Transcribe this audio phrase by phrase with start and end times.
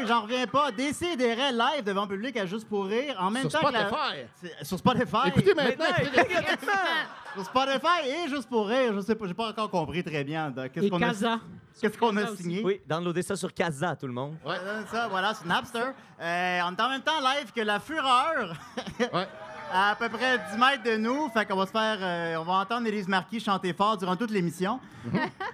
[0.00, 0.70] oui, j'en reviens pas.
[0.72, 3.16] Décidérez live devant le public à Juste pour rire.
[3.18, 4.64] En même Sur temps que la- Spotify.
[4.64, 5.28] Sur Spotify.
[5.28, 5.84] Écoutez maintenant.
[7.34, 8.92] Sur Spotify et Juste pour rire.
[8.94, 11.40] Je sais pas, j'ai pas encore compris très bien qu'est-ce qu'on a, Casa.
[11.80, 12.42] qu'est-ce qu'on a aussi.
[12.42, 12.62] signé?
[12.64, 14.36] Oui, downloadez ça sur Casa, tout le monde.
[14.44, 14.56] Ouais,
[14.90, 15.78] ça, voilà, c'est Napster.
[16.20, 18.54] Euh, on est en même temps live que La Fureur.
[18.98, 19.28] Ouais.
[19.72, 21.28] à peu près 10 mètres de nous.
[21.30, 21.98] Fait qu'on va se faire.
[22.00, 24.80] euh, on va entendre Élise Marquis chanter fort durant toute l'émission.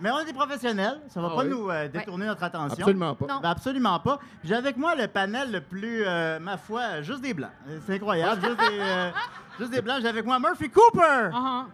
[0.00, 1.00] Mais on est des professionnels.
[1.08, 1.50] Ça va Ah pas oui.
[1.50, 2.78] nous euh, détourner notre attention.
[2.78, 3.26] Absolument pas.
[3.26, 3.40] Non.
[3.40, 4.18] Ben, absolument pas.
[4.44, 7.50] J'ai avec moi le panel le plus, euh, ma foi, juste des blancs.
[7.68, 8.40] Euh, C'est incroyable.
[8.44, 9.10] juste, des, euh,
[9.58, 9.98] juste des blancs.
[10.02, 11.30] J'ai avec moi Murphy Cooper.
[11.32, 11.66] Ah, ah.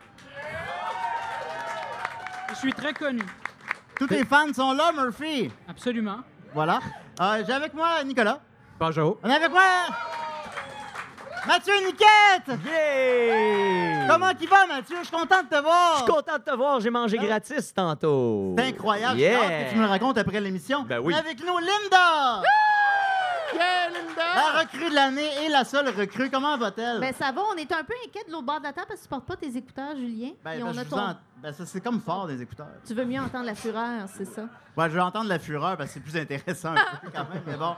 [2.50, 3.22] Je suis très connu.
[3.98, 5.50] Tous tes fans sont là, Murphy.
[5.68, 6.18] Absolument.
[6.54, 6.80] Voilà.
[7.20, 8.40] Euh, J'ai avec moi Nicolas.
[8.78, 9.18] Bonjour.
[9.22, 9.62] On est avec moi
[11.46, 12.58] Mathieu Niquette.
[12.64, 14.06] Yeah!
[14.08, 14.96] Comment qu'il va, Mathieu?
[15.00, 15.92] Je suis content de te voir.
[15.98, 18.54] Je suis content de te voir, j'ai mangé gratis tantôt.
[18.56, 19.12] C'est incroyable.
[19.14, 19.64] Hâte Yeah!
[19.64, 20.82] que tu me le racontes après l'émission.
[20.84, 21.14] Ben oui.
[21.14, 22.42] Avec nous, Linda.
[23.54, 24.22] Yeah, Linda!
[24.34, 26.30] La recrue de l'année et la seule recrue.
[26.30, 27.00] Comment va-t-elle?
[27.00, 29.00] Ben ça va, on est un peu inquiet de l'autre bord de la table parce
[29.00, 30.30] que tu portes pas tes écouteurs, Julien.
[30.44, 32.40] Ben, Puis ben, on je a vous ton- en- ben, ça, c'est comme fort des
[32.40, 32.68] écouteurs.
[32.86, 34.42] Tu veux mieux entendre la fureur, c'est ça?
[34.76, 37.42] Ouais, je vais entendre la fureur parce que c'est plus intéressant un peu quand même.
[37.47, 37.75] Mais bon.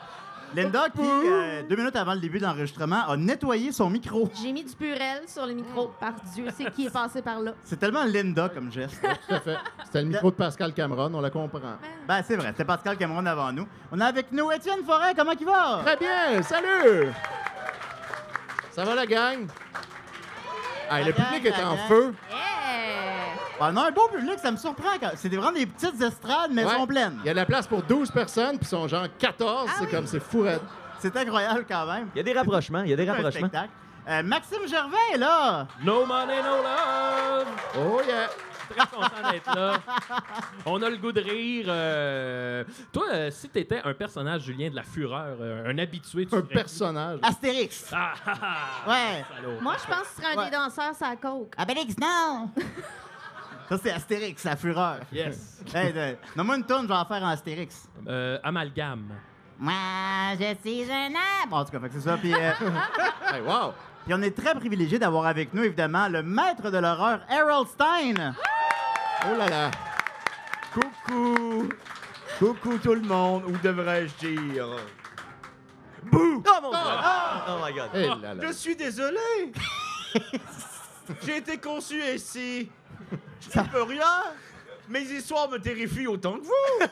[0.54, 4.31] Linda, qui, euh, deux minutes avant le début de l'enregistrement, a nettoyé son micro.
[4.41, 5.92] J'ai mis du purel sur le micro.
[5.98, 7.53] Par Dieu, c'est qui est passé par là?
[7.65, 9.00] C'est tellement Linda comme geste.
[9.28, 9.56] Tout à fait.
[9.84, 11.76] C'était le micro de Pascal Cameron, on la comprend.
[12.06, 13.66] ben, c'est vrai, c'est Pascal Cameron avant nous.
[13.92, 15.15] On a avec nous Étienne Forêt.
[15.16, 15.81] Comment il va?
[15.84, 17.09] Très bien, salut!
[18.72, 19.47] Ça va la gang?
[20.91, 21.88] Ah, La le gang, public est la en gang.
[21.88, 22.15] feu.
[23.60, 24.91] Ah, on a un beau public, ça me surprend.
[25.00, 26.75] quand- C'est des- vraiment des petites estrades, mais elles Ouais.
[26.76, 27.19] sont pleines.
[27.25, 29.69] Il y a de la place pour 12 personnes, puis ils sont genre 14.
[29.70, 29.91] Ah c'est oui.
[29.91, 30.60] comme, c'est fou raide.
[30.98, 32.09] C'est incroyable quand même.
[32.15, 33.48] Il y a des rapprochements, il y a des un rapprochements.
[33.48, 33.70] spectacle.
[34.09, 35.66] Euh, Maxime Gervais est là.
[35.82, 37.47] No money, no love!
[37.78, 38.28] Oh yeah!
[38.69, 39.75] Très content d'être là.
[40.66, 41.66] On a le goût de rire.
[41.69, 46.34] euh, Toi, euh, si t'étais un personnage, Julien, de la fureur, euh, un habitué, tu
[46.34, 47.19] Un serais- personnage.
[47.22, 47.91] Astérix.
[47.94, 48.91] Ah, ah, ah.
[48.91, 49.25] Ouais.
[49.36, 49.60] Salaud.
[49.60, 50.44] Moi, je pense que ce serait un Ouais.
[50.47, 51.53] des danseurs, ça coke.
[51.59, 52.50] Abélix, non!
[53.74, 54.98] Ça, c'est Astérix, la fureur.
[55.12, 55.60] Yes.
[55.74, 57.88] Hey, de- Donne-moi une tonne, je vais en faire en Astérix.
[58.06, 59.08] Euh, amalgame.
[59.58, 59.72] Moi,
[60.38, 61.10] je suis un
[61.42, 61.56] arbre.
[61.56, 62.16] En tout cas, fait que c'est ça.
[62.16, 62.38] Puis, euh,
[63.32, 63.72] Hey, wow!
[64.04, 68.34] puis on est très privilégiés d'avoir avec nous, évidemment, le maître de l'horreur, Harold Stein.
[69.26, 69.70] Oh là là!
[70.72, 71.68] Coucou!
[72.38, 74.68] Coucou tout le monde, ou devrais-je dire?
[76.12, 76.78] Oh mon dieu!
[77.48, 77.91] Oh my god.
[77.94, 78.46] Eh là là!
[78.46, 79.18] Je suis désolé!
[81.26, 82.70] J'ai été conçu ici.
[83.52, 84.04] Je ne peux rien.
[84.88, 86.86] Mes histoires me terrifient autant que vous.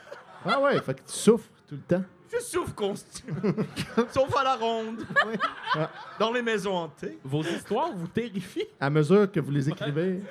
[0.45, 2.05] Ah ouais, fait que tu souffres tout le temps.
[2.33, 3.53] Je souffre constamment.
[4.11, 5.05] Sauf à la ronde.
[6.19, 7.19] Dans les maisons hantées.
[7.23, 8.67] Vos histoires vous terrifient?
[8.81, 10.23] À mesure que vous les écrivez,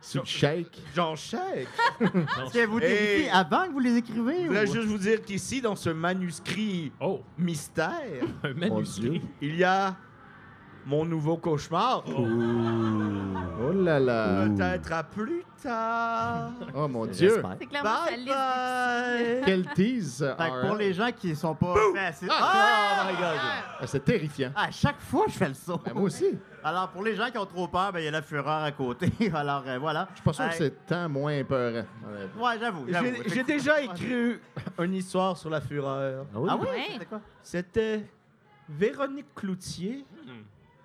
[0.00, 0.82] sur le shake.
[0.94, 1.68] J'en chèque.
[2.00, 4.34] Est-ce que vous terrifiez avant que vous les écrivez?
[4.40, 8.00] Je ou- voulais juste vous dire qu'ici, dans ce manuscrit Oh, mystère,
[8.42, 9.22] un manuscrit.
[9.40, 9.96] il y a
[10.86, 12.04] mon nouveau cauchemar.
[12.06, 14.46] Oh là là!
[14.48, 16.50] Peut-être à plus tard.
[16.74, 17.30] Oh mon Dieu!
[17.30, 17.56] J'espère.
[17.58, 19.42] C'est clairement sa Bye bye.
[19.46, 20.34] Quel tease!
[20.38, 21.74] Fait que pour les gens qui sont pas
[22.06, 23.04] assez- Ah!
[23.06, 23.38] Oh my god.
[23.80, 24.50] Ah, C'est terrifiant.
[24.54, 25.80] À chaque fois, je fais le saut.
[25.84, 26.38] Ben, moi aussi.
[26.62, 28.72] Alors, pour les gens qui ont trop peur, ben, il y a la fureur à
[28.72, 29.10] côté.
[29.34, 30.08] Alors, euh, voilà.
[30.10, 31.84] Je suis pas sûr que c'est tant moins peurant.
[32.06, 32.44] honnêtement.
[32.44, 32.86] Ouais, j'avoue.
[33.26, 34.36] J'ai- déjà écrit
[34.78, 36.26] une histoire sur la fureur.
[36.34, 36.48] Ah oui?
[36.50, 36.66] Ah oui?
[36.68, 36.84] Ouais.
[36.92, 37.20] C'était quoi?
[37.42, 38.06] C'était
[38.68, 40.04] Véronique Cloutier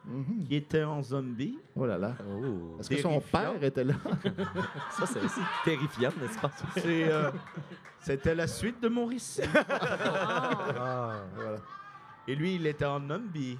[0.09, 0.43] Mhm.
[0.47, 1.59] qui était en zombie.
[1.75, 2.15] Oh là là.
[2.27, 2.77] Oh.
[2.79, 3.93] Est-ce que son père était là?
[4.91, 5.19] Ça, c'est
[5.63, 6.51] terrifiant, n'est-ce pas?
[6.85, 7.31] Euh,
[8.01, 9.41] C'était la suite de mon récit.
[10.81, 11.57] Ah, voilà.
[12.27, 13.57] Et lui, il était en zombie.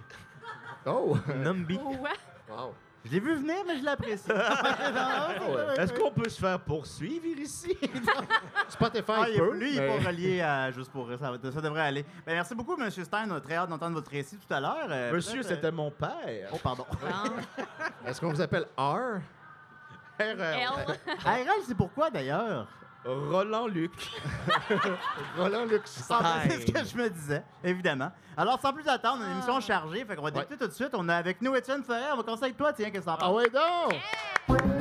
[0.86, 1.18] Oh!
[1.44, 1.78] Numbi.
[1.78, 2.10] Ouais.
[2.50, 2.74] Wow.
[3.06, 4.30] Je l'ai vu venir, mais je l'apprécie.
[5.78, 7.78] Est-ce qu'on peut se faire poursuivre ici?
[8.70, 11.10] Spotify Ah, il est- peut, lui, il est mais- pas relié à Juste pour.
[11.18, 12.04] Ça, ça devrait aller.
[12.26, 12.90] Ben, merci beaucoup, M.
[12.92, 13.30] Stein.
[13.32, 14.88] On a très hâte d'entendre votre récit tout à l'heure.
[14.90, 16.50] Euh, Monsieur, peut-être, euh, c'était mon père.
[16.54, 16.86] Oh, pardon.
[18.06, 19.20] Est-ce qu'on vous appelle R?
[20.18, 20.42] Elle.
[20.42, 22.68] ARL, c'est pourquoi, d'ailleurs?
[23.06, 23.92] Roland Luc.
[25.38, 25.66] Roland.
[26.10, 28.12] Ah, ben, C'est ce que je me disais, évidemment.
[28.36, 29.36] Alors, sans plus attendre, on a une Ah.
[29.36, 30.06] émission chargée.
[30.06, 30.90] Fait qu'on va débuter tout de suite.
[30.94, 32.12] On a avec nous Étienne Ferrer.
[32.14, 34.79] On va avec toi, tiens, qu'est-ce que t'en Ah ouais donc!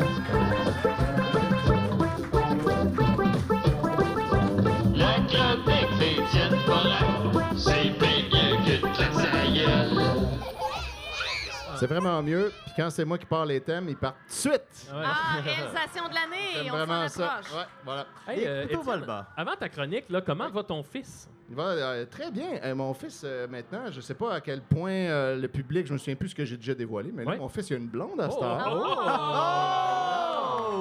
[11.79, 12.53] C'est vraiment mieux.
[12.65, 14.91] Puis quand c'est moi qui parle les thèmes, ils partent tout de suite.
[14.93, 15.03] Ouais.
[15.05, 16.65] Ah, réalisation de l'année.
[16.65, 17.33] On s'en vraiment ça.
[17.35, 17.53] approche.
[17.55, 18.07] Ouais, voilà.
[18.27, 19.27] Hey, euh, Plutôt Étienne, Volba.
[19.37, 21.29] avant ta chronique, là, comment va ton fils?
[21.51, 22.59] Il va euh, très bien.
[22.63, 25.93] Euh, mon fils, euh, maintenant, je sais pas à quel point euh, le public, je
[25.95, 27.39] me souviens plus ce que j'ai déjà dévoilé, mais là, Ouais.
[27.39, 28.69] mon fils, il a une blonde à cette Oh, heure.
[28.71, 28.95] oh,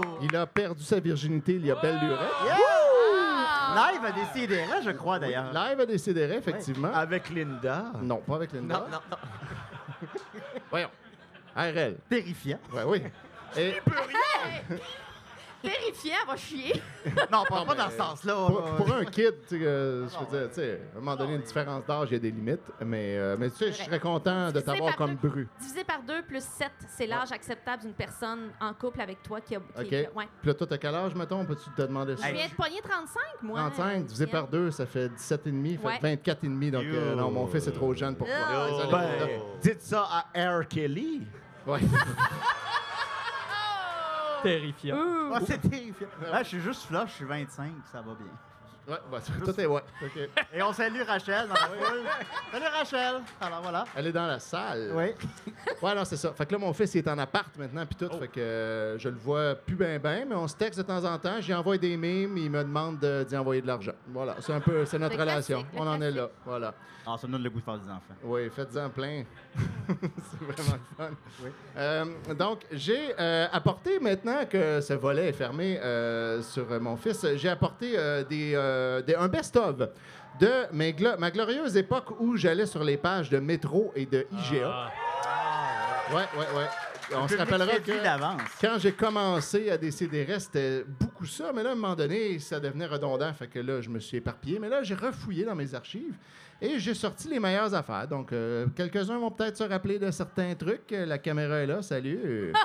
[0.04, 0.18] oh.
[0.22, 2.20] Il a perdu sa virginité il y a belle lurette.
[2.50, 3.92] Ah!
[3.92, 5.54] Live à décider, je crois d'ailleurs.
[5.54, 6.90] Live à décider, effectivement.
[6.94, 7.86] Avec Linda.
[8.02, 8.76] Non, pas avec Linda.
[8.76, 9.18] Non, non, non.
[10.70, 10.90] Voyons.
[11.56, 11.98] RL.
[12.10, 12.60] Terrifiant.
[12.74, 13.02] Ouais, oui.
[13.58, 13.74] Et
[15.62, 16.82] Terrifiant, va chier.
[17.32, 18.34] Non, pas, pas dans ce sens-là.
[18.48, 21.00] pour, euh, pour un kid, tu sais, euh, je veux dire, tu sais, à un
[21.00, 22.62] moment donné, une différence d'âge, il y a des limites.
[22.86, 25.30] Mais, euh, mais tu sais, je serais content de Divisé t'avoir par comme deux.
[25.30, 25.48] bru.
[25.60, 29.56] Divisé par 2 plus 7, c'est l'âge acceptable d'une personne en couple avec toi qui
[29.56, 29.60] a.
[29.60, 29.94] qui OK.
[29.94, 30.28] est- ouais.
[30.42, 31.46] Puis là, toi, t'as quel âge, mettons?
[31.46, 32.28] Peux-tu te demander ça?
[32.28, 33.60] Je viens de pogner 35, moi.
[33.72, 34.42] 35 divisé Étienne.
[34.42, 35.94] par 2, ça fait 17,5, Ouais.
[36.00, 36.72] fait 24,5.
[36.72, 38.34] Donc, euh, non, mon fils est trop jeune pour Yo.
[38.34, 38.92] Désolé.
[38.92, 39.08] Ben,
[39.62, 40.68] dites ça à R.
[40.68, 41.24] Kelly.
[41.66, 41.80] Ouais.
[44.44, 44.98] Terrifiant.
[45.34, 46.08] Ah, c'est terrifiant.
[46.32, 48.28] Ah, je suis juste flush, je suis 25, ça va bien.
[48.88, 49.82] Ouais, bah, tout est ouais.
[50.02, 50.30] OK.
[50.54, 52.04] Et on salue Rachel dans la foule.
[52.54, 53.16] Salut Rachel.
[53.42, 53.84] Alors voilà.
[53.94, 54.92] Elle est dans la salle.
[54.96, 55.08] Oui.
[55.82, 56.32] Ouais, non, c'est ça.
[56.32, 58.18] Fait que là, mon fils, il est en appart maintenant, puis tout.
[58.18, 61.04] Fait que euh, je le vois plus ben ben, mais on se texte de temps
[61.04, 61.42] en temps.
[61.42, 63.92] J'y envoie des mimes, il me demande de- d'y envoyer de l'argent.
[64.08, 65.58] Voilà, c'est un peu, c'est notre Le relation.
[65.60, 66.30] classique, le on en est là.
[66.46, 66.74] Voilà.
[67.10, 68.16] Ah, ça me donne le goût de faire des enfants.
[68.24, 69.24] Oui, faites-en plein.
[69.88, 71.10] c'est vraiment fun.
[71.78, 72.06] Euh,
[72.38, 77.50] donc, j'ai euh, apporté, maintenant que ce volet est fermé euh, sur mon fils, j'ai
[77.50, 77.92] apporté
[78.30, 78.52] des,
[79.08, 79.78] des- un best-of
[80.40, 84.28] de mes glo- ma glorieuse époque où j'allais sur les pages de Métro et de
[84.32, 84.70] IGA.
[84.70, 84.92] Ah.
[86.14, 86.68] Ouais, ouais, ouais.
[87.16, 87.92] On se rappellera que
[88.62, 90.84] quand j'ai commencé à décider, c'était
[91.26, 94.00] ça, mais là, à un moment donné, ça devenait redondant, fait que là, je me
[94.00, 94.60] suis éparpillé.
[94.60, 96.16] Mais là, j'ai refouillé dans mes archives
[96.62, 98.08] et j'ai sorti les meilleures affaires.
[98.08, 100.92] Donc, euh, quelques-uns vont peut-être se rappeler de certains trucs.
[100.92, 102.54] La caméra est là, salut.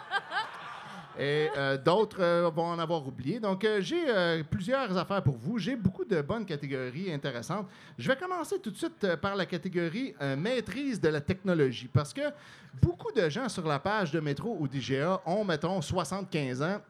[1.18, 3.38] Et euh, d'autres euh, vont en avoir oublié.
[3.38, 5.58] Donc, euh, j'ai plusieurs affaires pour vous.
[5.58, 7.66] J'ai beaucoup de bonnes catégories intéressantes.
[7.98, 11.88] Je vais commencer tout de suite par la catégorie maîtrise de la technologie.
[11.92, 12.22] Parce que
[12.80, 16.80] beaucoup de gens sur la page de Métro ou d'IGA ont, mettons, 75 ans.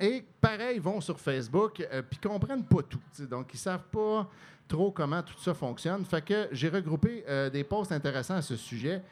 [0.00, 3.00] Et pareil, vont sur Facebook euh, puis comprennent pas tout.
[3.28, 4.28] Donc, ils savent pas
[4.66, 6.04] trop comment tout ça fonctionne.
[6.04, 9.02] Fait que j'ai regroupé euh, des posts intéressants à ce sujet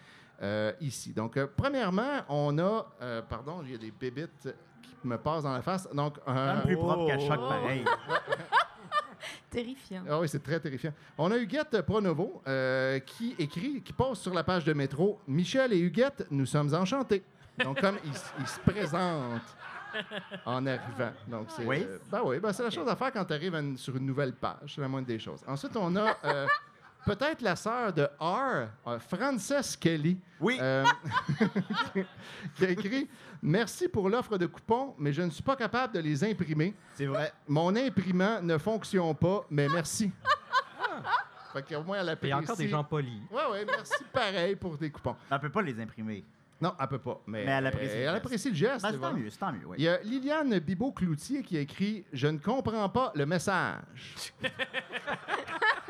[0.42, 1.12] euh, ici.
[1.12, 2.86] Donc, euh, premièrement, on a...
[3.02, 5.88] euh, pardon, il y a des bébites qui me passent dans la face.
[5.92, 7.48] Donc, euh, Même plus propre qu'à choc Oh.
[7.48, 7.84] pareil.
[9.50, 10.02] Terrifiant.
[10.08, 10.92] ah oui, c'est très terrifiant.
[11.16, 15.72] On a Huguette Pronovo euh, qui écrit, qui poste sur la page de métro Michel
[15.72, 17.22] et Huguette, nous sommes enchantés.
[17.64, 19.40] Donc, comme ils il se présentent
[20.46, 21.12] en arrivant.
[21.26, 21.64] Donc, c'est.
[21.64, 21.84] Oui?
[21.88, 24.32] euh, ben oui, ben c'est la chose à faire quand tu arrives sur une nouvelle
[24.34, 24.72] page.
[24.74, 25.42] C'est la moindre des choses.
[25.46, 26.46] Ensuite, on a euh,
[27.06, 30.18] peut-être la sœur de R, euh, Frances Kelly.
[30.40, 30.58] Oui.
[30.60, 30.84] euh,
[32.56, 33.08] qui a écrit
[33.42, 36.75] Merci pour l'offre de coupons, mais je ne suis pas capable de les imprimer.
[36.94, 37.32] C'est vrai.
[37.46, 40.11] Mon imprimant ne fonctionne pas, mais merci.
[41.52, 42.32] Fait qu'au moins, elle Il y apprécie.
[42.32, 43.20] a encore des gens polis.
[43.30, 45.16] Ouais, ouais, merci pareil pour tes coupons.
[45.30, 46.25] On peut pas les imprimer.
[46.60, 47.20] Non, elle peut pas.
[47.26, 48.16] Mais, Mais elle apprécie le Elle geste.
[48.16, 48.82] apprécie le geste.
[48.82, 49.76] Ben, c'est tant mieux, c'est tant mieux, oui.
[49.78, 54.32] Il y a Liliane Bibot-Cloutier qui a écrit Je ne comprends pas le message.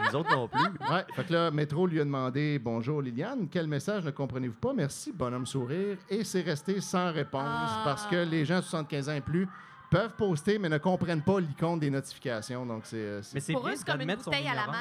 [0.04, 0.60] Les autres non plus.
[0.90, 4.72] Ouais, fait que là, Métro lui a demandé Bonjour Liliane, quel message ne comprenez-vous pas?
[4.74, 5.96] Merci, bonhomme sourire.
[6.08, 7.82] Et c'est resté sans réponse Ah.
[7.84, 9.48] parce que les gens de 75 ans et plus
[9.90, 12.66] peuvent poster mais ne comprennent pas l'icône des notifications.
[12.66, 12.96] Donc, c'est.
[12.96, 14.76] euh, c'est- Mais c'est Pour eux, c'est comme une bouteille à la mer.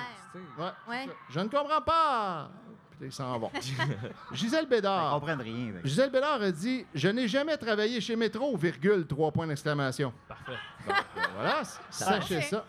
[0.57, 1.07] Ouais, Ouais.
[1.29, 2.49] Je ne comprends pas.
[2.99, 3.51] Puis ils s'en vont.
[4.31, 5.13] Gisèle Ils Bédard.
[5.15, 5.69] comprennent rien.
[5.69, 5.85] avec.
[5.85, 10.13] Gisèle Bédard a dit Je n'ai jamais travaillé chez Métro, virgule, trois points d'exclamation.
[10.27, 10.51] Parfait.
[10.87, 12.65] Donc, euh, voilà, sachez ça.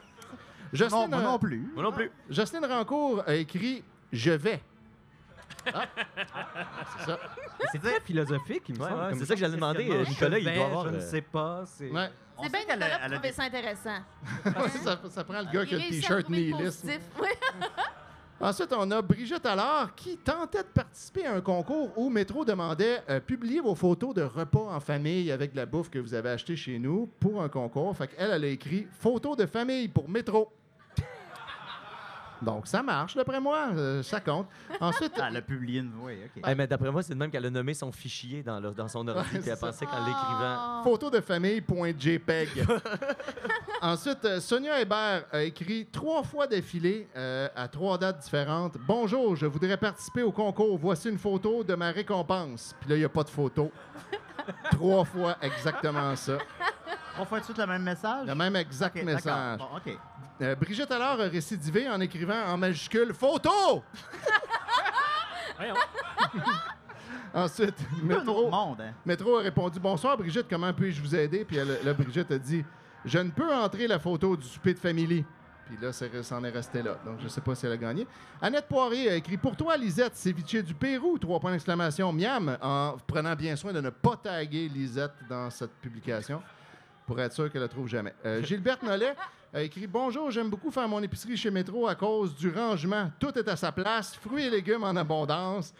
[0.90, 1.70] Non, moi euh, non plus.
[1.74, 2.10] Moi non plus.
[2.28, 4.60] Jocelyne Rancourt a écrit Je vais.
[5.72, 5.84] Ah.
[6.98, 7.18] C'est ça.
[7.72, 9.00] C'est très philosophique, il me Ouais, semble.
[9.02, 9.88] ouais, comme c'est ça que j'allais demander.
[9.90, 11.64] euh, Nicolas, il Je doit avoir, Je ne euh, sais pas.
[11.66, 11.90] C'est...
[11.90, 12.10] Ouais.
[12.40, 13.96] Bien qu'elle a- des- ça intéressant.
[14.84, 16.86] ça, ça prend le gars qui a le t-shirt nihiliste.
[17.20, 17.28] Oui.
[18.38, 23.02] Ensuite, on a Brigitte Allard qui tentait de participer à un concours où Métro demandait
[23.08, 26.54] euh, publier vos photos de repas en famille avec la bouffe que vous avez acheté
[26.54, 27.96] chez nous pour un concours.
[27.96, 30.52] Fait elle a écrit photos de famille pour Métro.
[32.42, 33.68] Donc, ça marche, d'après moi.
[33.74, 34.46] euh, ça compte.
[34.80, 35.92] Ensuite, Ah, elle a publié une.
[36.02, 36.42] Oui, OK.
[36.46, 38.88] Eh, mais d'après moi, c'est de même qu'elle a nommé son fichier dans, le- dans
[38.88, 40.80] son ordi, Ouais, puis elle pensait qu'en l'écrivant.
[40.80, 40.84] Oh.
[40.84, 42.66] photo de famille.jpeg.
[43.82, 48.76] Ensuite, euh, Sonia Hébert a écrit trois fois d'affilée euh, à trois dates différentes.
[48.86, 50.76] Bonjour, je voudrais participer au concours.
[50.78, 52.74] Voici une photo de ma récompense.
[52.80, 53.70] Puis là, il n'y a pas de photo.
[54.72, 56.38] trois fois exactement ça.
[57.18, 58.26] On fait tout de suite le même message?
[58.26, 59.24] Le même exact message.
[59.24, 59.68] d'accord.
[59.72, 59.98] Bon, OK.
[60.42, 63.82] Euh, Brigitte alors a récidivé en écrivant en majuscule photo.
[67.34, 68.92] Ensuite, métro, monde, hein?
[69.04, 72.64] métro a répondu Bonsoir Brigitte, comment puis-je vous aider Puis elle- là, Brigitte a dit
[73.04, 75.24] Je ne peux entrer la photo du souper de famille.
[75.66, 76.96] Puis là, c'est- c'en est resté là.
[77.04, 78.06] Donc, je ne sais pas si elle a gagné.
[78.40, 82.96] Annette Poirier a écrit Pour toi, Lisette, ceviche du Pérou, trois points d'exclamation, miam, en
[83.06, 86.42] prenant bien soin de ne pas taguer Lisette dans cette publication.
[87.06, 88.12] pour être sûr qu'elle le trouve jamais.
[88.24, 89.14] Euh, Gilberte Nollet
[89.52, 93.10] a écrit Bonjour, j'aime beaucoup faire mon épicerie chez Métro à cause du rangement.
[93.18, 95.72] Tout est à sa place, fruits et légumes en abondance.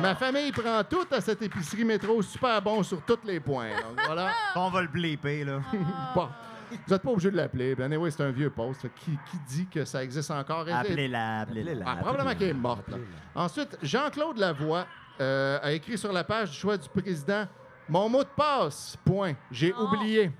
[0.00, 3.70] Ma famille prend tout à cette épicerie métro super bon sur tous les points.
[3.70, 4.30] Donc voilà.
[4.56, 5.60] On va le bleeper, là.
[6.14, 6.28] Bon.
[6.70, 7.74] Vous n'êtes pas obligé de l'appeler.
[7.74, 8.86] Ben, anyway, c'est un vieux poste.
[8.94, 10.64] Qui, qui dit que ça existe encore?
[10.72, 11.84] Appelez-la, appelez-la.
[11.86, 12.88] Ah, probablement qu'elle est morte.
[12.88, 12.96] là.
[13.34, 14.86] Ensuite, Jean-Claude Lavoie
[15.20, 17.46] euh, a écrit sur la page du choix du président
[17.90, 19.34] Mon mot de passe, point.
[19.50, 19.82] J'ai Oh.
[19.84, 20.30] oublié.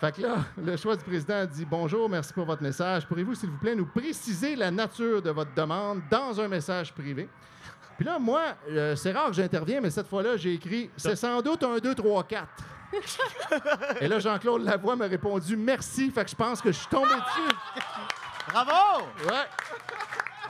[0.00, 3.06] Fait que là, le choix du président a dit Bonjour, merci pour votre message.
[3.06, 7.28] Pourriez-vous, s'il vous plaît, nous préciser la nature de votre demande dans un message privé?
[8.02, 11.40] Puis là, moi, euh, c'est rare que j'interviens, mais cette fois-là, j'ai écrit C'est sans
[11.40, 12.48] doute un 2, 3, 4.
[14.00, 16.10] Et là, Jean-Claude Lavoie m'a répondu Merci.
[16.10, 17.56] Fait que je pense que je suis tombé dessus.
[18.48, 19.04] Bravo!
[19.24, 19.46] Ouais.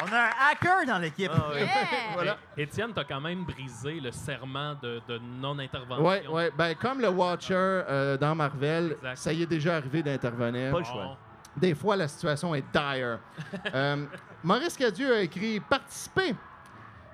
[0.03, 1.31] On a un hacker dans l'équipe.
[1.55, 1.67] Yeah!
[2.15, 2.39] Voilà.
[2.57, 6.07] É- Étienne, t'as quand même brisé le serment de, de non-intervention.
[6.09, 6.45] Oui, oui.
[6.57, 9.17] Ben, comme le Watcher euh, dans Marvel, Exact.
[9.17, 10.73] ça y est déjà arrivé d'intervenir.
[10.73, 11.05] Pas le choix.
[11.05, 11.17] Bon.
[11.55, 13.19] Des fois, la situation est dire.
[13.75, 14.07] Euh,
[14.43, 16.35] Maurice Cadieux a écrit Participer.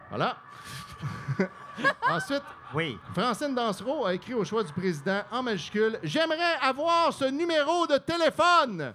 [0.09, 0.37] Voilà.
[2.09, 2.43] Ensuite,
[2.75, 2.99] Oui.
[3.15, 7.99] Francine Dansereau a écrit au choix du président en majuscule J'aimerais avoir ce numéro de
[7.99, 8.93] téléphone.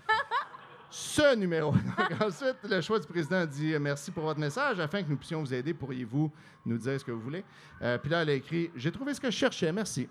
[0.89, 1.71] Ce numéro.
[1.97, 4.79] Donc, ensuite, le choix du président dit Merci pour votre message.
[4.79, 6.31] Afin que nous puissions vous aider, pourriez-vous
[6.65, 7.43] nous dire ce que vous voulez?
[7.81, 9.71] Euh, Puis là, elle a écrit J'ai trouvé ce que je cherchais.
[9.71, 10.07] Merci.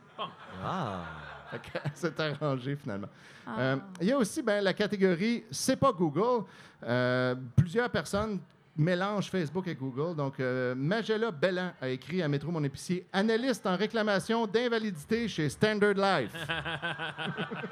[0.64, 1.04] Ah.
[1.94, 3.08] C'est arrangé finalement.
[3.46, 3.50] Ah.
[3.58, 6.44] Euh, Il y a aussi ben, la catégorie C'est pas Google.
[6.82, 8.40] Euh, plusieurs personnes
[8.76, 10.16] mélangent Facebook et Google.
[10.16, 15.48] Donc, euh, Magella Bellan a écrit à Métro Mon Épicier Analyste en réclamation d'invalidité chez
[15.48, 16.32] Standard Life.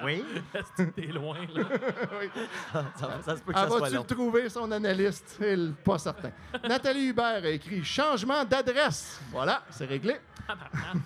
[0.05, 0.25] Oui.
[0.97, 1.65] T'es loin, là?
[2.97, 4.01] Ça, ça se peut que Ah, ça soit long.
[4.09, 5.39] le trouver, son analyste?
[5.41, 6.31] Il- Pas certain.
[6.67, 9.21] Nathalie Hubert a écrit Changement d'adresse.
[9.31, 10.17] Voilà, c'est réglé.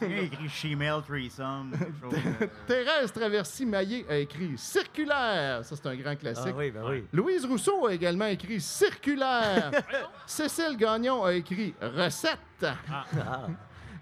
[0.01, 1.73] Il a écrit Shemale Threesome.
[2.05, 5.65] euh, Thérèse Traversy-Maillé a écrit Circulaire.
[5.65, 6.55] Ça, c'est un grand Ah classique.
[6.57, 7.05] oui, ben oui.
[7.13, 9.71] Louise Rousseau a également écrit circulaire.
[10.27, 12.39] Cécile Gagnon a écrit recette.
[12.63, 13.47] Ah.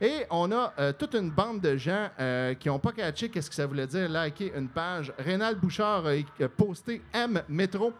[0.01, 3.49] Et on a euh, toute une bande de gens euh, qui n'ont pas catché qu'est-ce
[3.49, 5.13] que ça voulait dire liker une page.
[5.17, 7.93] Rénal Bouchard a posté M métro.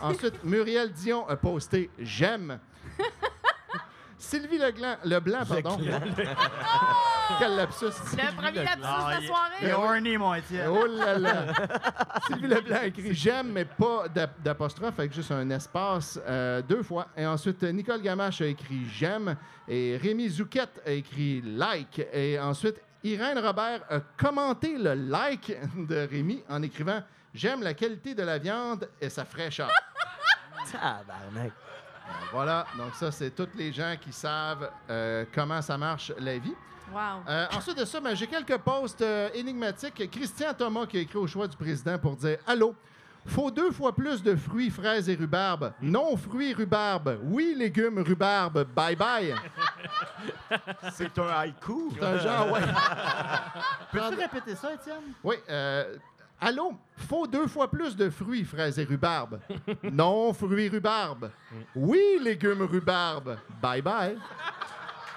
[0.00, 2.58] Ensuite, Muriel Dion a posté j'aime.
[4.18, 4.58] Sylvie
[5.04, 5.78] Leblanc, pardon.
[7.38, 7.84] Quel lapsus.
[7.86, 9.54] Le premier lapsus de Ah, la soirée.
[9.62, 10.68] Il est horny, mon Étienne.
[10.70, 11.46] Oh là là!
[12.26, 16.82] Sylvie Leblanc a écrit j'aime, mais pas d'ap- d'apostrophe, avec juste un espace euh, deux
[16.82, 17.08] fois.
[17.16, 19.36] Et ensuite, Nicole Gamache a écrit j'aime.
[19.68, 22.00] Et Rémi Zouquette a écrit like.
[22.12, 27.02] Et ensuite, Irène Robert a commenté le like de Rémi en écrivant
[27.34, 29.68] j'aime la qualité de la viande et sa fraîcheur.
[30.70, 31.52] Tabarnak.
[32.32, 36.54] voilà, donc ça, c'est tous les gens qui savent euh, comment ça marche la vie.
[36.92, 37.22] Wow.
[37.28, 40.10] Euh, ensuite de ça, ben, j'ai quelques posts euh, énigmatiques.
[40.10, 42.74] Christian Thomas qui a écrit au choix du président pour dire Allô,
[43.26, 45.72] faut deux fois plus de fruits, fraises et rhubarbe.
[45.80, 47.18] Non, fruits, rhubarbe.
[47.22, 48.64] Oui, légumes, rhubarbe.
[48.74, 49.34] Bye bye.
[50.92, 51.92] C'est un haïku.
[51.94, 52.60] C'est un genre, ouais.
[53.92, 55.14] Peux-tu répéter ça, Étienne?
[55.22, 55.96] Oui, euh,
[56.44, 56.72] Allô,
[57.08, 59.38] faut deux fois plus de fruits, fraises et rhubarbe.
[59.84, 61.30] Non, fruits, rhubarbe.
[61.76, 63.38] Oui, légumes, rhubarbe.
[63.62, 64.18] Bye bye.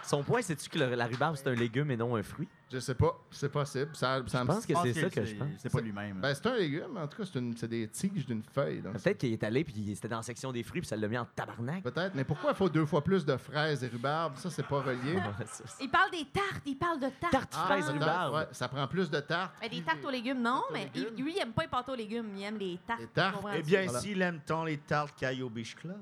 [0.06, 2.48] Son point, c'est-tu que le- la rhubarbe, c'est un légume et non un fruit?
[2.72, 3.92] Je sais pas, c'est possible.
[3.96, 5.48] Ça, ça Je me- pense que c'est ça que je pense.
[5.60, 6.20] C'est pas lui-même.
[6.20, 8.82] Ben, c'est un légume, en tout cas, c'est une- c'est des tiges d'une feuille.
[8.82, 11.08] donc Peut-être qu'il est allé puis c'était dans la section des fruits puis ça l'a
[11.08, 11.84] mis en tabarnak.
[11.84, 14.36] Peut-être, mais pourquoi il faut deux fois plus de fraises et rhubarbe?
[14.38, 15.16] Ça, c'est pas relié.
[15.40, 16.62] Ouais, ça, c'est- Il parle des tartes.
[16.66, 17.32] Il parle de tartes.
[17.32, 18.36] Tarte Ah, fraise peut-être, rhubarbe.
[18.36, 19.54] ouais, ça prend plus de tarte.
[19.62, 21.68] Mais des tartes aux légumes, non, Tartes aux mais il- lui, il aime pas les
[21.70, 22.30] pâtes aux légumes.
[22.36, 23.00] Il aime les tartes.
[23.02, 23.42] Les tartes.
[23.42, 23.48] tu?
[23.60, 24.00] Eh bien, Voilà.
[24.00, 26.00] s'il aime tant les tartes au Beach Club.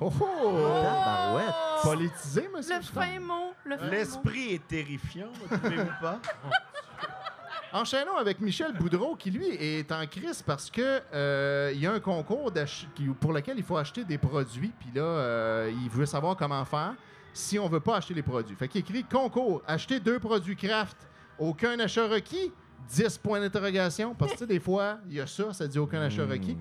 [0.00, 0.80] Oh, oh!
[0.82, 1.54] Tabarouette.
[1.82, 2.76] Politisé, monsieur.
[2.76, 3.52] Le fin mot.
[3.64, 3.90] Le fin mot.
[3.90, 6.20] L'esprit est terrifiant, ne trouvez-vous pas?
[7.72, 11.92] Enchaînons avec Michel Boudreau, qui lui est en crise parce que euh, il y a
[11.92, 12.86] un concours d'ach-
[13.20, 14.72] pour lequel il faut acheter des produits.
[14.78, 16.94] Puis là, euh, il veut savoir comment faire
[17.32, 18.54] si on veut pas acheter les produits.
[18.54, 20.96] Fait qu'il écrit concours, acheter deux produits craft,
[21.36, 22.52] aucun achat requis,
[22.88, 24.14] 10 points d'interrogation.
[24.14, 26.56] Parce que tu sais, des fois, il y a ça, ça dit aucun achat requis.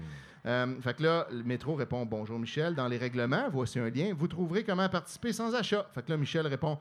[0.45, 4.13] Euh, fait que là, le métro répond Bonjour Michel, dans les règlements, voici un lien.
[4.15, 5.85] Vous trouverez comment participer sans achat.
[5.93, 6.77] Fait que là, Michel répond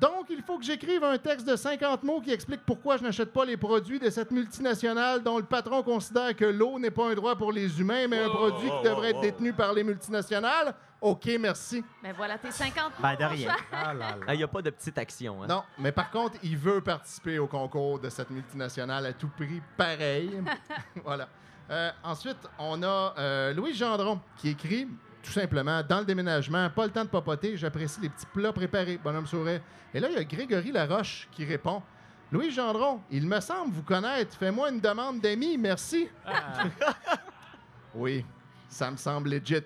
[0.00, 3.32] Donc, il faut que j'écrive un texte de 50 mots qui explique pourquoi je n'achète
[3.32, 7.14] pas les produits de cette multinationale dont le patron considère que l'eau n'est pas un
[7.14, 10.74] droit pour les humains, mais un produit qui devrait être détenu par les multinationales.
[11.00, 11.84] OK, merci.
[12.02, 13.48] Ben voilà, tes 50 Ben, mots, de mon rien.
[13.48, 13.56] chat.
[13.72, 14.34] Ah là là.
[14.34, 15.42] Il n'y a pas de petite action.
[15.42, 15.46] Hein?
[15.48, 19.60] Non, mais par contre, il veut participer au concours de cette multinationale à tout prix,
[19.76, 20.40] pareil.
[21.04, 21.28] voilà.
[21.70, 24.86] Euh, ensuite, on a euh, Louis Gendron qui écrit
[25.22, 28.98] tout simplement dans le déménagement, pas le temps de papoter, j'apprécie les petits plats préparés,
[29.02, 29.62] bonhomme souret.
[29.94, 31.82] Et là, il y a Grégory Laroche qui répond
[32.30, 36.08] Louis Gendron, il me semble vous connaître, fais-moi une demande d'amis, merci.
[37.94, 38.24] oui,
[38.68, 39.62] ça me semble legit.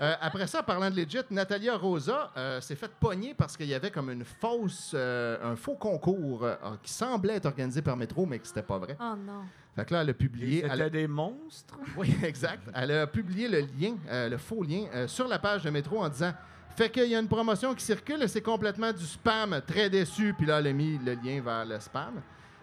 [0.00, 3.74] Euh, après ça, parlant de legit, Natalia Rosa euh, s'est fait pogner parce qu'il y
[3.74, 8.26] avait comme une fausse, euh, un faux concours euh, qui semblait être organisé par Métro,
[8.26, 8.96] mais que c'était pas vrai.
[9.00, 9.44] Oh non.
[9.76, 10.62] Fait que là, elle a publié.
[10.64, 11.76] elle a- C'était des monstres?
[11.96, 12.68] oui, exact.
[12.74, 16.02] Elle a publié le lien, euh, le faux lien, euh, sur la page de Métro
[16.02, 16.32] en disant
[16.76, 19.60] Fait qu'il y a une promotion qui circule c'est complètement du spam.
[19.66, 20.34] Très déçu.
[20.36, 22.20] Puis là, elle a mis le lien vers le spam.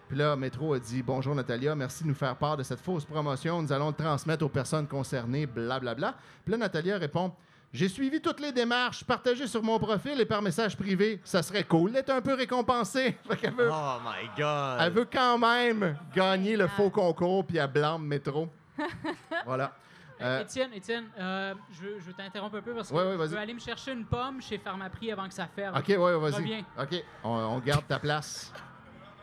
[0.08, 3.04] Puis là, Métro a dit Bonjour Natalia, merci de nous faire part de cette fausse
[3.04, 3.60] promotion.
[3.62, 6.14] Nous allons le transmettre aux personnes concernées, blablabla.
[6.44, 7.32] Puis là, Natalia répond
[7.72, 11.20] J'ai suivi toutes les démarches partagées sur mon profil et par message privé.
[11.22, 13.16] Ça serait cool d'être un peu récompensé.
[13.28, 14.78] Fait qu'elle veut, Oh my God!
[14.80, 18.48] elle veut quand même gagner le faux concours, puis elle blâme Métro.
[19.44, 19.72] voilà.
[20.20, 23.54] Euh, Étienne, Étienne, euh, je, t'interrompre un peu parce que Ouais, ouais, je veux aller
[23.54, 25.76] me chercher une pomme chez Pharmaprix avant que ça ferme.
[25.76, 26.34] OK, ouais, vas-y.
[26.34, 26.64] Reviens.
[26.80, 28.52] OK, on, on garde ta place.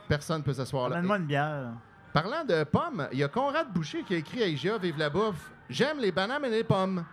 [0.07, 0.97] Personne ne peut s'asseoir là.
[0.97, 1.71] Amène-moi une bière.
[2.13, 5.09] Parlant de pommes, il y a Conrad Boucher qui a écrit à IGA Vive la
[5.09, 7.03] bouffe J'aime les bananes et les pommes.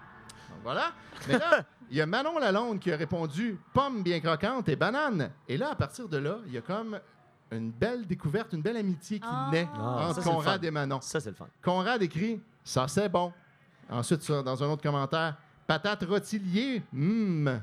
[0.63, 0.93] Voilà.
[1.29, 5.31] Mais là, il y a Manon Lalonde qui a répondu Pommes bien croquantes et bananes.
[5.49, 6.99] Et là, à partir de là, il y a comme
[7.51, 9.49] une belle découverte, une belle amitié qui Ah.
[9.53, 11.01] naît Ah, entre ça, Conrad et Manon.
[11.01, 11.47] Ça, c'est le fun.
[11.63, 13.33] Conrad écrit Ça, c'est bon.
[13.91, 17.61] Ensuite, ça, dans un autre commentaire Patate rotilier, hum.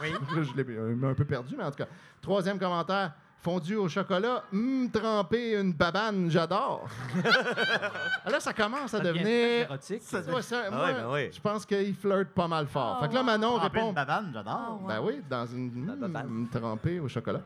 [0.00, 0.12] oui.
[0.34, 1.88] Je l'ai un peu perdu, mais en tout cas.
[2.20, 6.88] Troisième commentaire Fondu au chocolat, hum, trempé une babane, j'adore.
[8.28, 9.62] là, ça commence à devenir.
[9.62, 10.02] érotique.
[10.12, 11.28] Ouais, ça, Ah moi, ouais, ben oui.
[11.32, 12.96] Je pense qu'il flirte pas mal fort.
[12.98, 14.80] Oh, fait que là, Manon Tremper répond une babane, j'adore.
[14.82, 16.48] Oh, Ben oui, dans une La babane.
[16.50, 17.40] trempée au chocolat.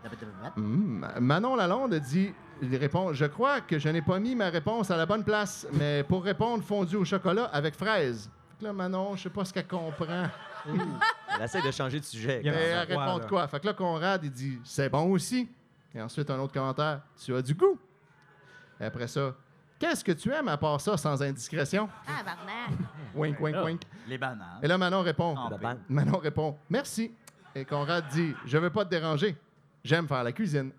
[0.57, 4.91] Hum, Manon Lalonde dit, il répond, je crois que je n'ai pas mis ma réponse
[4.91, 8.31] à la bonne place, mais pour répondre fondu au chocolat avec fraise.
[8.49, 10.25] Fait que là, Manon, je sais pas ce qu'elle comprend.
[10.67, 12.41] Elle essaie de changer de sujet.
[12.43, 13.47] Il y a Mais elle répond de quoi?
[13.47, 15.49] Fait que là, Conrad, il dit, c'est bon aussi.
[15.95, 17.79] Et ensuite, un autre commentaire, tu as du goût.
[18.81, 19.35] Et après ça,
[19.79, 21.89] qu'est-ce que tu aimes à part ça sans indiscrétion?
[22.07, 22.79] Ah, barnac.
[23.15, 23.83] Wink, wink, wink.
[24.09, 24.59] Les bananes.
[24.63, 25.37] Et là, Manon répond.
[25.89, 27.13] Manon répond Merci.
[27.55, 29.37] Et Conrad dit Je veux pas te déranger.
[29.85, 30.71] J'aime faire la cuisine.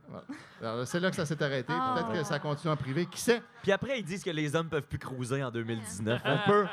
[0.61, 0.85] Voilà.
[0.85, 1.73] C'est là que ça s'est arrêté.
[1.75, 1.93] Ah.
[1.95, 3.05] Peut-être que ça continue en privé.
[3.05, 3.41] Qui sait?
[3.61, 6.21] Puis après, ils disent que les hommes peuvent plus cruiser en 2019.
[6.23, 6.65] On peut.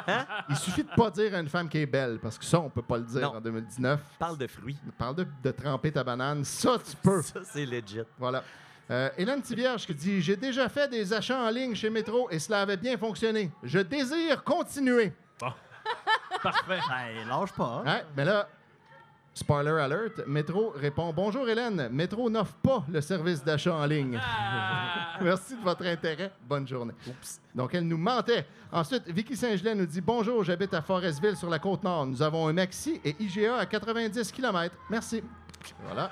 [0.48, 2.70] Il suffit de pas dire à une femme qui est belle, parce que ça, on
[2.70, 3.38] peut pas le dire Non.
[3.38, 4.00] en 2019.
[4.18, 4.78] Parle de fruits.
[4.96, 6.44] Parle de, de tremper ta banane.
[6.44, 7.20] Ça, tu peux.
[7.22, 8.02] Ça, c'est legit.
[8.16, 8.44] Voilà.
[8.92, 12.38] Euh, Hélène Tivierge qui dit J'ai déjà fait des achats en ligne chez Métro et
[12.38, 13.50] cela avait bien fonctionné.
[13.64, 15.12] Je désire continuer.
[16.42, 16.78] Parfait.
[16.88, 17.82] Ben, lâche pas.
[17.84, 18.48] Ouais, mais là,
[19.34, 24.20] spoiler alert, Métro répond Bonjour Hélène, Métro n'offre pas le service d'achat en ligne.
[25.20, 26.32] Merci de votre intérêt.
[26.48, 26.94] Bonne journée.
[27.54, 28.46] Donc, elle nous mentait.
[28.72, 32.06] Ensuite, Vicky Saint-Gelais nous dit Bonjour, j'habite à Forestville sur la côte nord.
[32.06, 34.74] Nous avons un Maxi et IGA à 90 km.
[34.88, 35.22] Merci.
[35.84, 36.10] Voilà.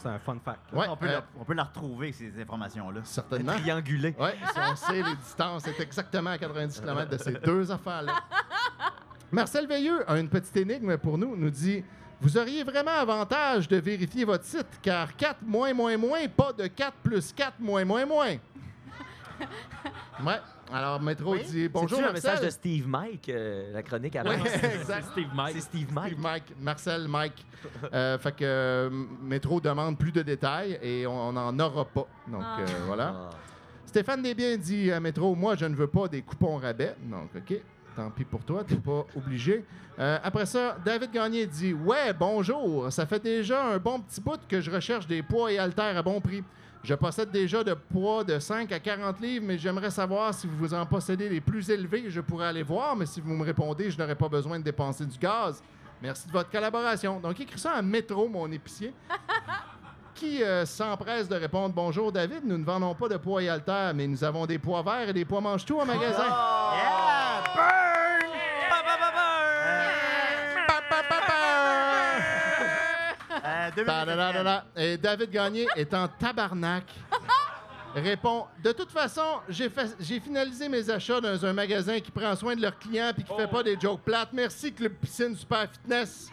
[0.00, 0.72] C'est un fun fact.
[0.72, 3.00] Ouais, on, peut euh, la, on peut la retrouver, ces informations-là.
[3.04, 3.52] certainement.
[3.52, 4.14] Triangulé.
[4.18, 8.14] Oui, si on sait les distances, c'est exactement à 90 km de ces deux affaires-là.
[9.32, 11.36] Marcel Veilleux a une petite énigme pour nous.
[11.36, 11.84] nous dit
[12.22, 16.68] Vous auriez vraiment avantage de vérifier votre site, car 4 moins moins moins, pas de
[16.68, 18.36] 4 plus 4 moins moins moins.
[20.24, 20.38] Ouais.
[20.72, 24.30] Alors, Métro dit Bonjour, C'est un message de Steve Mike, euh, la chronique avant.
[24.30, 24.48] Oui,
[24.80, 25.06] exact.
[25.10, 25.54] Steve Mike.
[25.56, 26.12] C'est Steve Mike.
[26.12, 27.44] Steve Mike, Marcel Mike.
[27.92, 32.06] Euh, fait que euh, Métro demande plus de détails et on n'en aura pas.
[32.28, 32.58] Donc, Ah.
[32.60, 33.14] euh, voilà.
[33.16, 33.30] Ah.
[33.84, 36.94] Stéphane Desbiens dit à Métro Moi, je ne veux pas des coupons rabais.
[37.02, 37.60] Donc, OK.
[37.94, 39.64] Tant pis pour toi, t'es pas obligé.
[39.98, 42.90] Euh, après ça, David Gagné dit Ouais, bonjour.
[42.90, 46.02] Ça fait déjà un bon petit bout que je recherche des poids et haltères à
[46.02, 46.42] bon prix.
[46.82, 50.74] Je possède déjà de poids de 5 à 40 livres, mais j'aimerais savoir si vous
[50.74, 52.04] en possédez les plus élevés.
[52.08, 55.06] Je pourrais aller voir, mais si vous me répondez, je n'aurai pas besoin de dépenser
[55.06, 55.62] du gaz.
[56.00, 57.20] Merci de votre collaboration.
[57.20, 58.92] Donc, écris ça à Métro, mon épicier
[60.14, 63.92] qui euh, s'empresse de répondre Bonjour David, nous ne vendons pas de poids et haltères,
[63.94, 66.24] mais nous avons des pois verts et des pois mange-tout au magasin.
[66.26, 67.81] Yeah!
[74.76, 76.84] Et David Gagné est en tabarnak.
[77.94, 82.62] Répond De toute façon, j'ai finalisé mes achats dans un magasin qui prend soin de
[82.62, 84.30] leurs clients et qui fait pas des jokes plates.
[84.32, 86.30] Merci, Club Piscine Super Fitness.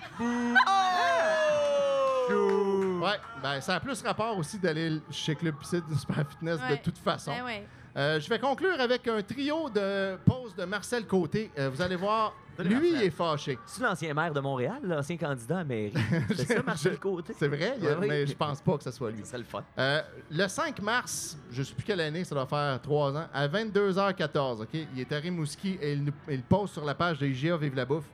[2.30, 3.00] Chou.
[3.04, 6.78] Ouais, ben ça a plus rapport aussi d'aller chez Club Piscine Super Fitness Ouais.
[6.78, 7.32] de toute façon.
[7.32, 7.68] Ben ouais.
[7.98, 11.52] Euh, je vais conclure avec un trio de pause de Marcel Côté.
[11.58, 13.08] Euh, vous allez voir, Salut, lui, Marcel.
[13.08, 13.60] est fâché.
[13.66, 15.94] C'est l'ancien maire de Montréal, l'ancien candidat à mairie?
[16.36, 17.34] C'est ça, Marcel Côté?
[17.38, 18.08] C'est vrai, il y a- Ouais, oui.
[18.08, 19.26] mais je pense pas que ce soit lui.
[19.26, 19.64] Serait le fun.
[19.78, 23.28] Euh, le 5 mars, je ne sais plus quelle année, ça doit faire trois ans,
[23.34, 24.70] à 22h14, OK?
[24.74, 27.76] Il est à Rimouski et il, nous- il poste sur la page de IGA Vive
[27.76, 28.06] la Bouffe,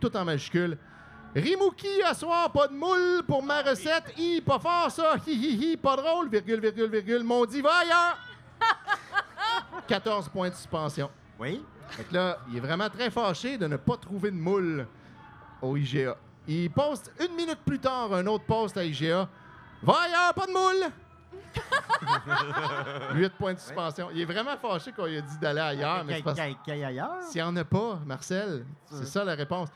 [0.00, 0.78] tout en majuscule.
[1.34, 4.04] Rimouki, à soir, pas de moule pour ma recette.
[4.16, 5.16] Hi, pas fort ça.
[5.26, 7.24] Hi, hi, hi, pas drôle, virgule, virgule, virgule.
[7.24, 8.18] Mon dit, va ailleurs.
[9.86, 11.10] 14 points de suspension.
[11.38, 11.62] Oui.
[11.90, 14.86] Fait que là, il est vraiment très fâché de ne pas trouver de moule
[15.62, 16.16] au IGA.
[16.48, 19.28] Il poste une minute plus tard un autre poste à IGA.
[19.82, 20.90] Va ailleurs, pas de moule!
[23.14, 24.08] 8 points de suspension.
[24.12, 26.22] Il est vraiment fâché qu'on lui a dit d'aller ailleurs, mais
[26.84, 27.22] ailleurs?
[27.22, 29.68] s'il n'y en a pas, Marcel, c'est ça la réponse.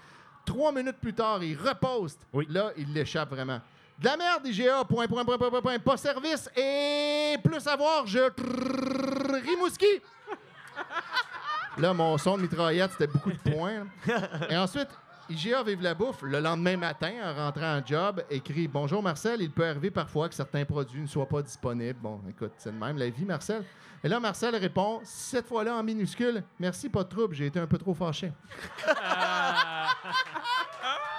[0.45, 2.27] Trois minutes plus tard, il reposte.
[2.33, 2.47] Oui.
[2.51, 3.61] Là, il l'échappe vraiment.
[4.01, 8.07] De la merde, IGA, point, point, point, point, point, point, pas service et plus savoir,
[8.07, 8.31] je...
[9.47, 10.01] Rimouski!
[11.77, 13.87] Là, mon son de mitraillette, c'était beaucoup de points.
[14.49, 14.89] Et ensuite,
[15.29, 19.51] IGA Vive la bouffe, le lendemain matin, en rentrant en job, écrit Bonjour Marcel, il
[19.51, 21.99] peut arriver parfois que certains produits ne soient pas disponibles.
[22.01, 23.65] Bon, écoute, c'est de même la vie, Marcel.
[24.03, 27.67] Et là, Marcel répond Cette fois-là en minuscule, merci, pas de trouble, j'ai été un
[27.67, 28.33] peu trop fâché.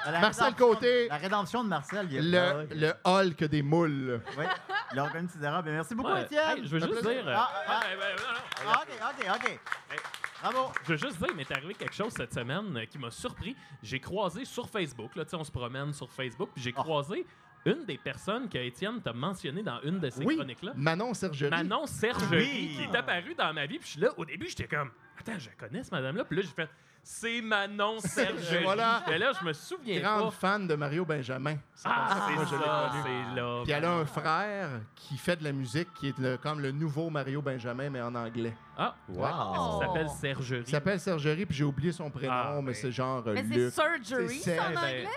[0.06, 1.08] La Marcel rédemption- Côté.
[1.10, 2.08] La rédemption de Marcel.
[2.12, 4.22] Il est Le, le Hulk des moules.
[4.38, 4.46] Oui,
[4.94, 5.62] il a reconnu ses erreurs.
[5.64, 6.24] Bien, merci beaucoup, Ouais.
[6.24, 6.58] Étienne.
[6.58, 7.28] Hey, je veux juste dire.
[7.28, 7.80] euh, Ah, ah.
[7.94, 8.40] non, non.
[8.68, 10.02] Ah, OK, OK, OK.
[10.42, 10.72] Bravo.
[10.86, 13.56] Je veux juste dire, il m'est arrivé quelque chose cette semaine euh, qui m'a surpris.
[13.84, 16.82] J'ai croisé sur Facebook, là, tu sais, on se promène sur Facebook, puis j'ai Ah.
[16.82, 17.26] croisé
[17.64, 20.72] une des personnes que Étienne t'a mentionné dans une de ces Oui, chroniques-là.
[20.76, 21.52] Manon Sergerie.
[21.52, 22.74] Manon Sergerie, Oui.
[22.76, 23.78] qui est apparue dans ma vie.
[23.78, 26.24] Puis je suis là, au début, j'étais comme, attends, je connais cette madame-là.
[26.26, 26.70] Puis là, j'ai fait,
[27.04, 28.64] c'est Manon Sergerie.
[28.64, 29.04] Voilà.
[29.12, 30.32] Et là, je me souviens Grande pas.
[30.32, 31.56] fan de Mario Benjamin.
[31.74, 33.04] C'est Ah, c'est l'ai ça, connu.
[33.04, 33.62] c'est là.
[33.64, 36.72] Puis elle a un frère qui fait de la musique, qui est le- comme le
[36.72, 38.56] nouveau Mario Benjamin, mais en anglais.
[38.78, 39.80] Ah, Wow.
[39.80, 40.64] ça s'appelle Sergerie?
[40.68, 42.74] Il s'appelle Sergerie, puis j'ai oublié son prénom, Ah, mais ouais.
[42.74, 45.08] c'est genre Mais c'est surgery, C'est ça, en ben, anglais?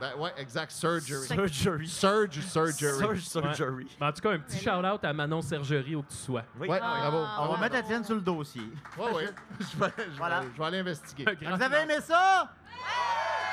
[0.00, 1.26] Ben, ouais, exact, Surgery.
[1.26, 1.88] Surgery.
[1.88, 2.98] Surge Surgery.
[2.98, 3.96] Surge Surgery.
[4.00, 6.44] En tout cas, un petit shout-out à Manon Sergerie où que tu sois.
[6.58, 6.68] Oui.
[6.68, 6.96] Ouais, Ah.
[7.10, 7.24] bravo.
[7.50, 8.62] On va mettre Étienne sur le dossier.
[8.96, 9.28] Ouais, ouais.
[9.60, 10.42] Je vais, je vais- Voilà.
[10.54, 11.24] je vais aller investiguer.
[11.42, 12.48] Vous avez aimé ça?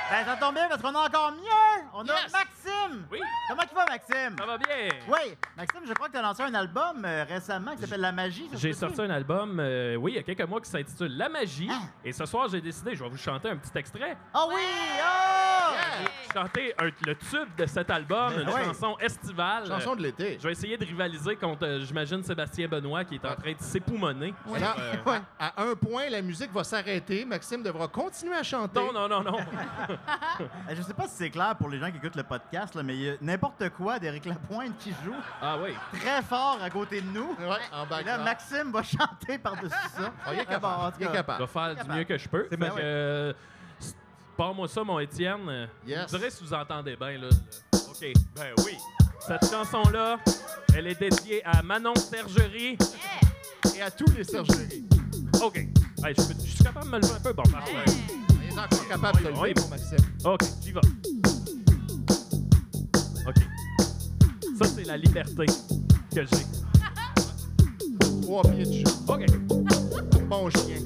[0.08, 1.84] Ben, ça tombe bien parce qu'on a encore mieux.
[1.92, 2.14] On a.
[2.32, 3.08] Maxime.
[3.12, 4.36] Oui, Comment tu vas, Maxime?
[4.38, 4.90] ça va bien.
[5.08, 8.12] Oui, Maxime, je crois que tu as lancé un album euh, récemment qui s'appelle La
[8.12, 8.48] Magie.
[8.54, 11.70] J'ai sorti un album, euh, oui, il y a quelques mois qui s'intitule La Magie.
[11.72, 11.88] Ah.
[12.04, 14.16] Et ce soir, j'ai décidé, je vais vous chanter un petit extrait.
[14.32, 14.62] Ah oui!
[15.02, 15.35] Oh!
[16.34, 19.68] Chanter un- le tube de cet album, une chanson estivale.
[19.68, 20.38] Chanson de l'été.
[20.40, 23.60] Je vais essayer de rivaliser contre, euh, j'imagine, Sébastien Benoît qui est en train de
[23.62, 24.34] s'époumoner.
[24.48, 24.52] Euh,
[25.06, 27.24] ouais, à un point, la musique va s'arrêter.
[27.26, 28.80] Maxime devra continuer à chanter.
[28.80, 29.38] Non, non, non, non.
[30.40, 32.84] Euh, Je sais pas si c'est clair pour les gens qui écoutent le podcast, là,
[32.84, 35.74] mais il y a n'importe quoi d'Éric Lapointe qui joue Ah oui.
[36.00, 37.30] très fort à côté de nous.
[37.40, 38.24] Ouais, en Et là, background.
[38.24, 40.12] Maxime va chanter par-dessus ça.
[40.26, 40.92] Ah, il est Ah, bon, en capable.
[40.92, 41.12] tout il est cas.
[41.12, 41.40] Je capable.
[41.44, 41.94] vais faire du capable.
[41.98, 42.44] mieux que je peux.
[42.50, 43.34] Fait que, euh,
[44.38, 45.48] Pars-moi ça, mon Étienne.
[45.48, 46.12] Euh, Yes.
[46.12, 47.18] Vous direz si vous entendez bien.
[47.18, 47.30] Là.
[47.74, 48.14] OK.
[48.36, 48.74] Ben oui.
[49.26, 50.20] Cette chanson-là,
[50.76, 52.78] elle est dédiée à Manon Sergerie.
[53.76, 54.84] Et à tous les Sergeries.
[55.42, 55.56] OK.
[55.58, 57.34] Hey, je, peux- je suis capable de me lever un peu?
[57.34, 57.72] Bon, parfait.
[58.44, 59.50] Il est encore capable de le Oui.
[59.50, 59.98] lever, mon Maxime.
[60.26, 60.80] OK, j'y vais.
[63.28, 63.36] OK.
[64.60, 66.46] Ça, c'est la liberté que j'ai.
[68.22, 68.84] Trois pieds de jeu.
[69.08, 69.26] OK.
[70.28, 70.82] Bon chien.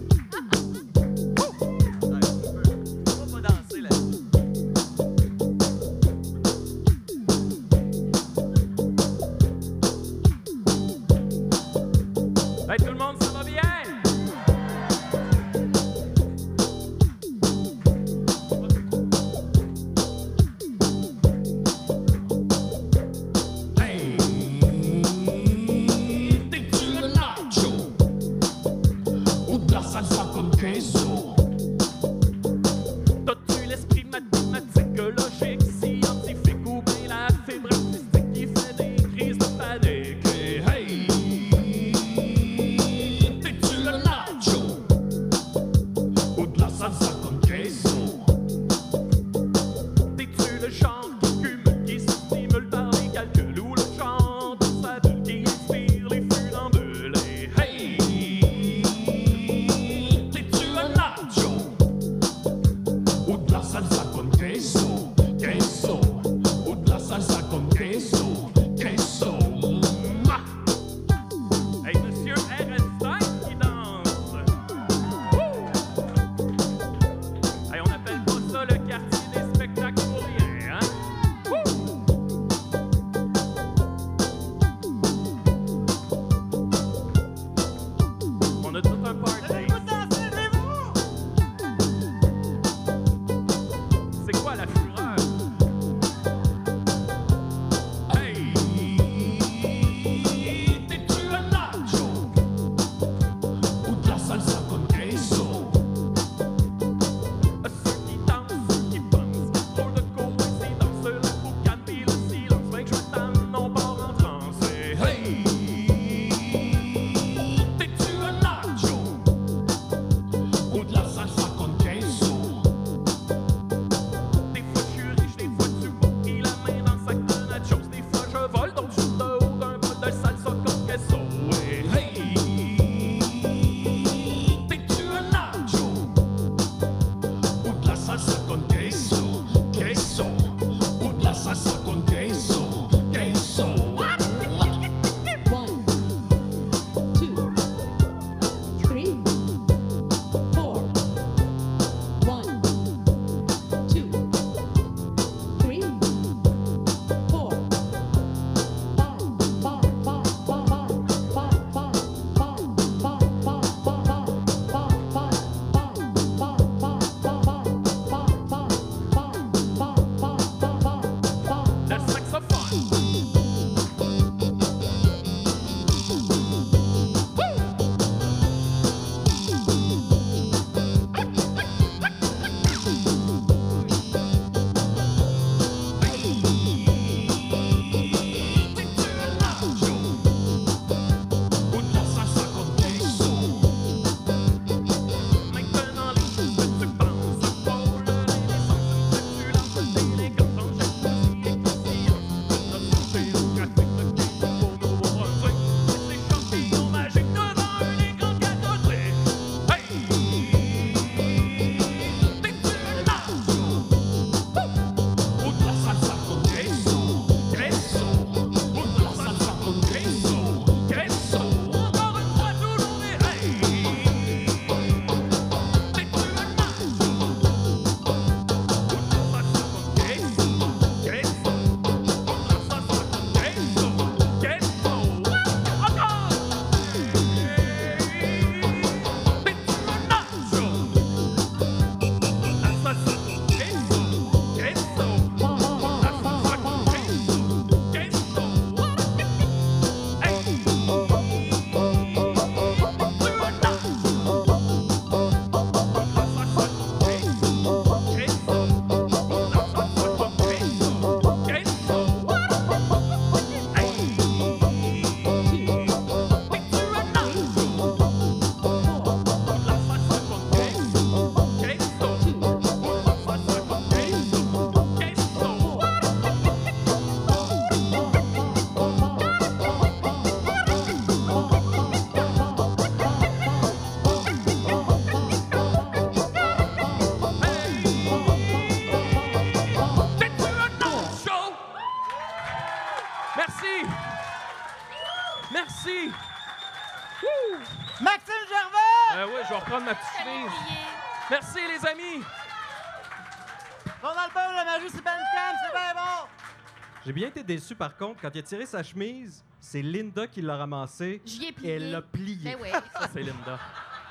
[307.09, 310.43] J'ai bien été déçu, par contre, quand il a tiré sa chemise, c'est Linda qui
[310.43, 311.71] l'a ramassé J'y ai et plié.
[311.71, 312.37] elle l'a plié.
[312.43, 312.69] Ben oui.
[312.69, 313.59] Ça, c'est Linda.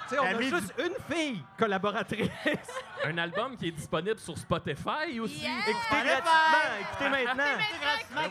[0.08, 2.28] Tu sais, on a juste une fille collaboratrice.
[3.04, 5.40] Un album qui est disponible sur Spotify aussi.
[5.42, 5.50] Yeah!
[5.68, 7.44] Écoutez gratuitement, écoutez maintenant.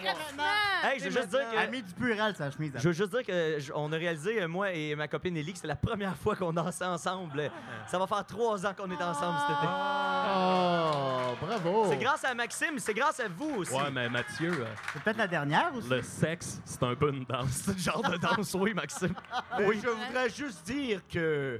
[0.04, 0.44] Gratuitement.
[0.84, 1.58] Hey, je veux juste dire que...
[1.58, 2.72] Ami du sa chemise.
[2.76, 5.54] Je veux juste dire que j- on a réalisé, euh, moi et ma copine Ellie,
[5.54, 7.50] que c'est la première fois qu'on dansait ensemble.
[7.88, 9.68] Ça va faire trois ans qu'on est ensemble cet été.
[9.68, 11.86] Oh, bravo.
[11.90, 13.74] C'est grâce à Maxime, c'est grâce à vous aussi.
[13.74, 15.90] Ouais, mais Mathieu, euh, C'est peut-être la dernière aussi.
[15.90, 17.50] le sexe, c'est un peu une danse.
[17.52, 19.14] C'est le genre de danse, oui, Maxime.
[19.60, 21.60] Oui, je voudrais juste dire que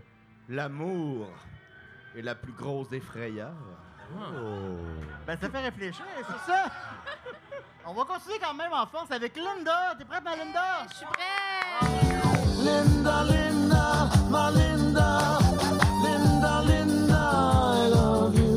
[0.50, 1.30] l'amour
[2.18, 3.54] est la plus grosse des frayeurs.
[5.26, 6.66] Ben, ça fait réfléchir, c'est ça.
[7.86, 9.96] On va continuer quand même en force avec Linda.
[9.98, 10.88] T'es prête, ma Linda?
[10.90, 11.28] Je suis prête.
[12.64, 15.38] Linda, Linda, my Linda,
[16.04, 17.32] Linda, Linda,
[17.76, 18.56] I love you.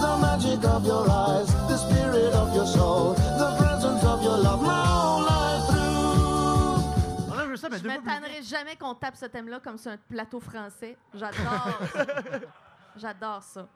[0.00, 4.62] The magic of your eyes, the spirit of your soul, the presence of your love,
[4.62, 7.48] my whole life through.
[7.48, 10.96] Vu ça, mais Je tannerai jamais qu'on tape ce thème-là comme sur un plateau français.
[11.14, 11.80] J'adore.
[12.96, 13.68] J'adore ça.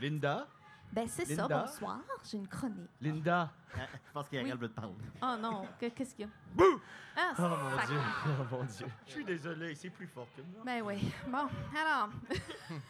[0.00, 0.46] Linda?
[0.92, 1.60] Ben, c'est ça, Linda?
[1.64, 1.98] bonsoir.
[2.24, 2.90] J'ai une chronique.
[3.00, 3.50] Linda?
[3.74, 3.88] vite.
[4.06, 4.60] Je pense qu'Ariel Oui.
[4.60, 4.92] veut te parler.
[5.22, 6.32] Oh non, que- qu'est-ce qu'il y a?
[6.54, 6.80] Bouh!
[7.16, 7.86] Ah, Oh mon.
[7.86, 8.86] Dieu, oh mon Dieu.
[9.06, 10.62] Je suis désolé, c'est plus fort que moi.
[10.64, 11.12] Ben oui.
[11.28, 12.08] Bon, alors.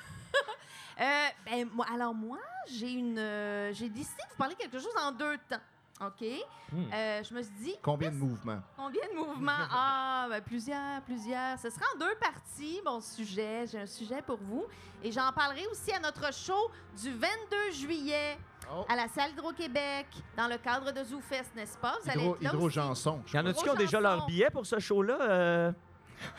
[1.01, 2.39] Euh, ben, moi, alors, moi,
[2.69, 3.19] j'ai une.
[3.19, 5.57] euh, j'ai décidé de vous parler quelque chose en deux temps.
[6.01, 6.27] OK?
[6.73, 6.85] Hmm.
[6.93, 8.61] Euh, je me suis dit, Combien de mouvements?
[8.77, 9.53] combien de mouvements?
[9.71, 11.59] Ah, ben, plusieurs, plusieurs.
[11.59, 13.67] Ce sera en deux parties, mon sujet.
[13.71, 14.65] J'ai un sujet pour vous.
[15.03, 18.39] Et j'en parlerai aussi à notre show du 22 juillet
[18.75, 18.85] Oh.
[18.89, 21.99] à la salle Hydro-Québec, dans le cadre de ZooFest, n'est-ce pas?
[22.03, 22.75] Vous allez Hydro, être là Hydro aussi.
[22.77, 23.21] Janson.
[23.35, 25.19] Y en a-tu qui ont déjà leur billet pour ce show-là?
[25.21, 25.73] Euh...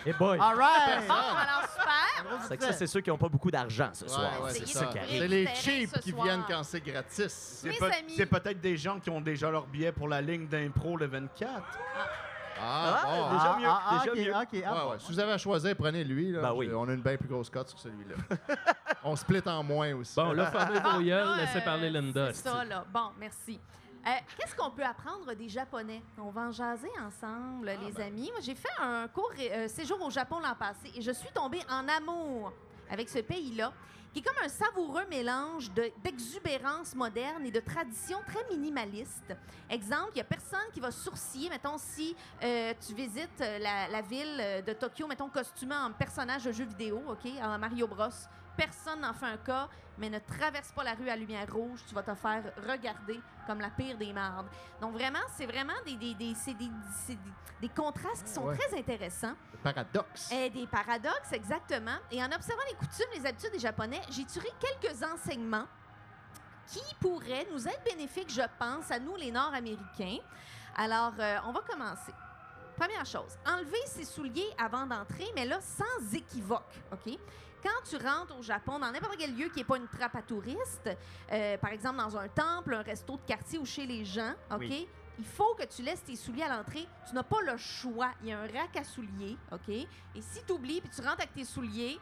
[0.06, 0.38] Et boy.
[0.40, 1.08] All right!
[1.08, 2.40] Bon, alors, super!
[2.48, 4.42] C'est que ça, c'est ceux qui n'ont pas beaucoup d'argent ce soir.
[4.44, 4.86] ouais, c'est c'est ça ça.
[4.88, 5.20] qui arrive.
[5.22, 6.24] C'est les cheap ce qui soir.
[6.24, 7.32] viennent quand c'est gratis.
[7.62, 8.14] C'est Mes peut- amis.
[8.16, 11.62] c'est peut-être des gens qui ont déjà leur billet pour la ligne d'impro le 24.
[12.66, 13.34] Ah, Ah, bon.
[13.36, 14.18] déjà Ah, mieux, ah, ah, déjà ok,
[14.54, 14.60] mieux.
[14.60, 14.96] ok, ah, Ouais.
[15.00, 16.32] Si vous avez à choisir, prenez lui.
[16.32, 16.42] Là.
[16.42, 16.70] Ben oui.
[16.74, 18.16] On a une bien plus grosse cote sur celui-là.
[19.04, 20.16] On split en moins aussi.
[20.16, 22.32] Bon, là, fermez vos yeux, là, laissez euh, parler Linda.
[22.32, 22.86] C'est ça, là.
[22.94, 23.60] Bon, merci.
[24.06, 26.02] Euh, Qu'est-ce qu'on peut apprendre des Japonais?
[26.18, 28.08] On va en jaser ensemble, Ah, les ben.
[28.08, 28.30] amis.
[28.32, 31.62] Moi, j'ai fait un court euh, séjour au Japon l'an passé et je suis tombée
[31.70, 32.52] en amour
[32.90, 33.72] avec ce pays-là,
[34.12, 39.34] qui est comme un savoureux mélange de- d'exubérance moderne et de tradition très minimaliste.
[39.70, 42.14] Exemple, il n'y a personne qui va sourciller, mettons, si
[42.44, 47.02] euh, tu visites la, la ville de Tokyo, mettons, costumé en personnage de jeu vidéo,
[47.08, 48.10] OK, en Mario Bros.
[48.58, 51.96] Personne n'en fait un cas, mais ne traverse pas la rue à lumière rouge, tu
[51.96, 54.48] vas te faire regarder comme la pire des mardes.
[54.82, 56.70] Donc vraiment, c'est vraiment des, des, des, c'est des,
[57.06, 58.58] c'est des- des contrastes qui sont Ouais.
[58.58, 59.34] très intéressants.
[59.64, 60.32] Paradoxe.
[60.32, 61.96] Et des paradoxes, exactement.
[62.12, 65.66] Et en observant les coutumes, les habitudes des Japonais, j'ai tiré quelques enseignements
[66.68, 70.18] qui pourraient nous être bénéfiques, je pense, à nous, les Nord-Américains.
[70.76, 72.14] Alors, euh, on va commencer.
[72.76, 77.18] Première chose, enlever ses souliers avant d'entrer, mais là, sans équivoque, OK?
[77.64, 80.22] Quand tu rentres au Japon, dans n'importe quel lieu qui n'est pas une trappe à
[80.22, 80.90] touristes,
[81.32, 84.60] euh, par exemple dans un temple, un resto de quartier ou chez les gens, OK?
[84.60, 84.88] Oui.
[85.20, 86.88] Il faut que tu laisses tes souliers à l'entrée.
[87.08, 88.12] Tu n'as pas le choix.
[88.24, 89.70] Il y a un rack à souliers, OK?
[89.70, 89.88] Et
[90.22, 92.00] si tu oublies puis tu rentres avec tes souliers,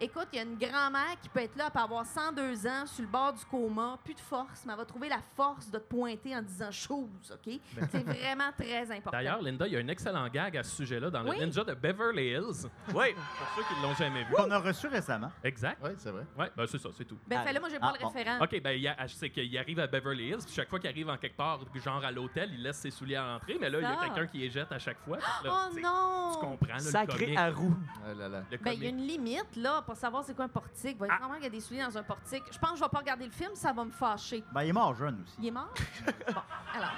[0.00, 2.86] écoute, il y a une grand-mère qui peut être là, elle peut avoir 102 ans,
[2.86, 5.78] sur le bord du coma, plus de force, mais elle va trouver la force de
[5.78, 7.54] te pointer en disant chose, OK?
[7.90, 9.10] C'est vraiment très important.
[9.12, 11.38] D'ailleurs, Linda, il y a un excellent gag à ce sujet-là dans le Oui.
[11.38, 12.68] Ninja de Beverly Hills.
[12.94, 13.14] Oui.
[13.14, 14.34] Pour ceux qui ne l'ont jamais vu.
[14.34, 15.30] Qu'on a reçu récemment.
[15.44, 15.78] Exact.
[15.82, 16.24] Oui, c'est vrai.
[16.38, 17.18] Ouais, ben c'est ça, c'est tout.
[17.26, 18.08] Ben, fais-le, moi, j'ai pas Ah, le bon.
[18.10, 18.44] référent.
[18.44, 21.36] OK, ben, sais qu'il arrive à Beverly Hills, puis chaque fois qu'il arrive en quelque
[21.36, 23.96] part, genre à l'hôtel, il laisse ses souliers à l'entrée, mais là, il y a
[23.96, 25.18] quelqu'un qui les jette à chaque fois.
[25.18, 25.24] Là,
[25.70, 26.32] Oh non!
[26.34, 27.38] Tu comprends, là, le Sacré comique.
[27.38, 27.76] à roue.
[28.04, 28.42] Ah là là.
[28.50, 30.96] Le Ben, il y a une limite, là, pour savoir c'est quoi un portique.
[30.96, 31.14] Il va y Ah.
[31.24, 32.44] avoir qu'il y a des souliers dans un portique.
[32.52, 34.44] Je pense que je vais pas regarder le film, ça va me fâcher.
[34.52, 35.34] Ben, il est mort jeune aussi.
[35.38, 35.72] Il est mort?
[36.28, 36.34] bon,
[36.74, 36.90] alors,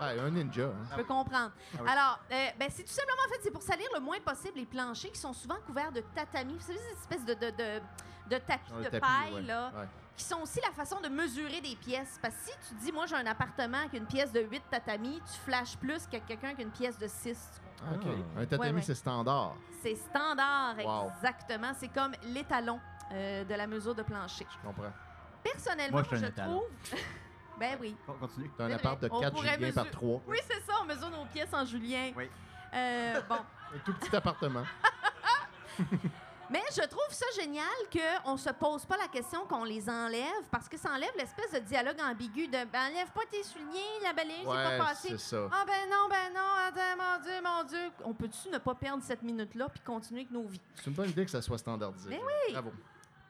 [0.00, 0.64] Ah, un ninja.
[0.64, 0.72] hein.
[0.90, 1.52] je peux comprendre.
[1.54, 1.88] Ah oui.
[1.88, 4.64] Alors, euh, ben, c'est tout simplement, en fait, c'est pour salir le moins possible les
[4.64, 6.54] planchers qui sont souvent couverts de tatami.
[6.54, 7.80] Vous savez, ces espèces de, de, de,
[8.30, 9.42] de tapis de tapis, paille, ouais.
[9.42, 9.86] là, Ouais.
[10.16, 12.18] qui sont aussi la façon de mesurer des pièces.
[12.22, 15.20] Parce que si tu dis, moi, j'ai un appartement avec une pièce de 8 tatami,
[15.30, 17.60] tu flashes plus que quelqu'un qui a une pièce de 6.
[17.94, 18.06] OK.
[18.36, 18.82] Un tatami, Ouais, ouais.
[18.82, 19.56] c'est standard.
[19.82, 21.10] C'est standard, Wow.
[21.16, 21.72] exactement.
[21.78, 22.80] C'est comme l'étalon
[23.12, 24.46] euh, de la mesure de plancher.
[24.50, 24.92] Je comprends.
[25.42, 26.64] Personnellement, Moi, je trouve.
[27.60, 27.94] ben oui.
[28.06, 28.50] Con- Continue.
[28.56, 29.16] T'as un appart de vrai.
[29.18, 30.20] On 4 pourrait Julien par mesurer- 3.
[30.26, 32.12] Oui, c'est ça, on mesure nos pièces en julien.
[32.16, 32.30] Oui.
[32.72, 33.34] Euh, bon.
[33.36, 34.64] Un tout petit appartement.
[36.50, 40.68] Mais je trouve ça génial qu'on se pose pas la question qu'on les enlève parce
[40.68, 44.46] que ça enlève l'espèce de dialogue ambigu de ben, enlève pas tes souliers, la balayeuse
[44.46, 45.08] Ouais, c'est pas passé.
[45.10, 45.48] c'est ça.
[45.50, 47.90] Ah ben non, ben non, attends, mon Dieu, mon Dieu.
[48.04, 50.60] On peut-tu ne pas perdre cette minute-là puis continuer avec nos vies?
[50.76, 52.10] C'est une bonne idée que ça soit standardisé.
[52.10, 52.52] Mais oui!
[52.52, 52.72] Bravo.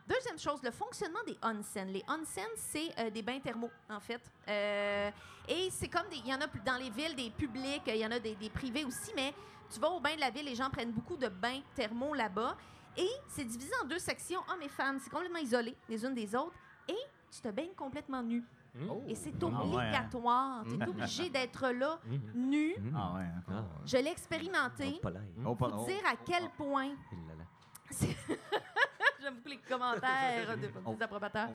[0.07, 1.89] Deuxième chose, le fonctionnement des onsen.
[1.91, 4.21] Les onsen, c'est euh, des bains thermaux, en fait.
[4.49, 5.11] Euh,
[5.49, 6.05] et c'est comme.
[6.13, 8.51] Il y en a dans les villes, des publics, il y en a des, des
[8.51, 9.33] privés aussi, mais
[9.73, 12.55] tu vas au bain de la ville, les gens prennent beaucoup de bains thermaux là-bas.
[12.97, 14.99] Et c'est divisé en deux sections, hommes et femmes.
[15.01, 16.55] C'est complètement isolé les unes des autres.
[16.89, 16.97] Et
[17.31, 18.45] tu te baignes complètement nu.
[18.91, 19.03] Oh.
[19.09, 19.61] Et c'est Ah ouais, hein?
[19.61, 20.65] obligatoire.
[20.65, 21.99] Tu es obligé d'être là,
[22.35, 22.75] nu.
[22.95, 23.23] Ah ouais.
[23.23, 23.43] hein.
[23.49, 23.65] Ah.
[23.85, 24.95] Je l'ai expérimenté.
[24.97, 25.23] Oh, pas l'air.
[25.47, 25.87] Oh, pas- Pour oh.
[25.87, 26.89] dire à quel point.
[26.89, 27.45] Là.
[27.91, 28.17] C'est-
[29.21, 31.49] J'aime beaucoup les commentaires de- des approbateurs.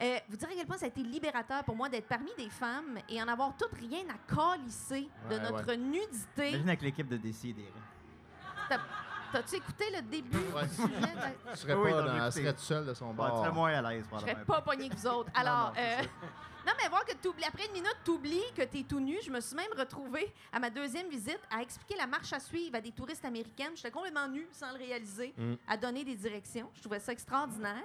[0.00, 2.48] Euh, vous dire à quel point ça a été libérateur pour moi d'être parmi des
[2.50, 6.48] femmes et en avoir toutes rien à calisser de Ouais, notre nudité.
[6.50, 7.66] Imagine avec l'équipe de Décider.
[9.36, 10.66] T'as- T'as-tu écouté le début Ouais.
[10.66, 10.88] du sujet?
[11.52, 13.40] Tu serais Oui, pas dans, elle serait tout seul de son Bon, tu bord.
[13.44, 14.04] serais moins à l'aise.
[14.14, 15.30] Je serais pas pognée que vous autres.
[15.34, 16.02] Alors, non, euh,
[16.66, 19.18] non, mais voir que t'oublies, après une minute, t'oublies que t'es tout nu.
[19.24, 22.76] Je me suis même retrouvée à ma deuxième visite à expliquer la marche à suivre
[22.76, 23.72] à des touristes américaines.
[23.76, 25.54] J'étais complètement nue, sans le réaliser, Mm.
[25.68, 26.70] à donner des directions.
[26.74, 27.82] Je trouvais ça extraordinaire.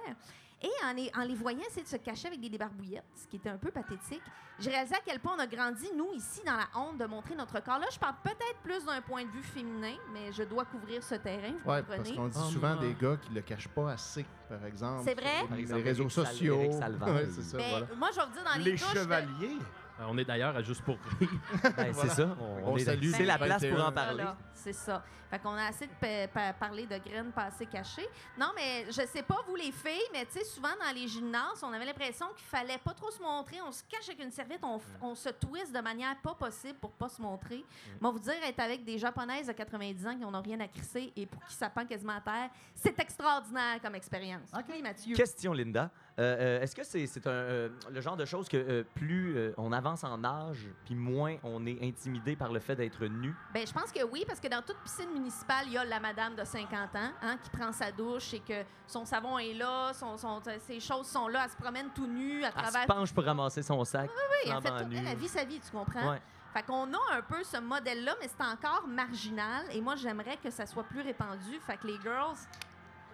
[0.64, 3.36] Et en les, en les voyant essayer de se cacher avec des débarbouillettes, ce qui
[3.36, 4.22] était un peu pathétique,
[4.60, 7.34] j'ai réalisé à quel point on a grandi, nous, ici, dans la honte de montrer
[7.34, 7.78] notre corps.
[7.80, 11.16] Là, je parle peut-être plus d'un point de vue féminin, mais je dois couvrir ce
[11.16, 11.96] terrain, vous Ouais, comprenez?
[11.98, 12.80] parce qu'on dit Oh, souvent non.
[12.80, 15.02] des gars qui le cachent pas assez, par exemple.
[15.04, 15.38] C'est vrai?
[15.40, 16.72] sur Par Les exemple, réseaux Sal- sociaux.
[16.78, 17.12] Salvaille.
[17.14, 17.86] Ouais, c'est ça, Ben, voilà.
[17.96, 19.56] Moi, je vais vous dire dans les, Les chevaliers.
[20.00, 21.28] On est d'ailleurs à juste pour rire.
[21.76, 22.36] Ben, C'est ça.
[22.40, 23.86] On, On est- salue C'est la place pour 21.
[23.86, 24.14] en parler.
[24.22, 25.02] Voilà, c'est ça.
[25.30, 28.06] Fait qu'on a assez de pa- pa- parler de graines passées cachées.
[28.38, 31.62] Non, mais je sais pas, vous les filles, mais tu sais, souvent dans les gymnases,
[31.62, 33.56] on avait l'impression qu'il fallait pas trop se montrer.
[33.66, 36.90] On se cache avec une serviette, on, on se twist de manière pas possible pour
[36.92, 37.64] pas se montrer.
[37.98, 41.10] Moi, vous dire, être avec des japonaises de 90 ans qui n'ont rien à crisser
[41.16, 44.50] et pour qui ça pend quasiment à terre, c'est extraordinaire comme expérience.
[44.54, 45.16] OK, Mathieu.
[45.16, 45.90] Question, Linda.
[46.18, 50.04] Euh, euh, Est-ce que c'est euh, le genre de choses que euh, plus on avance
[50.04, 53.34] en âge, puis moins on est intimidé par le fait d'être nu?
[53.54, 56.00] Ben, je pense que oui, parce que dans toute piscine municipale, il y a la
[56.00, 59.92] madame de 50 ans hein, qui prend sa douche et que son savon est là,
[59.94, 62.82] son, son- ses choses sont là, elle se promène tout nue à Elle travers.
[62.82, 64.10] se penche pour ramasser son sac.
[64.10, 64.96] Oui, elle fait flambant tout, nu.
[64.98, 66.10] elle, elle vit sa vie, tu comprends?
[66.12, 66.20] Ouais.
[66.52, 69.64] Fait qu'on a un peu ce modèle-là, mais c'est encore marginal.
[69.72, 71.58] Et moi, j'aimerais que ça soit plus répandu.
[71.66, 72.36] Fait que les girls,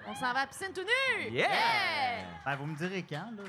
[0.09, 1.31] on s'en va à la piscine tout nu!
[1.31, 1.49] Yeah!
[2.45, 3.43] Ben, vous me direz quand, là?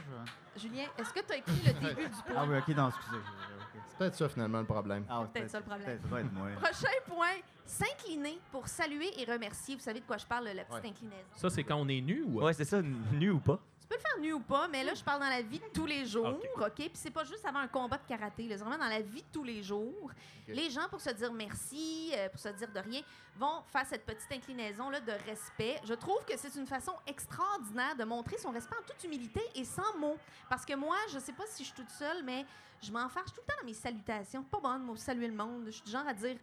[0.55, 2.47] je- Julien, est-ce que tu as écouté le début du Ah point?
[2.49, 3.17] oui, OK, non, excusez.
[3.17, 3.81] ok.
[3.87, 5.05] C'est peut-être ça, finalement, le problème.
[5.09, 5.85] Ah, peut-être ça, le problème.
[5.87, 6.47] peut-être, Ça doit être moi.
[6.59, 7.35] Prochain point,
[7.65, 9.75] s'incliner pour saluer et remercier.
[9.75, 10.89] Vous savez de quoi je parle, la petite Ouais.
[10.89, 11.27] inclinaison.
[11.35, 12.41] Ça, c'est quand on est nu ou.
[12.41, 13.59] Ouais, c'est ça, nu ou pas?
[13.89, 15.87] Peux le faire nu ou pas, mais là, je parle dans la vie de tous
[15.87, 16.75] les jours, Ok.
[16.75, 19.27] Puis c'est pas juste avant un combat de karaté, c'est vraiment dans la vie de
[19.33, 20.11] tous les jours.
[20.47, 23.01] Les gens, pour se dire merci, euh, pour se dire de rien,
[23.35, 25.81] vont faire cette petite inclinaison-là de respect.
[25.85, 29.65] Je trouve que c'est une façon extraordinaire de montrer son respect en toute humilité et
[29.65, 30.17] sans mots.
[30.47, 32.45] Parce que moi, je sais pas si je suis toute seule, mais
[32.83, 34.43] je m'en fâche tout le temps dans mes salutations.
[34.43, 35.63] Pas bonne, moi, saluer le monde.
[35.65, 36.37] Je suis du genre à dire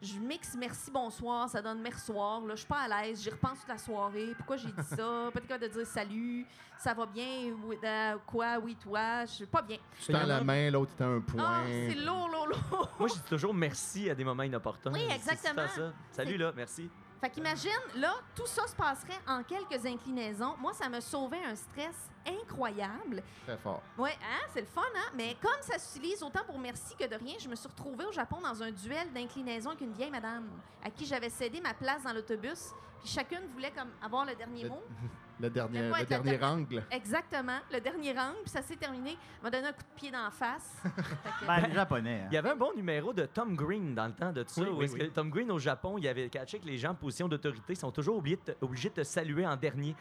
[0.00, 2.40] je mixe merci, bonsoir, ça donne mersoir.
[2.42, 4.32] Là, je suis pas à l'aise, j'y repense toute la soirée.
[4.36, 5.30] Pourquoi j'ai dit ça?
[5.34, 6.46] Pas capable de dire salut,
[6.78, 9.78] ça va bien, oui, euh, quoi, oui, toi, je suis pas bien.
[10.00, 11.42] Tu tends la main, l'autre tend un point.
[11.44, 12.88] Ah, c'est lourd, lourd, lourd.
[12.98, 14.92] Moi, je dis toujours merci à des moments inopportuns.
[14.92, 15.66] Oui, exactement.
[15.68, 15.92] ça.
[16.12, 16.88] Salut, là, merci.
[17.20, 20.54] Fait qu'imagine, là, tout ça se passerait en quelques inclinaisons.
[20.58, 23.22] Moi, ça me sauvait un stress incroyable.
[23.44, 23.82] Très fort.
[23.96, 25.10] Ouais, hein, c'est le fun, hein?
[25.16, 28.12] Mais comme ça s'utilise autant pour merci que de rien, je me suis retrouvée au
[28.12, 30.48] Japon dans un duel d'inclinaison avec une vieille madame
[30.84, 32.72] à qui j'avais cédé ma place dans l'autobus.
[33.00, 34.82] Puis chacune voulait comme avoir le dernier mot.
[35.40, 36.82] Le dernier, le angle.
[36.90, 38.38] Exactement, le dernier angle.
[38.42, 39.10] Puis ça s'est terminé.
[39.10, 40.76] Elle m'a donné un coup de pied dans la face.
[40.84, 42.22] Que- Ben, les Japonais.
[42.24, 42.28] hein?
[42.30, 44.60] Il y avait un bon numéro de Tom Green dans le temps de ça.
[44.62, 44.98] Oui, oui, oui.
[44.98, 47.92] que Tom Green au Japon, il avait catché que les gens en position d'autorité sont
[47.92, 49.94] toujours obligés de, te, obligés de te saluer en dernier.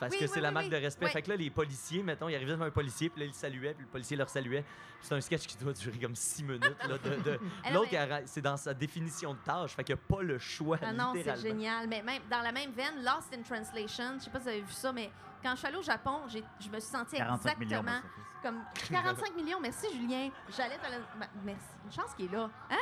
[0.00, 0.70] Parce Oui, que oui, c'est la marque oui.
[0.72, 1.06] de respect.
[1.06, 1.10] Oui.
[1.12, 3.34] Fait que là, les policiers, mettons, ils arrivaient devant un policier, puis là, ils le
[3.34, 4.62] saluaient, puis le policier leur saluait.
[4.62, 6.62] Puis C'est un sketch qui doit durer comme six minutes.
[6.62, 9.72] là, de- de- non, L'autre, mais- c'est dans sa définition de tâche.
[9.74, 11.86] Fait qu'il n'y a pas le choix, Ah non, c'est génial.
[11.88, 14.62] Mais même dans la même veine, Lost in Translation, je sais pas si vous avez
[14.62, 15.10] vu ça, mais
[15.42, 16.38] quand je suis allée au Japon, je
[16.68, 17.80] me suis sentie 45 millions.
[17.80, 18.00] exactement
[18.42, 19.58] comme 45 millions.
[19.60, 20.28] Merci Julien.
[20.54, 21.64] J'allais te le- ben, merci.
[21.86, 22.50] Une chance qu'il est là.
[22.70, 22.76] Hein?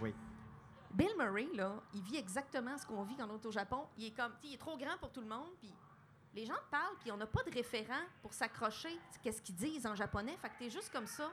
[0.00, 0.14] Oui.
[0.92, 3.84] Bill Murray là, il vit exactement ce qu'on vit quand on est au Japon.
[3.98, 5.72] Il est comme, il est trop grand pour tout le monde, puis
[6.34, 8.96] les gens te parlent, puis on n'a pas de référent pour s'accrocher.
[9.22, 10.36] Qu'est-ce qu'ils disent en japonais?
[10.40, 11.30] Fait que t'es juste comme ça.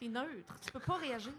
[0.00, 0.58] T'es neutre.
[0.60, 1.32] Tu peux pas réagir.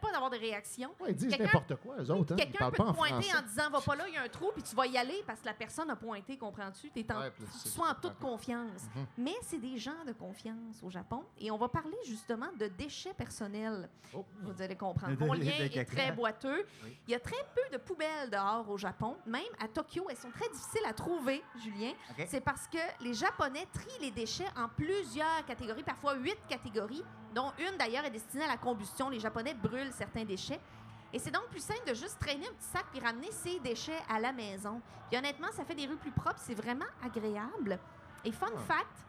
[0.00, 0.90] Pas d'avoir de réaction.
[1.00, 2.32] Ouais, ils disent Quelqu'un- n'importe quoi, eux autres.
[2.34, 2.36] Hein.
[2.36, 3.38] Quelqu'un peut pas te en pointer français.
[3.38, 5.22] en disant va pas là, il y a un trou, puis tu vas y aller
[5.26, 6.90] parce que la personne a pointé, comprends-tu?
[6.90, 7.32] Tu es en, Ouais,
[7.62, 8.82] tu sois toute confiance.
[8.94, 9.06] Mhm.
[9.18, 11.24] Mais c'est des gens de confiance au Japon.
[11.38, 13.88] Et on va parler justement de déchets personnels.
[14.14, 14.24] Oh.
[14.42, 15.16] Vous allez comprendre.
[15.20, 16.66] Mon lien est très boiteux.
[16.84, 16.96] Oui.
[17.08, 19.16] Il y a très peu de poubelles dehors au Japon.
[19.26, 21.92] Même à Tokyo, elles sont très difficiles à trouver, Julien.
[22.26, 27.04] C'est parce que les Japonais trient les déchets en plusieurs catégories, parfois huit catégories,
[27.36, 29.10] dont une d'ailleurs est destinée à la combustion.
[29.10, 30.58] Les Japonais brûlent certains déchets.
[31.12, 34.00] Et c'est donc plus simple de juste traîner un petit sac puis ramener ses déchets
[34.08, 34.80] à la maison.
[35.08, 37.78] Puis honnêtement, ça fait des rues plus propres, c'est vraiment agréable.
[38.24, 38.58] Et fun Ah.
[38.66, 39.05] fact,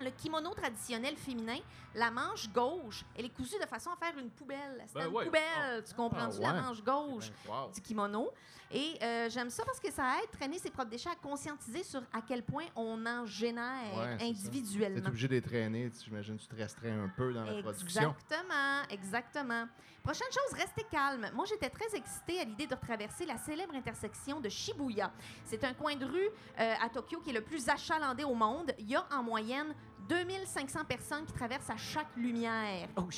[0.00, 1.58] le kimono traditionnel féminin,
[1.94, 4.84] la manche gauche, elle est cousue de façon à faire une poubelle.
[4.86, 5.24] C'est Ben une ouais.
[5.24, 7.70] poubelle, tu comprends-tu, Ah la manche gauche Wow.
[7.74, 8.30] du kimono.
[8.70, 12.02] Et euh, j'aime ça parce que ça aide traîner ses propres déchets à conscientiser sur
[12.12, 15.00] à quel point on en génère Ouais, individuellement.
[15.00, 18.14] T'es obligé de les traîner, tu- j'imagine tu te restreins un peu dans la production.
[18.14, 19.66] Exactement, exactement.
[20.04, 21.28] Prochaine chose, restez calme.
[21.34, 25.10] Moi, j'étais très excitée à l'idée de traverser la célèbre intersection de Shibuya.
[25.44, 26.28] C'est un coin de rue
[26.60, 28.72] euh, à Tokyo qui est le plus achalandé au monde.
[28.78, 29.74] Il y a en moyenne
[30.08, 32.88] 2500 personnes qui traversent à chaque lumière.
[32.96, 33.08] Oh.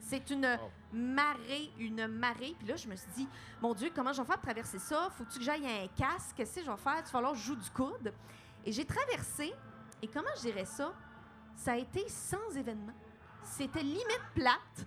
[0.00, 0.70] C'est une Oh.
[0.92, 2.54] marée, une marée.
[2.58, 3.28] Puis là, je me suis dit,
[3.60, 5.08] mon Dieu, comment je vais faire pour traverser ça?
[5.16, 6.36] Faut-tu que j'aille un casque?
[6.36, 6.94] Qu'est-ce que je vais faire?
[6.98, 8.12] Il va falloir que je joue du coude.
[8.64, 9.52] Et j'ai traversé.
[10.02, 10.92] Et comment je dirais ça?
[11.54, 12.92] Ça a été sans événement.
[13.42, 14.86] C'était limite plate.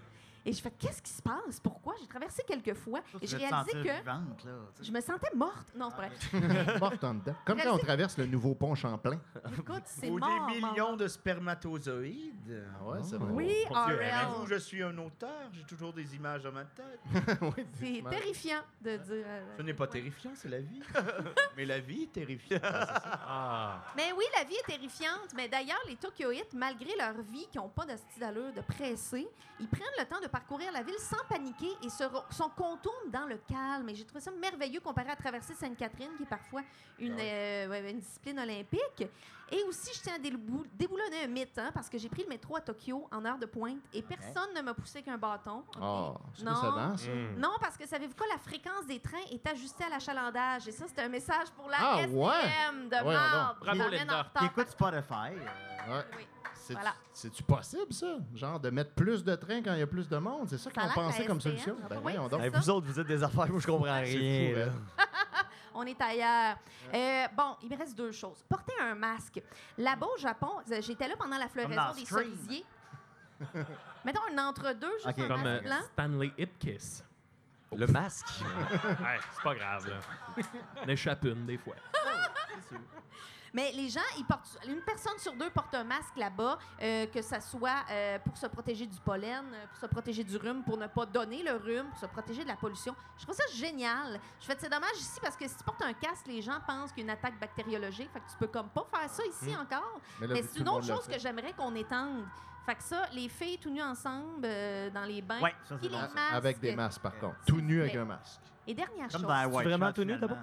[0.50, 1.60] Et je fais, qu'est-ce qui se passe?
[1.62, 1.94] Pourquoi?
[2.02, 3.02] J'ai traversé quelques fois.
[3.22, 5.68] Et j'ai réalisé que Vivante, là, je me sentais morte.
[5.76, 6.80] Non, c'est pas vrai.
[6.80, 7.36] Morte en dedans.
[7.46, 9.20] Comme quand on traverse le nouveau pont Champlain.
[9.60, 10.48] Écoute, c'est Ou mort.
[10.50, 10.98] des millions mort.
[10.98, 12.66] de spermatozoïdes.
[12.80, 13.32] Ah ouais, c'est vrai.
[13.32, 13.54] Oui.
[13.72, 17.00] Savez-vous, je suis un auteur, j'ai toujours des images dans ma tête.
[17.42, 19.26] Oui, C'est terrifiant de dire.
[19.28, 20.82] euh, Ce n'est pas terrifiant, c'est la vie.
[21.58, 22.62] Mais la vie est terrifiante.
[22.64, 23.82] Ah.
[23.96, 25.30] Mais oui, la vie est terrifiante.
[25.36, 29.28] Mais d'ailleurs, les Tokyoïtes, malgré leur vie, qui n'ont pas de style d'allure de pressé,
[29.60, 33.26] ils prennent le temps de parcourir la ville sans paniquer et se, sont contournent dans
[33.26, 33.90] le calme.
[33.90, 36.62] Et j'ai trouvé ça merveilleux comparé à traverser Sainte-Catherine, qui est parfois
[36.98, 39.08] une, Ah euh, ouais, une discipline olympique.
[39.52, 42.30] Et aussi, je tiens à débou- déboulonner un mythe, hein, parce que j'ai pris le
[42.30, 45.64] métro à Tokyo en heure de pointe et personne ne m'a poussé qu'un bâton.
[45.76, 45.76] OK?
[46.36, 46.56] Est-ce que Non.
[46.56, 47.02] ça danse?
[47.02, 47.10] ça?
[47.12, 47.40] Hmm.
[47.40, 48.28] Non, parce que savez-vous quoi?
[48.32, 50.68] La fréquence des trains est ajustée à l'achalandage.
[50.68, 52.32] Et ça, c'est un message pour la Ah, STM ouais?
[52.86, 53.60] de donc.
[53.60, 55.34] Bravo, écoute Spotify.
[55.34, 56.06] euh, Ouais.
[56.18, 56.28] Oui.
[56.70, 56.94] C'est- Voilà.
[57.12, 58.18] C'est-tu possible, ça?
[58.36, 60.48] Genre de mettre plus de trains quand il y a plus de monde?
[60.48, 61.76] C'est ça qu'on pensait comme solution?
[61.84, 62.42] ah, Ben oui, voyons c'est donc.
[62.42, 62.60] Hey, ça.
[62.60, 64.54] vous autres, vous êtes des affaires où je comprends C'est rien.
[64.68, 65.06] fou, hein?
[65.74, 66.58] On est ailleurs.
[66.94, 68.44] Euh, bon, il me reste deux choses.
[68.48, 69.42] Porter un masque.
[69.80, 72.66] Là-bas au Japon, euh, j'étais là pendant la floraison des cerisiers.
[74.06, 75.20] Mettons un entre-deux, juste Ok.
[75.20, 75.82] un Comme masque euh, blanc.
[75.94, 77.04] Stanley Ipkiss.
[77.76, 78.28] Le masque.
[78.42, 80.44] Ouais, c'est pas grave, là.
[80.86, 81.76] On échappe une, des fois.
[83.54, 87.22] Mais les gens, ils portent, une personne sur deux porte un masque là-bas, euh, que
[87.22, 90.78] ça soit euh, pour se protéger du pollen, euh, pour se protéger du rhume, pour
[90.78, 92.96] ne pas donner le rhume, pour se protéger de la pollution.
[93.18, 94.20] Je trouve ça génial.
[94.40, 96.92] Je fais, c'est dommage ici parce que si tu portes un casque, les gens pensent
[96.92, 98.10] qu'il y a une attaque bactériologique.
[98.12, 100.00] Fait que tu peux comme pas faire ça ici encore.
[100.20, 101.14] Mais c'est une autre chose fait.
[101.14, 102.26] que j'aimerais qu'on étende.
[102.66, 105.40] Fait que ça, les filles tout nues ensemble euh, dans les bains.
[105.42, 106.18] Ouais, ça, Puis les masques.
[106.32, 107.38] Avec des masques, par contre.
[107.48, 108.42] Tout nu avec un masque.
[108.68, 110.38] Et dernière Comme chose, dans White vraiment Shot, tout nu, d'abord?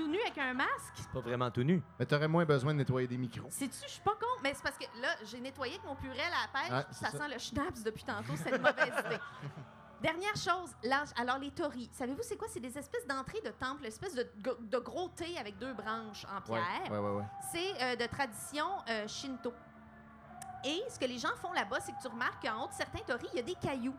[0.00, 0.94] Tout nu avec un masque?
[0.94, 1.82] C'est pas vraiment tout nu.
[1.98, 3.48] Mais t'aurais moins besoin de nettoyer des micros.
[3.50, 6.20] Sais-tu, je suis pas con, mais c'est parce que là, j'ai nettoyé avec mon purée
[6.22, 7.18] à la pêche, puis c'est ça, ça.
[7.18, 9.18] sent le schnapps depuis tantôt, c'est une mauvaise idée.
[10.00, 12.48] Dernière chose, l'âge- alors les torii, savez-vous c'est quoi?
[12.50, 14.26] C'est des espèces d'entrées de temple, espèces de,
[14.58, 16.62] de gros thé avec deux branches en pierre.
[16.90, 17.10] ouais, ouais.
[17.16, 17.24] ouais.
[17.52, 19.52] C'est euh, de tradition euh, shinto.
[20.64, 23.00] Et ce que les gens font là-bas, c'est que tu remarques qu'en haut de certains
[23.00, 23.94] torii, il y a des cailloux.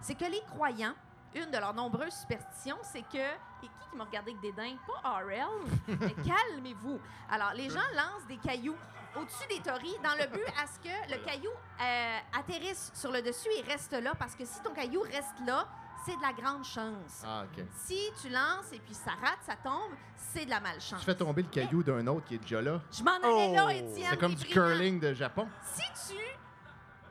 [0.00, 0.94] C'est que les croyants,
[1.36, 3.18] une de leurs nombreuses superstitions, c'est que.
[3.62, 4.76] Et qui qui m'a regardé avec dédain?
[4.86, 5.46] Pas RL,
[6.24, 7.00] calmez-vous.
[7.30, 8.76] Alors, les gens lancent des cailloux
[9.18, 13.22] au-dessus des tories dans le but à ce que le caillou euh, atterrisse sur le
[13.22, 15.66] dessus et reste là, parce que si ton caillou reste là,
[16.04, 17.22] c'est de la grande chance.
[17.26, 17.64] Ah, OK.
[17.74, 21.00] Si tu lances et puis ça rate, ça tombe, c'est de la malchance.
[21.00, 22.80] Tu fais tomber le caillou d'un autre qui est déjà là?
[22.92, 23.70] Je m'en allais là, Oh!
[23.70, 24.06] Étienne.
[24.10, 24.54] C'est comme du brillant.
[24.68, 25.48] curling de Japon.
[25.62, 26.18] Si tu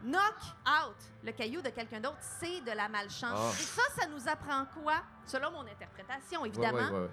[0.06, 0.36] knock
[0.68, 3.38] out le caillou de quelqu'un d'autre, c'est de la malchance.
[3.38, 3.52] Ah.
[3.60, 4.96] Et ça, ça nous apprend quoi?
[5.26, 7.10] Selon mon interprétation, Ouais, évidemment, ouais, ouais.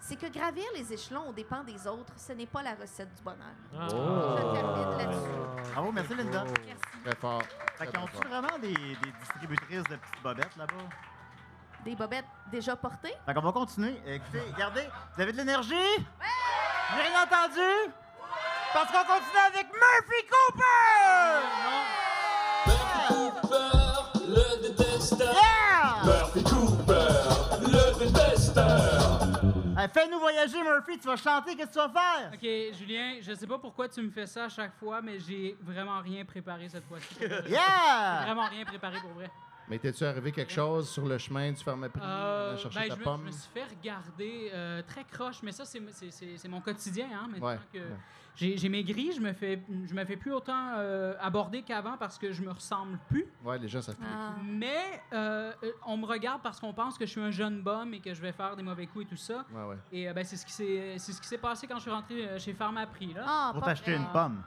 [0.00, 3.22] c'est que gravir les échelons aux dépens des autres, ce n'est pas la recette du
[3.22, 3.54] bonheur.
[3.74, 3.86] Ah.
[3.88, 5.72] Je termine là-dessus.
[5.72, 6.44] Bravo, merci Linda.
[6.44, 6.82] Merci.
[7.04, 7.42] Très fort.
[7.78, 8.24] Fait qu'ils ont très fort.
[8.42, 10.74] vraiment des, des distributrices de petites bobettes là-bas?
[11.84, 13.14] Des bobettes déjà portées?
[13.26, 14.00] Fait qu'on va continuer.
[14.06, 14.86] Écoutez, regardez,
[15.16, 15.74] vous avez de l'énergie?
[16.94, 17.92] J'ai rien entendu?
[18.72, 21.91] Parce qu'on continue avec Murphy Cooper!
[23.08, 25.32] Cooper, le détesteur.
[25.34, 26.04] Yeah!
[26.04, 29.18] Murphy Cooper, le détesteur.
[29.78, 30.98] Hey, Fais-nous voyager, Murphy.
[30.98, 32.30] Tu vas chanter, qu'est-ce que tu vas faire?
[32.32, 35.56] Ok, Julien, je sais pas pourquoi tu me fais ça à chaque fois, mais j'ai
[35.62, 37.16] vraiment rien préparé cette fois-ci.
[37.48, 38.22] Yeah!
[38.24, 39.30] vraiment rien préparé pour vrai.
[39.68, 42.94] Mais t'es-tu arrivé quelque chose sur le chemin du pharmaprix, Euh, à chercher ben, ta
[42.94, 43.20] je, me, pomme?
[43.22, 47.06] je me suis fait regarder euh, très croche, mais ça, c'est mon quotidien.
[47.14, 48.56] Hein, maintenant Ouais, que ouais.
[48.56, 52.32] j'ai maigri, je me fais, je me fais plus autant euh, aborder qu'avant parce que
[52.32, 53.26] je me ressemble plus.
[53.44, 54.06] Ouais, les gens savent plus.
[54.12, 54.34] Ah.
[54.44, 55.52] Mais euh,
[55.86, 58.20] on me regarde parce qu'on pense que je suis un jeune bum et que je
[58.20, 59.44] vais faire des mauvais coups et tout ça.
[59.54, 59.76] Ouais, ouais.
[59.92, 60.44] Et euh, ben, c'est ce
[61.20, 63.14] qui s'est passé quand je suis rentré chez Pharmaprix.
[63.14, 63.24] Là.
[63.26, 64.42] Ah, Pour t'acheter une pomme.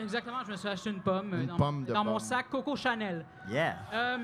[0.00, 2.20] Exactement, je me suis acheté une pomme, euh, Une dans, pomme de dans mon pomme.
[2.20, 3.24] sac Coco Chanel.
[3.48, 3.76] Yeah.
[3.92, 4.18] Euh,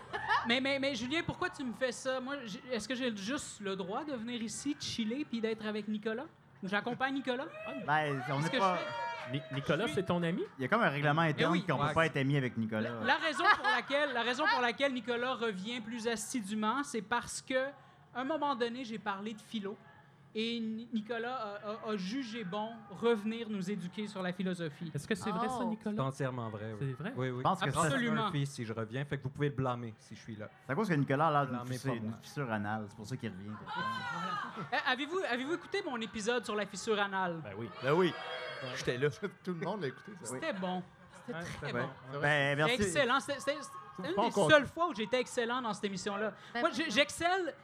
[0.48, 2.20] mais, mais, mais Julien, pourquoi tu me fais ça?
[2.20, 2.36] Moi,
[2.70, 6.26] est-ce que j'ai juste le droit de venir ici, de chiller, puis d'être avec Nicolas?
[6.62, 7.46] J'accompagne Nicolas?
[7.86, 8.78] Ben, on que pas.
[9.52, 10.42] Nicolas, c'est ton ami?
[10.58, 11.64] Il y a comme un règlement interne oui.
[11.64, 11.88] qu'on Ouais.
[11.88, 12.90] peut pas être ami avec Nicolas.
[13.04, 17.66] La raison pour laquelle, la raison pour laquelle Nicolas revient plus assidûment, c'est parce que
[18.14, 19.76] à un moment donné, j'ai parlé de philo
[20.34, 24.90] et Ni- Nicolas a, a- a jugé bon revenir nous éduquer sur la philosophie.
[24.94, 25.62] Est-ce que c'est vrai, ça, Oh.
[25.62, 26.02] C'est Nicolas?
[26.04, 26.74] entièrement vrai.
[26.78, 27.12] C'est vrai?
[27.16, 27.30] oui.
[27.30, 27.38] oui.
[27.38, 28.14] Je pense que ça- Absolument.
[28.24, 30.48] Murphy, si je reviens, fait que vous pouvez le blâmer si je suis là.
[30.66, 31.66] C'est à cause que Nicolas a l'air d'une
[32.22, 32.84] fissure, anale.
[32.88, 33.50] C'est pour ça qu'il revient.
[34.72, 37.40] Euh, Avez-vous avez-vous écouté mon épisode sur la fissure anale?
[37.42, 37.68] Ben oui.
[37.82, 38.12] Ben oui,
[38.76, 39.08] j'étais là.
[39.44, 40.34] Tout le monde l'a écouté, ça.
[40.34, 40.82] C'était bon.
[41.26, 41.88] C'était Ouais, très c'est bon.
[42.20, 42.74] Ben, merci.
[42.74, 43.20] excellent.
[43.20, 43.56] C'était
[43.98, 46.32] une des seules fois où j'étais excellent dans cette émission-là.
[46.54, 47.54] Ben Moi, j'excelle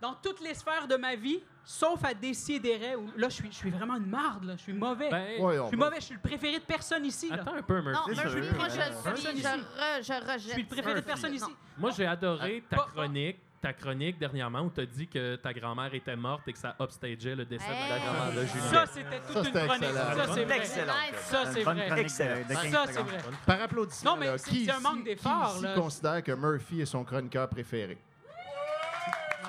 [0.00, 3.56] dans toutes les sphères de ma vie, sauf à Décideret, où là, je suis, je
[3.56, 4.44] suis vraiment une marde.
[4.44, 4.54] là.
[4.56, 5.08] Je suis mauvais.
[5.10, 5.96] Ben, Ouais, je suis va- mauvais.
[6.00, 7.28] Je suis le préféré de personne ici.
[7.28, 7.36] là.
[7.36, 7.92] attends un peu, Murphy.
[7.92, 8.56] Non, C'est Murphy, sûr.
[8.56, 9.42] moi, je, Personne suis, ici.
[9.42, 10.40] je, re- je rejette.
[10.42, 11.44] Je suis le préféré de personne ici.
[11.44, 11.56] Non.
[11.78, 15.36] Moi, j'ai adoré ta Pas- pas- chronique, ta chronique dernièrement où tu as dit que
[15.36, 18.64] ta grand-mère était morte et que ça upstageait le décès de la grand-mère de Julien.
[18.70, 19.82] Ça, c'était toute Ça, une chronique.
[19.82, 20.14] excellent.
[20.16, 20.56] Ça, c'est vrai.
[20.56, 20.92] Excellent.
[21.16, 22.00] Ça, c'est vrai.
[22.00, 22.36] Excellent.
[22.36, 23.18] de, de 15 Ça, c'est vrai.
[23.46, 25.74] Par applaudissement, Non, mais là, c'est- qui un manque d'effort, Qui ici là.
[25.74, 27.98] considère que Murphy est son chroniqueur préféré?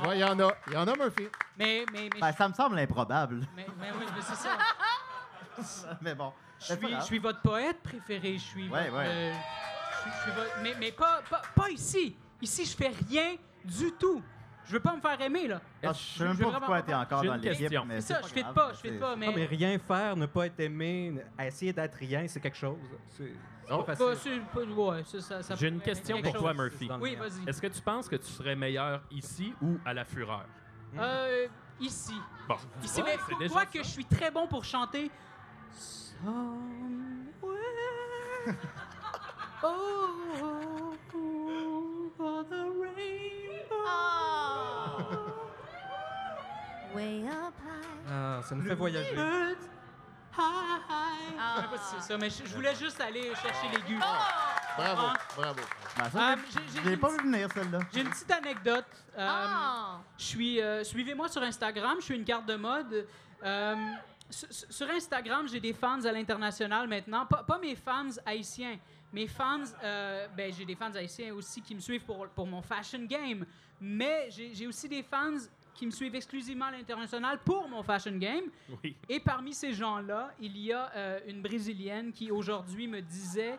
[0.08, 0.52] Ouais, il y en a.
[0.68, 1.28] Il y en a, Murphy.
[1.58, 3.46] Mais, mais, mais, Ben, ça me semble improbable.
[3.56, 4.58] mais, mais oui, mais c'est ça.
[6.02, 6.34] Mais bon.
[6.60, 7.06] Je c'est pas suis, je grave.
[7.06, 8.34] suis votre poète préféré.
[8.34, 9.08] Je suis Ouais, votre, ouais.
[9.08, 12.16] euh, je suis- je suis votre- mais mais pas, pas, pas ici.
[12.42, 13.36] Ici, je fais rien
[13.66, 14.24] du tout.
[14.66, 15.62] Je veux pas me faire aimer, là.
[15.84, 17.74] Ah, Je sais même je pas pourquoi t'es encore J'ai dans une l'équipe.
[17.90, 19.26] C'est ça, pas je fais pas, je fais pas, mais...
[19.28, 22.78] Non, mais rien faire, ne pas être aimé, essayer d'être rien, c'est quelque chose.
[23.10, 23.34] C'est
[23.74, 23.84] Oh.
[23.84, 24.42] pas facile.
[24.76, 26.54] ouais, ça- ça- J'ai une question pour toi.
[26.54, 26.90] Murphy.
[27.00, 27.48] Oui, vas-y.
[27.48, 30.46] Est-ce que tu penses que tu serais meilleur ici ou à la fureur?
[30.98, 31.48] Euh,
[31.80, 32.14] ici.
[32.50, 32.56] Bon.
[32.84, 33.66] Ici, Ouais, mais ça.
[33.66, 35.10] que je suis très bon pour chanter.
[35.72, 36.52] Somewhere
[39.64, 40.98] over
[42.50, 42.81] the rainbow.
[46.96, 48.10] Way up high.
[48.10, 49.16] Ah, ça nous fait voyager.
[49.18, 49.50] Ah.
[51.58, 53.98] Je sais pas si c'est ça, mais je, je voulais juste aller chercher l'aigu.
[53.98, 55.14] Bravo, Ah.
[55.36, 55.60] bravo.
[55.98, 57.80] Ben, ça, Euh, j'ai- j'ai je l'ai une pas petite- vu venir, celle-là.
[57.94, 58.86] J'ai une petite anecdote.
[59.18, 60.00] Euh, Ah.
[60.18, 63.06] Je suis, euh, suivez-moi sur Instagram, je suis une carte de mode.
[63.44, 63.76] Euh,
[64.30, 67.26] sur, sur Instagram, j'ai des fans à l'international maintenant.
[67.26, 68.78] Pas, pas mes fans haïtiens.
[69.12, 72.62] Mes fans, euh, ben, j'ai des fans haïtiens aussi qui me suivent pour, pour mon
[72.62, 73.46] fashion game.
[73.82, 75.36] Mais j'ai j'ai aussi des fans
[75.74, 78.46] qui me suivent exclusivement à l'international pour mon fashion game.
[78.84, 78.96] Oui.
[79.10, 83.58] Et parmi ces gens-là, il y a euh, une Brésilienne qui aujourd'hui me disait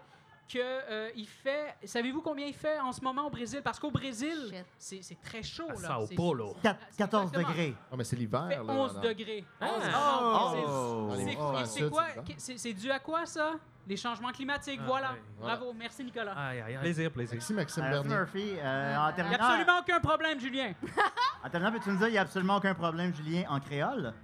[0.53, 1.75] que euh, il fait.
[1.85, 3.61] Savez-vous combien il fait en ce moment au Brésil?
[3.65, 5.65] Parce qu'au Brésil, c'est c'est très chaud.
[5.71, 5.89] À là.
[5.89, 6.55] Sao C'est- Paulo.
[6.57, 7.49] c'est- Quat- c'est 14 exactement.
[7.55, 7.75] degrés.
[7.91, 8.73] Ah, mais c'est l'hiver, Il fait là.
[8.73, 9.45] 11 dans- degrés.
[9.61, 9.67] Ah.
[9.67, 11.09] 11 Oh!
[11.17, 11.35] degrés.
[11.37, 12.07] Dans les C'est- quoi?
[12.37, 13.55] c'est dû à quoi, ça?
[13.87, 15.15] Les changements climatiques, Ah, voilà.
[15.41, 16.33] Bravo, merci Nicolas.
[16.37, 16.81] Aïe, aïe, aïe.
[16.81, 17.35] Plaisir, plaisir.
[17.35, 18.09] Merci, Maxime Bernier.
[18.15, 18.55] Murphy.
[18.59, 20.73] Euh, en Il n'y a absolument aucun problème, Julien.
[21.45, 24.15] en terminant, peux-tu nous dire, il n'y a absolument aucun problème, Julien, en créole?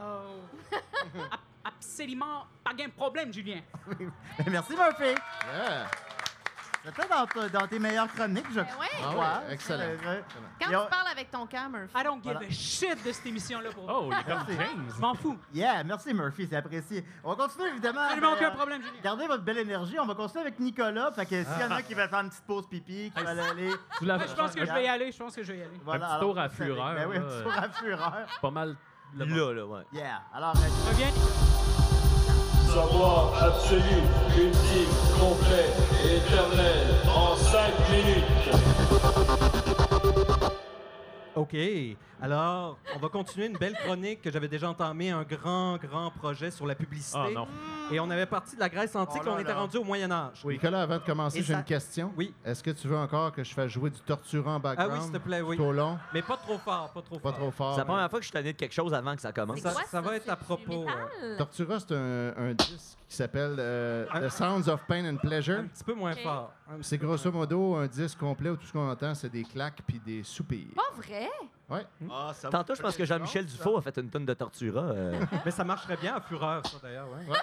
[0.00, 0.40] Oh.
[0.72, 1.38] Ab-
[1.78, 3.60] Absolument pas de problème, Julien.
[4.50, 5.14] Merci, Murphy.
[5.52, 5.86] Yeah.
[6.96, 8.86] C'était dans, tes meilleures chroniques, je Ben ouais.
[8.98, 9.24] Ah crois.
[9.46, 9.82] ouais, excellent.
[9.82, 10.20] Euh, euh,
[10.60, 11.92] Quand Et on- tu parles avec ton cœur, Murphy.
[11.96, 12.46] I don't give Voilà.
[12.46, 14.44] a shit de cette émission-là pour Oh, il est comme.
[14.56, 14.92] James.
[14.96, 15.38] Je m'en fous.
[15.52, 17.04] Yeah, merci Murphy, c'est apprécié.
[17.24, 18.00] On va continuer évidemment.
[18.02, 19.00] Absolument aucun euh, problème, Julien.
[19.02, 19.98] Gardez votre belle énergie.
[20.00, 21.12] On va continuer avec Nicolas.
[21.12, 23.38] Fait que s'il y en a qui veulent faire une petite pause pipi, qui veulent
[23.40, 23.70] aller.
[23.98, 25.12] Tu l'as Ouais, je pense que je vais y aller.
[25.12, 25.80] Je pense que je vais y aller.
[25.84, 28.26] Voilà, petit alors, tour à fureur, Ben oui, un petit tour à fureur.
[28.40, 28.76] pas mal.
[29.14, 29.82] Là, là, ouais.
[29.92, 30.22] Yeah.
[30.34, 31.67] Alors, euh, Reviens.
[32.68, 34.02] Savoir absolu,
[34.36, 35.70] ultime, complet,
[36.04, 38.48] éternel, en 5 minutes.
[41.34, 41.56] OK.
[42.20, 46.50] Alors, on va continuer une belle chronique que j'avais déjà entamée, un grand, grand projet
[46.50, 47.18] sur la publicité.
[47.18, 47.48] Ah non.
[47.90, 49.58] Et on avait parti de la Grèce antique, Oh là on était là.
[49.60, 50.44] rendu au Moyen Âge.
[50.44, 52.12] Nicolas, avant de commencer, j'ai ça- une question.
[52.16, 52.34] Oui.
[52.44, 54.92] Est-ce que tu veux encore que je fasse jouer du torturant en Ah background?
[54.94, 55.56] oui, s'il te plaît, oui.
[55.56, 55.98] Tout au long?
[56.12, 57.38] Mais pas trop fort, pas trop Pas fort.
[57.38, 57.72] trop fort.
[57.74, 59.60] C'est la première fois que je suis tanné de quelque chose avant que ça commence.
[59.60, 61.36] Ça- va être à propos, métal?
[61.38, 65.58] Tortura, c'est un, un disque qui s'appelle euh, The Sounds of Pain and Pleasure.
[65.60, 66.52] Un petit peu moins fort.
[66.82, 69.98] C'est grosso modo un disque complet où tout ce qu'on entend, c'est des claques puis
[70.04, 70.66] des soupirs.
[70.76, 71.28] Pas vrai?
[71.70, 71.86] Ouais.
[72.10, 74.80] ah, ça Tantôt, je pense que Jean-Michel Dufault a fait une tonne de Tortura.
[74.80, 75.20] euh.
[75.44, 77.08] Mais ça marcherait bien à Fureur, ça, d'ailleurs.
[77.10, 77.34] ouais.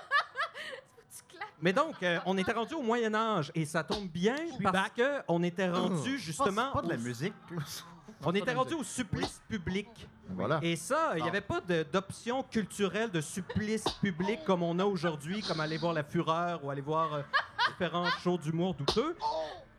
[1.61, 5.21] Mais donc, euh, on était rendu au Moyen Âge et ça tombe bien parce que
[5.27, 6.71] on était rendu justement.
[6.71, 7.33] pas de la musique.
[8.27, 9.87] On était rendu au supplice public.
[10.29, 10.59] Voilà.
[10.63, 14.85] Et ça, il n'y avait pas de- d'option culturelle de supplice public comme on a
[14.85, 17.21] aujourd'hui, comme aller voir La Fureur ou aller voir euh,
[17.67, 19.15] différents shows d'humour douteux.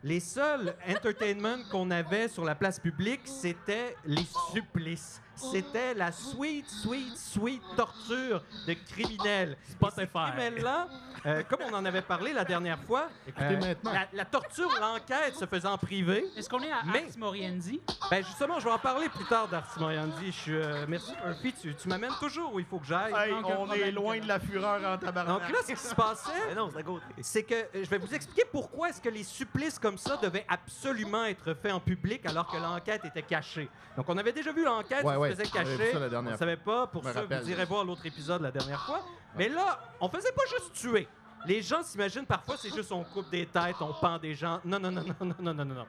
[0.03, 5.19] Les seuls entertainment qu'on avait sur la place publique, c'était les supplices.
[5.37, 9.57] C'était la sweet, sweet, sweet torture de criminels.
[9.69, 10.07] Spotify.
[10.35, 10.87] criminels-là,
[11.25, 13.93] euh, comme on en avait parlé la dernière fois, euh, Écoutez maintenant.
[13.93, 16.25] la, la torture, l'enquête se faisait en privé.
[16.35, 17.81] Est-ce qu'on est à Mais- Ars Moriendi?
[18.09, 20.25] Ben justement, je vais en parler plus tard d'Arty Moriandi.
[20.27, 23.13] Je suis, euh, merci Murphy, tu, tu m'amènes toujours où il faut que j'aille.
[23.15, 25.41] Hey, on problème, est loin de la fureur en tabarnak.
[25.41, 27.05] Donc là, ce qui se passait, non, c'est à côté.
[27.21, 30.45] c'est que euh, je vais vous expliquer pourquoi est-ce que les supplices comme ça devaient
[30.47, 33.69] absolument être faits en public alors que l'enquête était cachée.
[33.95, 35.91] Donc on avait déjà vu l'enquête, Ouais, ça ouais, faisait cacher.
[35.95, 36.87] On, la on savait pas.
[36.87, 39.01] Pour ça, vous irez voir l'autre épisode la dernière fois.
[39.35, 41.07] Mais là, on faisait pas juste tuer.
[41.45, 44.59] Les gens s'imaginent parfois c'est juste on coupe des têtes, on pend des gens.
[44.65, 45.85] Non, non, non, non, non, non, non, non.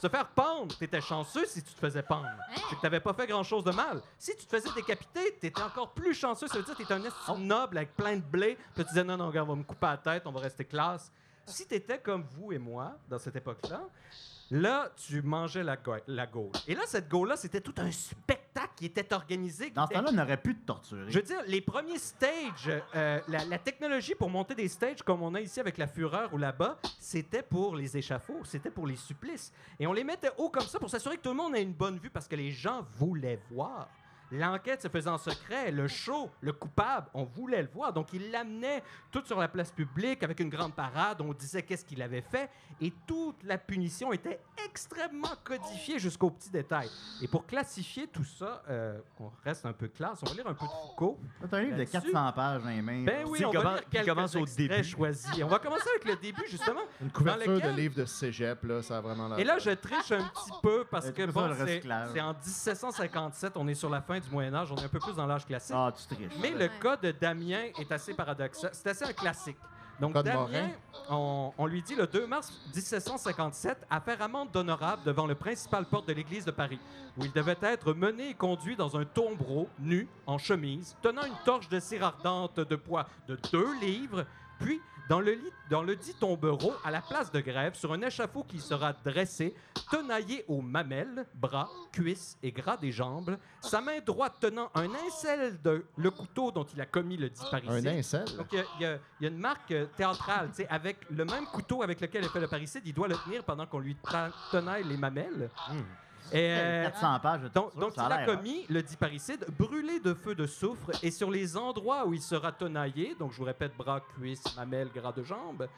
[0.00, 2.26] Se faire pendre, t'étais chanceux si tu te faisais pendre.
[2.26, 2.54] Hein?
[2.68, 4.00] C'est que t'avais pas fait grand-chose de mal.
[4.18, 6.48] Si tu te faisais décapiter, t'étais encore plus chanceux.
[6.48, 8.58] Ça veut dire que t'étais un estime noble avec plein de blé.
[8.74, 10.64] Puis tu disais non, non, regarde, on va me couper la tête, on va rester
[10.64, 11.12] classe.
[11.44, 13.82] Si t'étais comme vous et moi dans cette époque-là,
[14.50, 15.76] là, tu mangeais la,
[16.06, 16.52] la gaule.
[16.68, 19.70] Et là, cette gaule-là, c'était tout un spectacle qui était organisé.
[19.70, 21.10] Dans ce temps-là, on aurait pu te torturer.
[21.10, 25.22] je veux dire, les premiers stages, euh, la, la technologie pour monter des stages comme
[25.22, 28.96] on a ici avec la Fureur ou là-bas, c'était pour les échafauds, c'était pour les
[28.96, 29.52] supplices.
[29.78, 31.74] Et on les mettait haut comme ça pour s'assurer que tout le monde ait une
[31.74, 33.88] bonne vue parce que les gens voulaient voir.
[34.32, 37.92] L'enquête se faisait en secret, le show, le coupable, on voulait le voir.
[37.92, 41.20] Donc, il l'amenait tout sur la place publique avec une grande parade.
[41.20, 42.50] On disait qu'est-ce qu'il avait fait.
[42.80, 46.90] Et toute la punition était extrêmement codifiée jusqu'aux petits détails.
[47.22, 50.54] Et pour classifier tout ça, euh, qu'on reste un peu classe, on va lire un
[50.54, 51.18] peu de Foucault.
[51.48, 52.12] T'as un livre de Là-dessus.
[52.12, 53.04] 400 pages dans les mains.
[53.04, 54.84] Ben oui, Il on va commence- lire commence au début.
[54.84, 55.42] choisis.
[55.42, 56.80] On va commencer avec le début, justement.
[57.00, 59.38] Une couverture lequel- de livre de cégep, là, ça a vraiment l'air.
[59.38, 63.68] Et là, je triche un petit peu parce que bon, c'est c'est en 1757, on
[63.68, 65.76] est sur la fin du Moyen Âge, on est un peu plus dans l'âge classique.
[65.76, 66.32] Ah, tu triches.
[66.40, 68.70] Mais le cas de Damien est assez paradoxal.
[68.72, 69.58] C'est assez un classique.
[69.98, 70.72] Donc, Damien,
[71.08, 76.06] on lui dit le 2 mars 1757 à faire amende d'honorable devant le principal porte
[76.08, 76.78] de l'église de Paris,
[77.16, 81.36] où il devait être mené et conduit dans un tombereau, nu, en chemise, tenant une
[81.46, 84.26] torche de cire ardente de poids de 2 livres,
[84.58, 88.00] puis dans le, lit, dans le dit tombereau, à la place de grève, sur un
[88.02, 89.54] échafaud qui sera dressé,
[89.90, 95.60] tenaillé aux mamelles, bras, cuisses et gras des jambes, sa main droite tenant un incel
[95.62, 97.86] de le couteau dont il a commis le dit Un parricide.
[97.88, 98.24] incel?
[98.36, 101.46] Donc, il y a- y, y une marque euh, théâtrale, tu sais, avec le même
[101.46, 103.96] couteau avec lequel il fait le parricide, il doit le tenir pendant qu'on lui
[104.50, 105.50] tenaille les mamelles.
[106.32, 108.26] Et, euh, 400 pages de donc, torture, donc ça il a hein.
[108.26, 112.22] commis le dit parricide, brûlé de feu de soufre, et sur les endroits où il
[112.22, 115.68] sera tenaillé, donc je vous répète, bras, cuisses, mamelles, gras de jambes,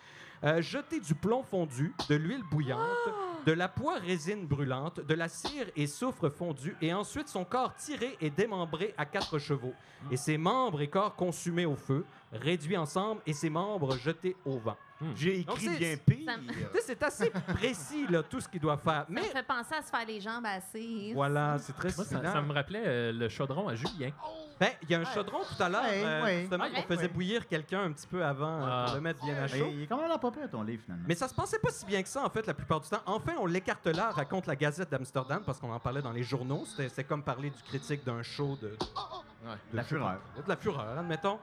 [0.44, 2.80] euh, jeter du plomb fondu, de l'huile bouillante,
[3.46, 7.74] de la poix résine brûlante, de la cire et soufre fondu, et ensuite son corps
[7.74, 9.74] tiré et démembré à quatre chevaux,
[10.10, 14.58] et ses membres et corps consumés au feu, réduits ensemble, et ses membres jetés au
[14.58, 14.76] vent.
[15.14, 16.32] J'ai Donc, écrit bien pire.
[16.74, 19.02] Ça c'est assez précis, là, tout ce qu'il doit faire.
[19.02, 21.12] Ça Mais me fait penser à se faire les jambes assez.
[21.14, 24.10] voilà, c'est très Moi, ça, ça me rappelait euh, le chaudron à Julien.
[24.60, 25.82] Ben, il y a un chaudron tout à l'heure.
[25.82, 26.40] Ouais, euh, ouais.
[26.40, 26.70] justement, Ouais.
[26.76, 27.08] on faisait Ouais.
[27.08, 28.84] bouillir quelqu'un un petit peu avant euh, Ah.
[28.86, 29.68] pour le mettre bien à chaud.
[29.72, 31.04] il est quand même là pas pire, ton livre, finalement.
[31.08, 33.00] Mais ça se passait pas si bien que ça, en fait, la plupart du temps.
[33.06, 36.64] Enfin, on l'écarte là, raconte la Gazette d'Amsterdam, parce qu'on en parlait dans les journaux.
[36.66, 38.76] C'était c'est comme parler du critique d'un show de,
[39.44, 40.20] de La fureur.
[40.36, 41.38] de la fureur, admettons.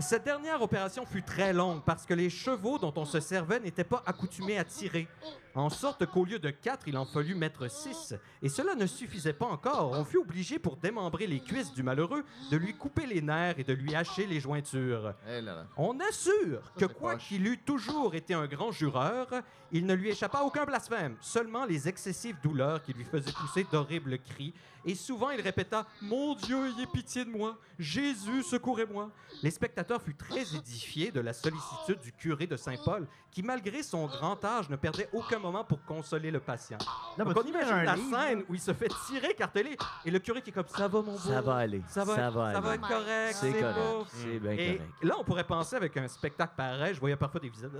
[0.00, 3.84] Cette dernière opération fut très longue parce que les chevaux dont on se servait n'étaient
[3.84, 5.06] pas accoutumés à tirer.
[5.54, 8.12] En sorte qu'au lieu de quatre, il en fallut mettre six.
[8.42, 9.92] Et cela ne suffisait pas encore.
[9.92, 13.62] On fut obligé, pour démembrer les cuisses du malheureux, de lui couper les nerfs et
[13.62, 15.14] de lui hacher les jointures.
[15.28, 15.66] Eh là là.
[15.76, 19.28] On assure que quoi qu'il eût toujours été un grand jureur,
[19.70, 24.18] il ne lui échappa aucun blasphème, seulement les excessives douleurs qui lui faisaient pousser d'horribles
[24.18, 24.52] cris.
[24.84, 29.10] Et souvent il répéta Mon Dieu, ayez pitié de moi, Jésus, secourez-moi.
[29.42, 34.06] Les spectateurs furent très édifiés de la sollicitude du curé de Saint-Paul, qui, malgré son
[34.06, 36.78] grand âge, ne perdait aucun moment pour consoler le patient.
[37.18, 40.18] Donc, vas-tu on imagine la livre, scène où il se fait tirer, carteler, et le
[40.20, 41.18] curé qui est comme Ça va, mon beau.
[41.18, 41.82] Ça va aller.
[41.88, 43.34] Ça va, Ça être- va ça va être correct.
[43.40, 43.74] C'est correct.
[43.78, 44.04] beau.
[44.08, 44.92] C'est bien Et correct.
[45.02, 47.70] là, on pourrait penser avec un spectacle pareil, je voyais parfois des visages.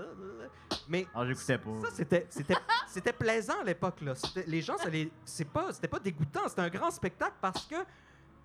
[0.89, 1.71] Mais Ah, j'écoutais pas.
[1.83, 2.57] ça, c'était, c'était,
[2.89, 4.01] c'était plaisant à l'époque.
[4.03, 4.15] Là.
[4.15, 6.49] C'était- les gens, ça les, c'est pas, c'était pas dégoûtant.
[6.49, 7.77] C'était un grand spectacle parce que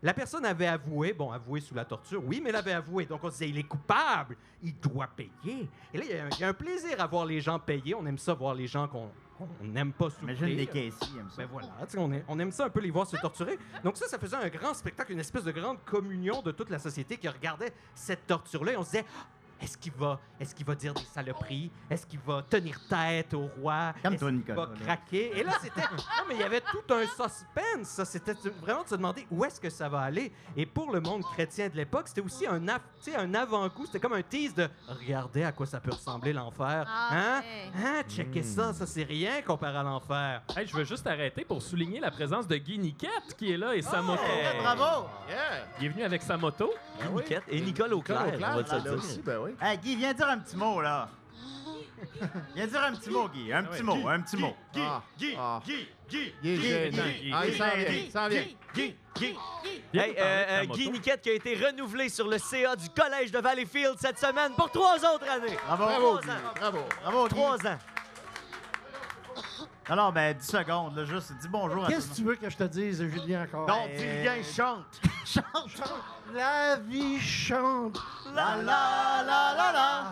[0.02, 3.06] la personne avait avoué, bon, avoué sous la torture, oui, mais elle avait avoué.
[3.06, 5.68] Donc on se disait, il est coupable, il doit payer.
[5.94, 7.60] Et là, il y, a un- il y a un plaisir à voir les gens
[7.60, 7.94] payer.
[7.96, 9.10] On aime ça, voir les gens qu'on
[9.62, 10.30] n'aime pas souffrir.
[10.38, 11.38] Imagine les caissiers, aiment ça.
[11.44, 13.58] Ben voilà, on, est- on aime ça un peu les voir se torturer.
[13.84, 16.80] Donc ça, ça faisait un grand spectacle, une espèce de grande communion de toute la
[16.80, 18.74] société qui regardait cette torture-là.
[18.74, 19.06] Et on se disait,
[19.62, 21.70] Est-ce qu'il va, est-ce qu'il va dire des saloperies?
[21.90, 23.94] Est-ce qu'il va tenir tête au roi?
[24.04, 25.38] Est-ce qu'il va craquer?
[25.38, 25.82] Et là, c'était...
[25.82, 28.06] Non, mais il y avait tout un suspense, ça.
[28.06, 30.32] C'était vraiment de se demander où est-ce que ça va aller.
[30.56, 33.86] Et pour le monde chrétien de l'époque, c'était aussi un, af- tu sais, un avant-goût.
[33.86, 36.86] C'était comme un tease de «Regardez à quoi ça peut ressembler l'enfer.
[36.88, 37.42] Ah, hein?
[37.76, 38.02] Hein?
[38.08, 40.42] Checkez ça, ça c'est rien comparé à l'enfer.
[40.56, 43.76] Hey, je veux juste arrêter pour souligner la présence de Guy Niquette qui est là
[43.76, 44.22] et sa moto.
[44.26, 45.08] Eh, bravo!
[45.28, 45.66] Yeah!
[45.80, 46.72] Il est venu avec sa moto.
[47.00, 47.24] Ah oui.
[47.24, 49.49] Niquette et Nicole Auclair, Nicole Auclair, on va te là, le là dire.
[49.50, 49.56] Oui.
[49.62, 51.10] Hey, Guy, viens dire un petit mot, là.
[52.56, 53.52] viens dire un petit mot, Guy.
[53.54, 54.56] Un petit mot, un petit mot.
[54.74, 55.62] Guy, Ah, Guy, ah.
[55.66, 57.04] Guy, Guy, Il est Guy, gênant.
[57.04, 58.44] Guy, Ah, il Guy, s'en vient, Guy, il s'en vient.
[58.74, 59.36] Guy, Guy,
[59.94, 60.74] Viens Hey, nous parler de euh, ta euh, moto.
[60.80, 64.54] Guy Niquette qui a été renouvelé sur le CA du Collège de Valleyfield cette semaine
[64.56, 65.58] pour trois autres années.
[65.68, 65.84] Bravo.
[65.86, 66.54] Bravo, Trois Guy, ans.
[66.56, 66.80] bravo.
[67.02, 67.36] Bravo, Guy.
[67.36, 67.78] Trois ans.
[69.90, 72.56] Alors, ben, 10 secondes, là, juste dis bonjour à Qu'est-ce que tu veux que je
[72.58, 73.68] te dise, Julien, encore?
[73.68, 75.02] Non, dis rien, chante.
[76.34, 77.98] La vie chante.
[78.36, 80.04] La la la la la.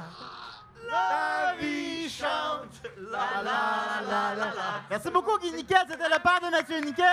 [0.89, 2.81] La vie chante.
[2.97, 4.81] La la la la la.
[4.89, 5.87] Merci beaucoup, Guy Niquette.
[5.89, 7.05] C'était le père de Mathieu Niquette.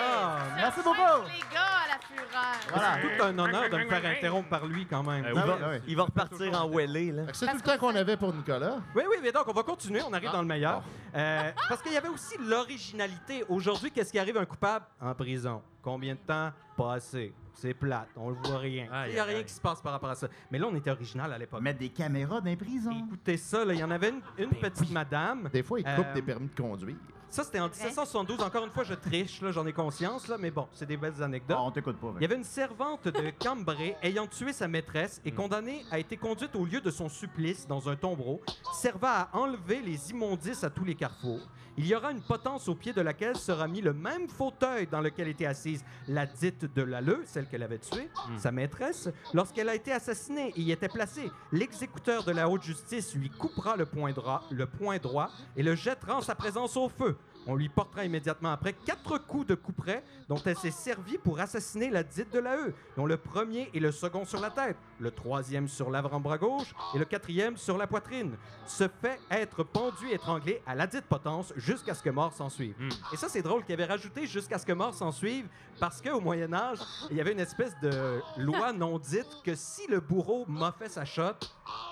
[0.00, 0.98] Ah, Merci beaucoup.
[0.98, 2.54] Les gars, à la fureur.
[2.72, 2.94] Voilà.
[3.00, 5.24] c'est tout un honneur de me faire interrompre par lui quand même.
[5.26, 5.40] Ah oui.
[5.40, 5.80] Il va, oui, oui.
[5.88, 8.76] il va repartir en que C'est tout le temps qu'on avait pour Nicolas.
[8.94, 10.82] Oui, oui, mais donc on va continuer, on arrive Ah, dans le meilleur.
[11.14, 13.44] Euh, parce qu'il y avait aussi l'originalité.
[13.48, 14.86] Aujourd'hui, qu'est-ce qui arrive à un coupable?
[15.00, 15.62] En prison?
[15.82, 16.50] Combien de temps?
[16.76, 17.32] Pas assez.
[17.54, 18.88] C'est plate, on le voit rien.
[19.06, 19.44] Il n'y a rien aïe.
[19.44, 20.28] qui se passe par rapport à ça.
[20.50, 21.60] Mais là, on était original à l'époque.
[21.62, 23.04] Mettre des caméras dans les prisons.
[23.06, 25.48] Écoutez ça, il y en avait une, une petite madame.
[25.52, 26.96] Des fois, il coupe Euh, des permis de conduire.
[27.28, 28.40] Ça, c'était en 1772.
[28.42, 31.22] Encore une fois, je triche, là, j'en ai conscience, là, mais bon, c'est des belles
[31.22, 31.56] anecdotes.
[31.58, 32.12] Ah, on t'écoute pas.
[32.16, 36.18] Il y avait une servante de Cambrai ayant tué sa maîtresse et condamnée à été
[36.18, 38.42] conduite au lieu de son supplice dans un tombereau,
[38.74, 41.40] servant à enlever les immondices à tous les carrefours.
[41.78, 45.00] Il y aura une potence au pied de laquelle sera mis le même fauteuil dans
[45.00, 48.38] lequel était assise la dite de Lalleux, celle qu'elle avait tuée, Hmm.
[48.38, 51.30] sa maîtresse, lorsqu'elle a été assassinée et y était placée.
[51.50, 55.74] L'exécuteur de la haute justice lui coupera le point droit, le point droit et le
[55.74, 57.16] jettera en sa présence au feu.
[57.46, 61.90] On lui portera immédiatement après quatre coups de couperet dont elle s'est servie pour assassiner
[61.90, 65.10] la dite de la E, dont le premier et le second sur la tête, le
[65.10, 68.36] troisième sur l'avant-bras gauche et le quatrième sur la poitrine.
[68.66, 72.48] Se fait être pendu et étranglé à la dite potence jusqu'à ce que mort s'en
[72.48, 72.76] suive.
[72.78, 72.90] Hmm.
[73.12, 75.48] Et ça, c'est drôle qu'il avait rajouté jusqu'à ce que mort s'en suive
[75.80, 76.78] parce qu'au Moyen Âge,
[77.10, 80.88] il y avait une espèce de loi non dite que si le bourreau m'a fait
[80.88, 81.34] sa shot,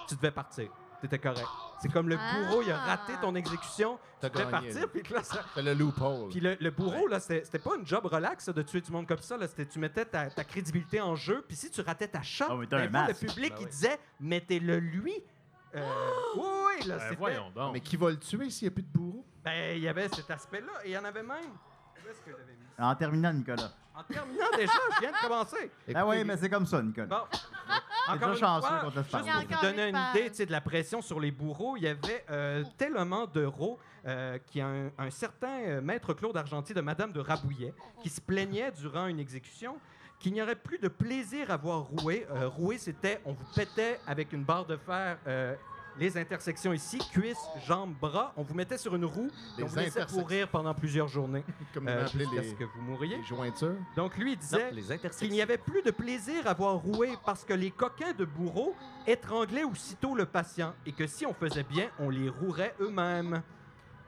[0.08, 0.70] tu devais partir.
[1.00, 1.46] T'étais correct.
[1.80, 5.02] C'est comme le bourreau, il a raté ton exécution, T'as tu devais gagné, partir, puis
[5.14, 6.28] là, ça, C'est le loophole.
[6.28, 8.92] puis le, le bourreau, là, c'était c'était pas une job relax ça, de tuer du
[8.92, 9.36] monde comme ça.
[9.38, 9.48] Là.
[9.48, 11.42] C'était- Tu mettais ta, ta crédibilité en jeu.
[11.48, 13.70] Puis si tu ratais ta shot, Ah ben, le public, Ben il oui.
[13.70, 15.14] disait mettez-le lui.
[15.74, 15.88] Euh,
[16.36, 17.72] oui, oui, là, Ben, c'était- voyons donc.
[17.72, 19.24] Mais qui va le tuer s'il n'y a plus de bourreau?
[19.44, 20.72] Ben, il y avait cet aspect-là.
[20.84, 21.52] Et il y en avait même.
[21.94, 22.36] Que mis?
[22.78, 23.72] En terminant, Nicolas.
[23.94, 25.70] En terminant déjà, je viens de commencer.
[25.94, 27.06] Ah oui, mais c'est comme ça, Nicolas.
[27.06, 27.38] Bon.
[28.14, 29.20] Encore une chanceux fois, juste pour
[29.58, 32.24] vous donner une idée tu sais, de la pression sur les bourreaux, il y avait
[32.30, 36.80] euh, tellement d'euros euh, qu'il y a un, un certain euh, maître Claude Argentier de
[36.80, 39.76] Madame de Rabouillet qui se plaignait durant une exécution
[40.20, 42.26] qu'il n'y aurait plus de plaisir à voir rouer.
[42.30, 45.54] Euh, rouer, c'était on vous pétait avec une barre de fer euh,
[45.98, 48.32] les intersections ici, cuisses, jambes, bras.
[48.36, 49.28] On vous mettait sur une roue
[49.58, 53.16] et on vous laissait pourrir pendant plusieurs journées Comme euh, appelait les, que vous mouriez.
[53.16, 53.76] les jointures.
[53.96, 55.28] Donc lui il disait qu'il intersections.
[55.28, 58.74] n'y avait plus de plaisir à voir rouer parce que les coquins de bourreaux
[59.06, 63.42] étranglaient aussitôt le patient et que si on faisait bien, on les rouerait eux-mêmes.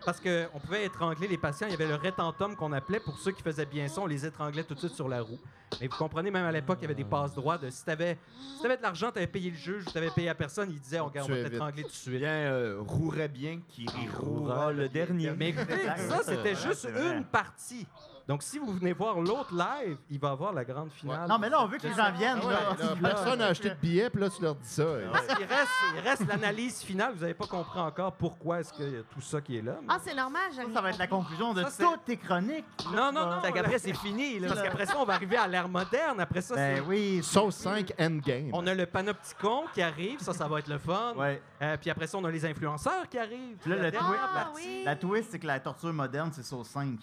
[0.05, 3.33] Parce qu'on pouvait étrangler les patients, il y avait le rétentum qu'on appelait, pour ceux
[3.33, 5.39] qui faisaient bien ça, on les étranglait tout de suite sur la roue.
[5.81, 8.19] Et vous comprenez, même à l'époque, il y avait des passe-droits de si t'avais
[8.57, 11.07] si t'avais de l'argent, t'avais payé le juge, t'avais payé la personne, il disait, on,
[11.07, 12.19] regarde, on va t'étrangler tout de suite.
[12.19, 13.87] Bien, euh, rouerait bien qui
[14.19, 15.33] roulera le dernier.
[15.37, 17.87] Mais écoutez, ça, c'était juste une partie.
[18.29, 21.29] Donc, si vous venez voir l'autre live, il va avoir la grande finale.
[21.29, 22.39] Non, mais là, on veut que les gens viennent.
[22.39, 22.77] Ouais, là.
[22.79, 24.85] là, personne n'a acheté de billets, puis là, tu leur dis ça.
[25.13, 27.13] Parce qu'il reste, il reste l'analyse finale.
[27.15, 29.75] Vous n'avez pas compris encore pourquoi est-ce qu'il y a tout ça qui est là.
[29.81, 30.43] mais- Ah, c'est normal,
[30.73, 32.65] Ça, va être la conclusion de Ça, c'est- toutes tes chroniques.
[32.95, 33.41] Non, non, non.
[33.41, 34.39] Fait qu'après, c'est fini.
[34.39, 34.49] Là.
[34.49, 36.21] Parce qu'après ça, on va arriver à l'ère moderne.
[36.21, 37.21] Après ça, Ben c'est- oui.
[37.23, 38.51] Sauce 5 Endgame.
[38.53, 40.21] on a le panopticon qui arrive.
[40.21, 41.15] Ça, ça va être le fun.
[41.17, 41.43] Ouais.
[41.61, 43.57] Euh, puis après ça, on a les influenceurs qui arrivent.
[43.61, 44.85] Puis là, le La twi- dernière Ah, la, partie.
[44.85, 46.99] la twist, c'est que la torture moderne, c'est sauce 5.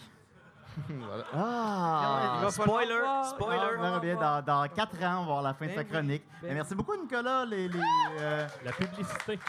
[1.08, 1.24] Voilà.
[1.34, 2.50] Ah!
[2.52, 3.26] Spoiler, voir.
[3.26, 3.78] spoiler.
[3.82, 4.16] Ah, bien.
[4.16, 6.24] Dans, dans 4 ans, on va voir la fin de Ben sa oui, chronique.
[6.42, 7.46] ben Mais merci beaucoup, Nicolas.
[7.46, 7.80] Les, les,
[8.22, 9.40] euh, La publicité.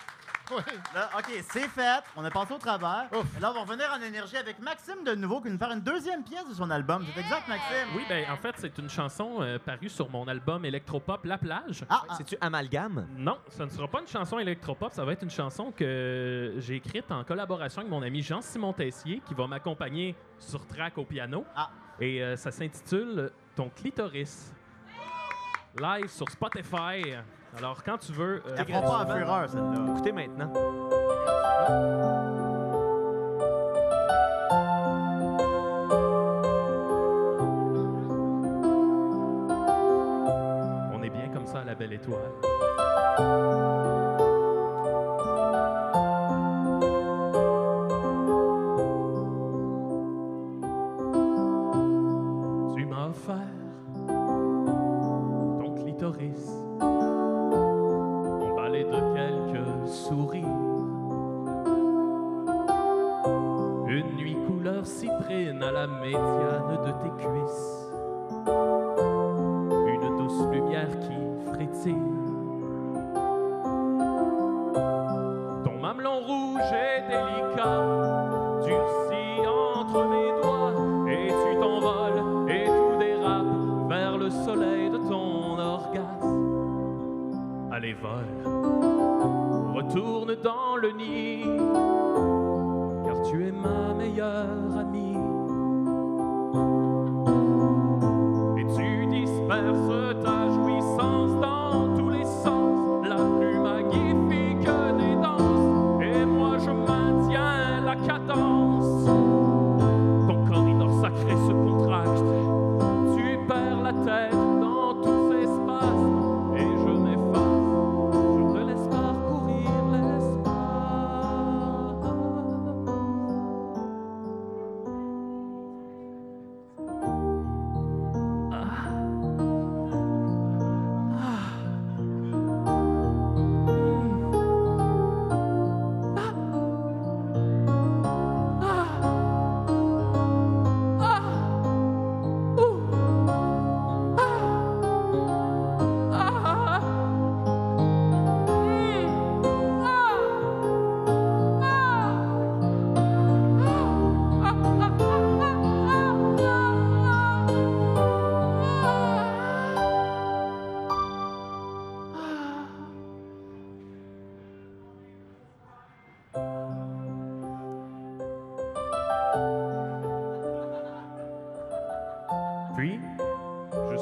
[0.94, 2.03] Là, OK, c'est fait.
[2.16, 3.07] On a passé au travers.
[3.12, 5.70] Et là, on va revenir en énergie avec Maxime de nouveau qui va nous faire
[5.72, 7.05] une deuxième pièce de son album.
[7.14, 7.88] C'est exact, Maxime?
[7.96, 11.84] Oui, ben en fait, c'est une chanson euh, parue sur mon album électropop La Plage.
[11.88, 13.07] Ah, ah, C'est-tu amalgame?
[13.16, 16.76] Non, ce ne sera pas une chanson électropop, ça va être une chanson que j'ai
[16.76, 21.44] écrite en collaboration avec mon ami Jean-Simon Tessier qui va m'accompagner sur track au piano.
[21.55, 21.70] Ah.
[22.01, 24.53] Et euh, ça s'intitule Ton clitoris.
[25.78, 27.16] live sur Spotify.
[27.59, 28.42] Alors, quand tu veux.
[28.46, 29.92] euh, Elle fera pas en fureur, celle-là.
[29.92, 30.53] Écoutez maintenant.
[40.92, 42.30] On est bien comme ça à la belle étoile.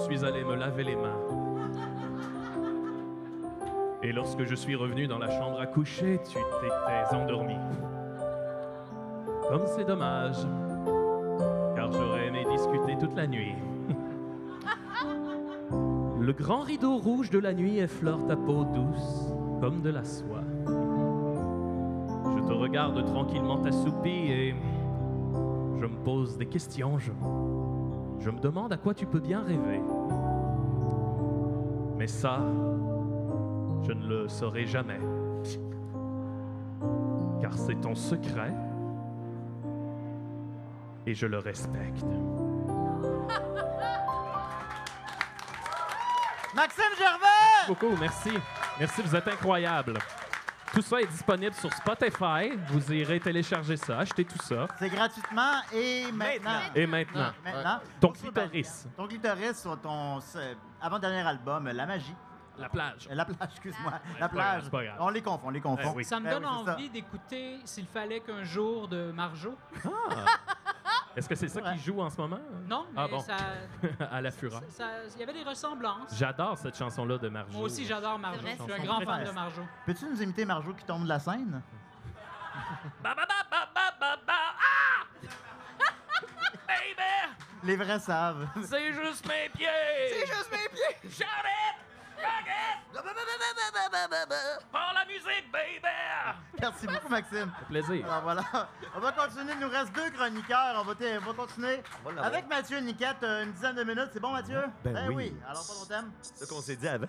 [0.09, 1.21] Suis allé me laver les mains.
[4.03, 7.57] Et lorsque je suis revenu dans la chambre à coucher, tu t'étais endormi.
[9.49, 10.37] Comme c'est dommage,
[11.77, 13.55] car j'aurais aimé discuter toute la nuit.
[16.21, 20.43] Le grand rideau rouge de la nuit effleure ta peau douce, comme de la soie.
[20.67, 24.55] Je te regarde tranquillement assoupi et
[25.79, 26.99] je me pose des questions.
[26.99, 27.13] Je,
[28.21, 29.83] je me demande à quoi tu peux bien rêver.
[31.99, 32.39] Mais ça,
[33.87, 35.01] je ne le saurai jamais.
[37.41, 38.53] Car c'est ton secret
[41.07, 42.05] et je le respecte.
[46.55, 47.67] Maxime Gervais!
[47.67, 48.31] Beaucoup, merci.
[48.79, 49.99] Merci, vous êtes incroyables.
[50.73, 52.53] Tout ça est disponible sur Spotify.
[52.69, 54.67] Vous irez télécharger ça, acheter tout ça.
[54.79, 56.61] C'est gratuitement et maintenant.
[56.75, 57.81] Et maintenant, Maintenant.
[58.01, 58.87] ton clitoris.
[58.97, 60.21] Ton clitoris sur ton
[60.81, 62.15] avant-dernier album, La Magie.
[62.59, 63.09] La plage.
[63.13, 63.93] La plage, excuse-moi.
[64.15, 64.63] c'est La pas grave, plage.
[64.65, 64.97] c'est pas grave.
[64.99, 65.91] On les confond, on les confond.
[65.93, 66.05] Eh oui.
[66.05, 69.57] Ça me Eh donne oui, envie d'écouter S'il fallait qu'un jour de Marjo.
[71.17, 72.39] Est-ce que c'est ça qui joue en ce moment?
[72.69, 73.21] Non, mais ah bon.
[73.21, 73.37] ça,
[74.11, 74.61] à la fureur.
[75.15, 76.17] il y avait des ressemblances.
[76.17, 77.53] J'adore cette chanson-là de Marjo.
[77.53, 78.41] Moi aussi, j'adore Marjo.
[78.45, 79.63] Je suis un grand fan de Marjo.
[79.87, 81.63] Peux-tu nous imiter Marjo qui tombe de la scène?
[83.03, 83.35] Ba, ba, ba,
[87.63, 88.49] Les vrais savent.
[88.65, 89.67] C'est juste mes pieds!
[90.11, 91.11] C'est juste mes pieds!
[91.11, 91.77] Shout it!
[94.95, 96.38] La musique, baby!
[96.61, 97.51] Merci beaucoup, Maxime.
[97.69, 98.05] Plaisir.
[98.07, 98.43] Alors voilà,
[98.97, 99.53] on va continuer.
[99.55, 100.75] Il nous reste deux chroniqueurs.
[100.81, 100.93] On va,
[101.23, 103.23] on va continuer On va avec Mathieu Niquette.
[103.23, 104.11] euh, une dizaine de minutes.
[104.13, 104.63] C'est bon, Mathieu?
[104.85, 105.15] Ben Eh oui.
[105.17, 105.37] oui.
[105.49, 106.11] Alors, pas ton thème?
[106.23, 107.07] C'est ce qu'on s'est dit avant.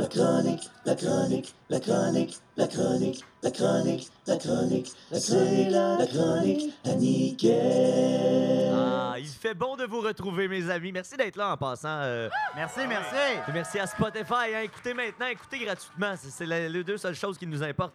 [0.00, 6.74] La chronique, la chronique, la chronique, la chronique, la chronique, la chronique, c'est la chronique
[6.84, 8.72] à Nickel.
[8.74, 10.92] Ah, il fait bon de vous retrouver, mes amis.
[10.92, 11.88] Merci d'être là en passant.
[12.02, 13.14] euh, Merci, merci.
[13.48, 14.54] et merci à Spotify.
[14.54, 14.60] hein.
[14.64, 16.14] Écoutez maintenant, écoutez gratuitement.
[16.16, 17.94] C'est- la- les deux seules choses qui nous importent.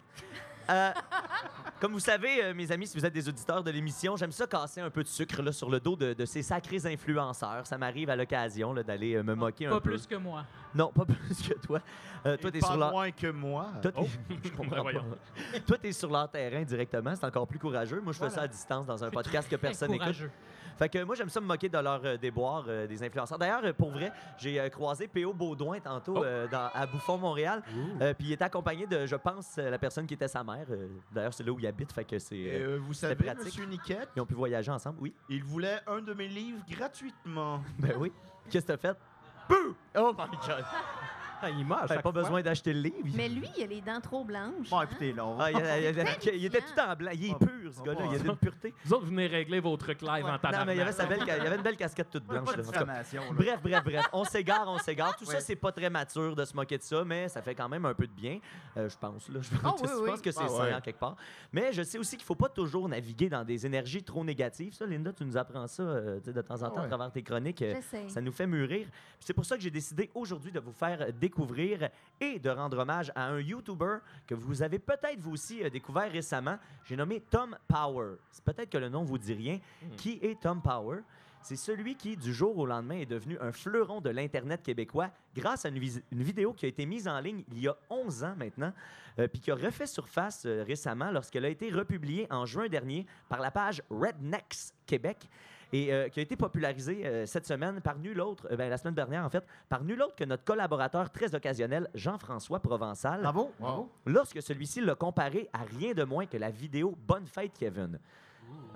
[0.69, 0.91] Euh,
[1.82, 4.45] Comme vous savez, euh, mes amis, si vous êtes des auditeurs de l'émission, j'aime ça
[4.45, 7.65] casser un peu de sucre là, sur le dos de, de ces sacrés influenceurs.
[7.65, 9.89] Ça m'arrive à l'occasion là, d'aller euh, me moquer un Pas peu.
[9.89, 10.45] plus que moi.
[10.76, 11.80] Non, pas plus que toi.
[12.26, 12.91] Euh, toi, Et t'es pas sur leur...
[12.91, 13.72] moins que moi.
[13.82, 14.07] Toi, t'es- Oh.
[14.43, 15.59] je comprends Ben pas.
[15.65, 17.99] Toi, t'es sur leur terrain directement, c'est encore plus courageux.
[17.99, 20.15] Moi, je fais ça à distance dans un podcast que personne n'écoute.
[20.78, 23.38] Fait que moi, j'aime ça me moquer de leur euh, déboire euh, des influenceurs.
[23.38, 25.34] D'ailleurs, euh, pour vrai, j'ai euh, croisé P.O.
[25.34, 26.24] Baudouin tantôt Oh.
[26.24, 27.61] euh, dans- à Bouffon, Montréal.
[28.01, 30.65] Euh, Puis il était accompagné de, je pense, la personne qui était sa mère.
[30.69, 32.63] Euh, D'ailleurs, c'est là où il habite, fait que c'est...
[32.80, 33.45] vous savez, pratique.
[33.45, 35.13] Monsieur Niquette, Ils ont pu voyager ensemble, oui.
[35.30, 37.61] il voulait un de mes livres gratuitement.
[37.80, 38.11] Ben oui.
[38.49, 38.97] Qu'est-ce que t'as fait?
[39.49, 39.76] Bouh!
[39.97, 40.65] Oh my God!
[41.44, 42.12] Ah, il T'avais chaque pas fois.
[42.12, 42.98] besoin d'acheter le livre.
[43.16, 44.70] Mais lui, il a les dents trop blanches.
[44.70, 44.84] Bon, hein?
[44.84, 45.46] écoutez, là, on va...
[45.46, 47.12] Ah, il, il- il- il était tout en blanc.
[47.14, 48.00] Il est pur, ce gars-là.
[48.12, 48.74] Il a une pureté.
[48.86, 50.68] Vous autres, venez régler vos trucs live en Non, tabarnak.
[50.68, 52.46] mais il y avait, sa belle, ca- il y avait une belle casquette toute blanche.
[52.46, 52.64] Pas de là.
[52.64, 53.30] En tout cas, diffamation, là.
[53.34, 54.06] Bref, bref, bref.
[54.14, 55.16] On s'égare, on s'égare.
[55.18, 55.44] Tout ça, Oui.
[55.46, 57.94] c'est pas très mature de se moquer de ça, mais ça fait quand même un
[57.94, 58.39] peu de bien,
[58.78, 59.28] euh, je pense.
[59.30, 59.39] Là.
[59.42, 60.10] Je, Ah je oui, oui.
[60.10, 60.74] pense que c'est Ah sain ouais.
[60.74, 61.16] en quelque part.
[61.52, 64.74] Mais je sais aussi qu'il faut pas toujours naviguer dans des énergies trop négatives.
[64.74, 66.86] Ça, Linda, tu nous apprends ça euh, tu sais, de temps en temps Ah ouais.
[66.86, 67.62] à travers tes chroniques.
[67.62, 68.10] euh, J'essaie.
[68.10, 68.88] ça nous fait mûrir.
[68.88, 71.30] Puis C'est pour ça que j'ai décidé aujourd'hui de vous faire découvrir
[72.19, 76.11] et de rendre hommage à un YouTuber que vous avez peut-être vous aussi euh, découvert
[76.11, 76.57] récemment.
[76.86, 78.15] J'ai nommé Tom Power.
[78.32, 79.59] C'est peut-être que le nom vous dit rien.
[79.97, 80.99] Qui est Tom Power?
[81.43, 85.65] C'est celui qui, du jour au lendemain, est devenu un fleuron de l'Internet québécois grâce
[85.65, 88.71] à une vidéo qui a été mise en ligne il y a 11 ans maintenant,
[89.17, 93.07] euh, puis qui a refait surface euh, récemment lorsqu'elle a été republiée en juin dernier
[93.27, 95.27] par la page Rednecks Québec
[95.74, 98.78] et euh, qui a été popularisée euh, cette semaine par nul autre, euh, ben, la
[98.78, 103.51] semaine dernière en fait, par nul autre que notre collaborateur très occasionnel Jean-François Provençal Bravo,
[103.59, 103.89] bravo.
[104.05, 107.99] lorsque celui-ci l'a comparé à rien de moins que la vidéo Bonne fête Kevin.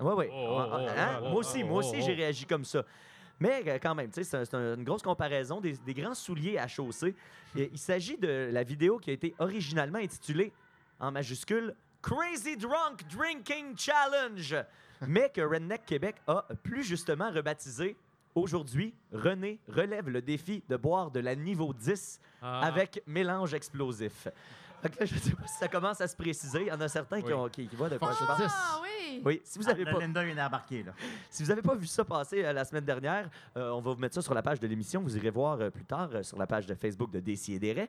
[0.00, 0.26] Oui, oui.
[0.30, 1.18] Oh, oh, oh, Hein?
[1.22, 2.82] oh, moi aussi, moi aussi, j'ai réagi comme ça.
[3.38, 6.14] Mais quand même, tu sais, c'est un- c'est un- une grosse comparaison des, des grands
[6.14, 7.14] souliers à chausser.
[7.54, 10.52] Et il s'agit de la vidéo qui a été originalement intitulée
[10.98, 14.56] en majuscule Crazy Drunk Drinking Challenge,
[15.06, 17.96] mais que Redneck Québec a plus justement rebaptisé
[18.34, 22.60] Aujourd'hui, René relève le défi de boire de la niveau 10 Ah.
[22.66, 24.28] avec mélange explosif.
[24.82, 26.60] Fait que là, je ne sais pas si ça commence à se préciser.
[26.60, 27.32] Il y en a certains qui, Oui.
[27.32, 28.42] ont, qui, qui voient de quoi je parle.
[28.46, 29.22] Ah oui!
[29.24, 30.92] Oui, si vous Ah, avez là, pas, Linda vient d'embarquer, là.
[31.30, 34.00] si vous n'avez pas vu ça passer euh, la semaine dernière, euh, on va vous
[34.00, 35.00] mettre ça sur la page de l'émission.
[35.00, 37.88] Vous irez voir euh, plus tard euh, sur la page de Facebook de Décideret.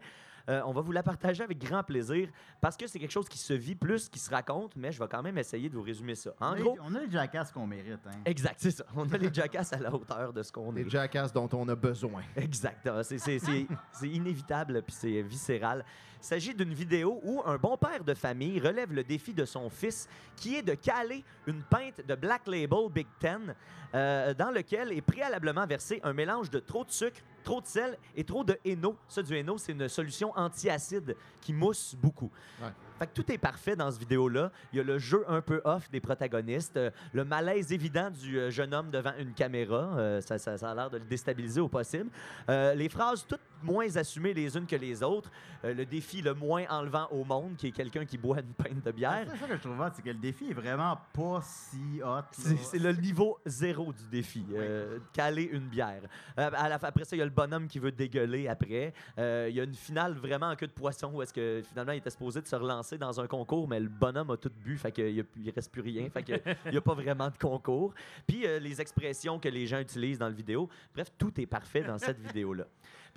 [0.49, 2.29] Euh, on va vous la partager avec grand plaisir
[2.61, 5.07] parce que c'est quelque chose qui se vit plus qu'il se raconte, mais je vais
[5.09, 6.31] quand même essayer de vous résumer ça.
[6.39, 8.11] En On a gros, on a les jackasses qu'on mérite, hein.
[8.25, 8.85] exact, c'est ça.
[8.95, 10.83] On a les jackasses à la hauteur de ce qu'on est.
[10.83, 12.21] Les jackasses dont on a besoin.
[12.35, 12.87] Exact.
[12.87, 15.83] Ah, C'est, c'est- c'est- c'est inévitable puis c'est viscéral.
[16.19, 19.69] Il s'agit d'une vidéo où un bon père de famille relève le défi de son
[19.69, 23.53] fils qui est de caler une pinte de Black Label Big Ten
[23.93, 27.97] euh, dans lequel est préalablement versé un mélange de trop de sucre, trop de sel
[28.13, 28.97] et trop de Héno.
[29.07, 32.29] Ça, du Héno, c'est une solution anti-acide qui mousse beaucoup.
[32.99, 34.51] Fait que tout est parfait dans ce vidéo-là.
[34.73, 38.39] Il y a le jeu un peu off des protagonistes, euh, le malaise évident du
[38.39, 39.97] euh, jeune homme devant une caméra.
[39.97, 42.09] euh, ça, ça- ça a l'air de le déstabiliser au possible.
[42.49, 45.31] Euh, les phrases toutes moins assumées les unes que les autres.
[45.63, 48.91] Le défi le moins enlevant au monde, qui est quelqu'un qui boit une pinte de
[48.91, 49.25] bière.
[49.31, 52.21] C'est ça que je trouve c'est que le défi est vraiment pas si hot.
[52.31, 54.45] C'est le niveau zéro du défi.
[55.13, 56.03] caler une bière.
[56.35, 58.93] À la fin- après ça, il y a le bonhomme qui veut dégueuler après.
[59.17, 61.97] Il y a une finale vraiment en queue de poisson où est-ce que finalement il
[61.97, 64.91] était supposé de se relancer dans un concours, mais le bonhomme a tout bu, fait
[64.91, 67.93] qu'il il reste plus rien, fait qu'il n'y a pas vraiment de concours.
[68.25, 70.69] Puis euh, les expressions que les gens utilisent dans le vidéo.
[70.93, 72.65] Bref, tout est parfait dans cette vidéo-là.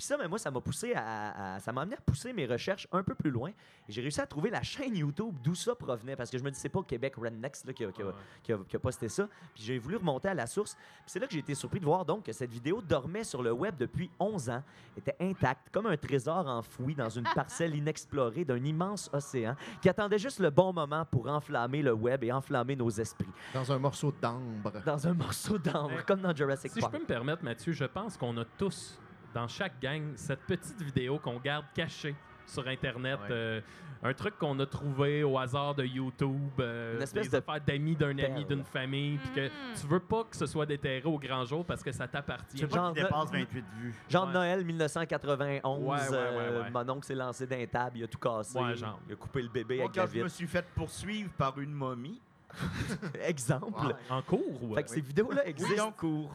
[0.01, 2.47] Puis ça, mais moi, ça m'a poussé à, à- ça m'a amené à pousser mes
[2.47, 3.51] recherches un peu plus loin.
[3.87, 6.59] J'ai réussi à trouver la chaîne YouTube d'où ça provenait, parce que je me dis
[6.59, 9.29] c'est pas Québec Rednecks là, qui, a, qui a- qui a- qui a posté ça.
[9.55, 10.73] Puis j'ai voulu remonter à la source.
[10.75, 13.43] Puis c'est là que j'ai été surpris de voir donc que cette vidéo dormait sur
[13.43, 14.63] le web depuis 11 ans,
[14.97, 20.19] était intacte, comme un trésor enfoui dans une parcelle inexplorée d'un immense océan, qui attendait
[20.19, 23.29] juste le bon moment pour enflammer le web et enflammer nos esprits.
[23.53, 24.73] Dans un morceau d'ambre.
[24.87, 26.95] Dans un morceau d'ambre, comme dans Jurassic Si je Park.
[26.95, 28.99] peux me permettre, Mathieu, je pense qu'on a tous,
[29.35, 32.15] dans chaque gang, cette petite vidéo qu'on garde cachée
[32.47, 33.19] sur Internet.
[33.23, 33.29] Ouais.
[33.31, 33.61] euh,
[34.03, 36.51] un truc qu'on a trouvé au hasard de YouTube.
[36.59, 39.19] euh, Une espèce des de affaires d'amis d'un ami, d'une famille.
[39.19, 39.51] Puis que Mm.
[39.79, 42.57] tu veux pas que ce soit déterré au grand jour parce que ça t'appartient.
[42.59, 43.95] Sais pas Genre qui de- dépasse 28 vues.
[44.09, 44.33] Genre Ouais.
[44.33, 46.71] Noël 1991, Ouais, ouais, ouais, euh, ouais.
[46.71, 48.99] mon oncle s'est lancé d'un table, il a tout cassé, Ouais, genre.
[49.07, 51.59] il a coupé le bébé Moi, avec la quand je me suis fait poursuivre par
[51.61, 52.21] une momie,
[53.27, 53.95] Exemple.
[54.09, 55.89] En cours ou Fait que ces vidéos-là existent.
[55.89, 56.35] en cours.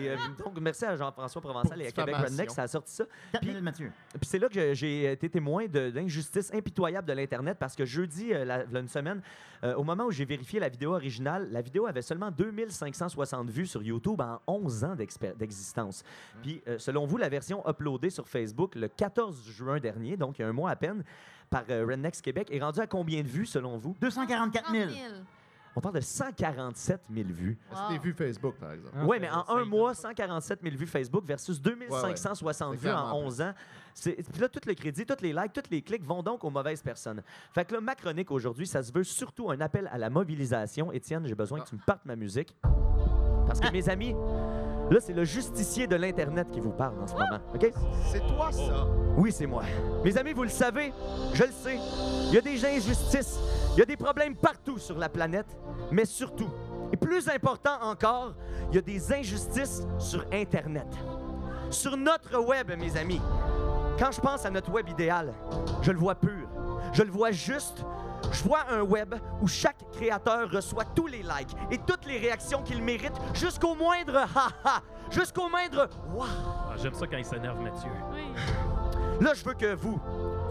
[0.00, 2.16] Et, euh, donc, merci à Jean-François Provençal et à Québec.
[2.16, 3.04] Redneck, ça a sorti ça.
[3.32, 3.92] 4 Puis- Mathieu.
[4.10, 8.32] Puis c'est là que j'ai été témoin de- d'injustices impitoyables de l'Internet parce que jeudi,
[8.32, 9.20] euh, la- v'là une semaine,
[9.62, 13.66] euh, au moment où j'ai vérifié la vidéo originale, la vidéo avait seulement 2560 vues
[13.66, 14.96] sur YouTube en 11 ans
[15.38, 16.02] d'existence.
[16.42, 20.42] Puis euh, selon vous, la version uploadée sur Facebook le 14 juin dernier, donc il
[20.42, 21.04] y a un mois à peine,
[21.50, 23.94] par euh, Rednecks Québec, est rendue à combien de vues selon vous?
[24.00, 24.84] 244 000.
[24.86, 25.04] 30 000.
[25.76, 27.58] On parle de 147 000 vues.
[27.72, 28.96] C'est des vues Facebook, par exemple.
[29.04, 32.76] Oui, mais en un mois, 147 000 vues Facebook versus Ouais, 2560 ouais.
[32.76, 33.52] vues en clairement 11 ans.
[33.92, 36.50] C'est- Puis là, tout le crédit, tous les likes, tous les clics vont donc aux
[36.50, 37.22] mauvaises personnes.
[37.52, 40.92] Fait que là, ma chronique aujourd'hui, ça se veut surtout un appel à la mobilisation.
[40.92, 42.54] Étienne, j'ai besoin que tu me partes ma musique.
[43.46, 44.14] Parce que, mes amis,
[44.90, 47.40] là, c'est le justicier de l'Internet qui vous parle en ce moment.
[47.54, 47.72] OK?
[48.06, 48.86] C'est toi, ça.
[49.16, 49.62] Oui, c'est moi.
[50.04, 50.92] Mes amis, vous le savez,
[51.32, 51.78] je le sais.
[52.28, 53.38] Il y a des injustices,
[53.74, 55.46] il y a des problèmes partout sur la planète,
[55.90, 56.50] mais surtout,
[56.92, 58.34] et plus important encore,
[58.70, 60.86] il y a des injustices sur Internet.
[61.70, 63.20] Sur notre web, mes amis.
[63.98, 65.32] Quand je pense à notre web idéal,
[65.82, 66.48] je le vois pur,
[66.92, 67.84] je le vois juste.
[68.32, 72.62] Je vois un web où chaque créateur reçoit tous les likes et toutes les réactions
[72.62, 74.80] qu'il mérite jusqu'au moindre ha-ha,
[75.10, 76.24] jusqu'au moindre wow.
[76.24, 77.90] Ah, J'aime ça quand il s'énerve, Mathieu.
[79.20, 80.00] Là, je veux que vous,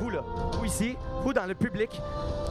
[0.03, 0.21] vous là,
[0.51, 1.89] vous ici, vous dans le public,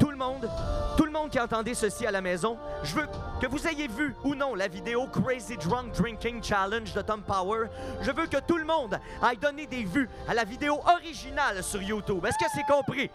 [0.01, 0.49] tout le monde,
[0.97, 3.07] tout le monde qui entendait ceci à la maison, je veux
[3.43, 7.67] que vous ayez vu ou non la vidéo Crazy Drunk Drinking Challenge de Tom Power.
[8.01, 11.83] Je veux que tout le monde aille donner des vues à la vidéo originale sur
[11.83, 12.25] YouTube.
[12.25, 13.11] Est-ce que c'est compris?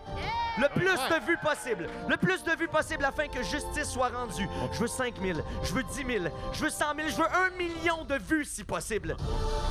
[0.60, 1.88] Le plus de vues possible.
[2.08, 4.50] Le plus de vues possible afin que justice soit rendue.
[4.72, 7.58] Je veux 5 000, je veux 10 000, je veux 100 000, je veux 1
[7.58, 9.16] million de vues si possible.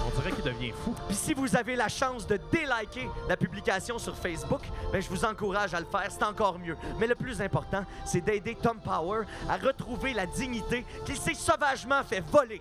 [0.06, 0.94] On dirait qu'il devient fou.
[1.06, 4.56] Puis si vous avez la chance de déliker la publication sur Facebook,
[4.93, 6.77] ben je vous encourage à le faire, c'est encore mieux.
[6.99, 12.03] Mais le plus important, c'est d'aider Tom Power à retrouver la dignité qu'il s'est sauvagement
[12.05, 12.61] fait voler.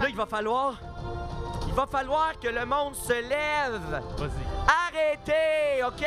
[0.00, 0.74] Là, il va falloir
[1.66, 4.02] il va falloir que le monde se lève.
[4.16, 4.44] Vas-y.
[4.68, 6.06] Arrêtez, OK?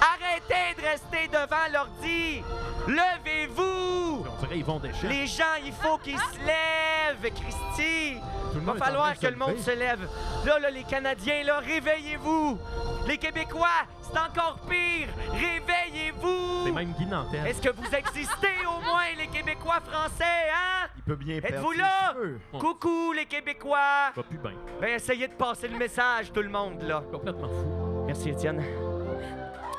[0.00, 2.42] Arrêtez de rester devant l'ordi.
[2.86, 4.24] Levez-vous.
[4.26, 8.16] On dirait qu'ils vont des Les gens, il faut qu'ils se lèvent, Christy.
[8.54, 10.08] Il va falloir que le monde se lève.
[10.46, 12.58] Là, là, les Canadiens, là, réveillez-vous.
[13.06, 13.68] Les Québécois,
[14.02, 15.08] c'est encore pire.
[15.32, 16.66] Réveillez-vous.
[16.66, 17.46] C'est même Guy Nantel.
[17.46, 20.88] Est-ce que vous existez au moins, les Québécois français, hein?
[20.96, 22.14] Il peut bien Êtes-vous là?
[22.58, 24.12] Coucou, les Québécois.
[24.14, 24.52] Va plus bien.
[24.80, 27.02] Ben, essayez de passer le message, tout le monde, là.
[27.12, 28.04] Complètement fou.
[28.06, 28.62] Merci, Étienne.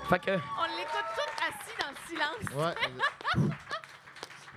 [0.10, 0.32] Fait que...
[0.32, 2.76] On l'écoute tout assis dans le silence.
[3.36, 3.44] Ouais.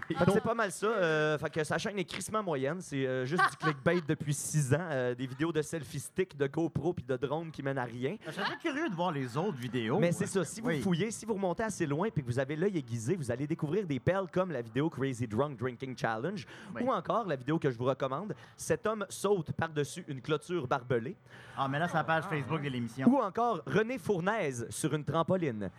[0.09, 0.87] Fait que c'est pas mal ça.
[0.87, 2.81] euh, fait que sa chaîne est crissement moyenne.
[2.81, 4.79] C'est euh, juste du clickbait depuis six ans.
[4.91, 8.17] euh, des vidéos de selfie stick, de GoPro puis de drone qui mènent à rien.
[8.27, 9.99] Je serais curieux de voir les autres vidéos.
[9.99, 10.45] Mais c'est ça.
[10.45, 10.81] Si vous Oui.
[10.83, 13.87] fouillez, si vous remontez assez loin puis que vous avez l'œil aiguisé, vous allez découvrir
[13.87, 16.83] des perles comme la vidéo Crazy Drunk Drinking Challenge Oui.
[16.83, 18.35] ou encore la vidéo que je vous recommande.
[18.57, 21.17] Cet homme saute par-dessus une clôture barbelée.
[21.57, 23.07] Ah, mais là, c'est la page Facebook de l'émission.
[23.09, 25.71] Ou encore René Fournaise sur une trampoline.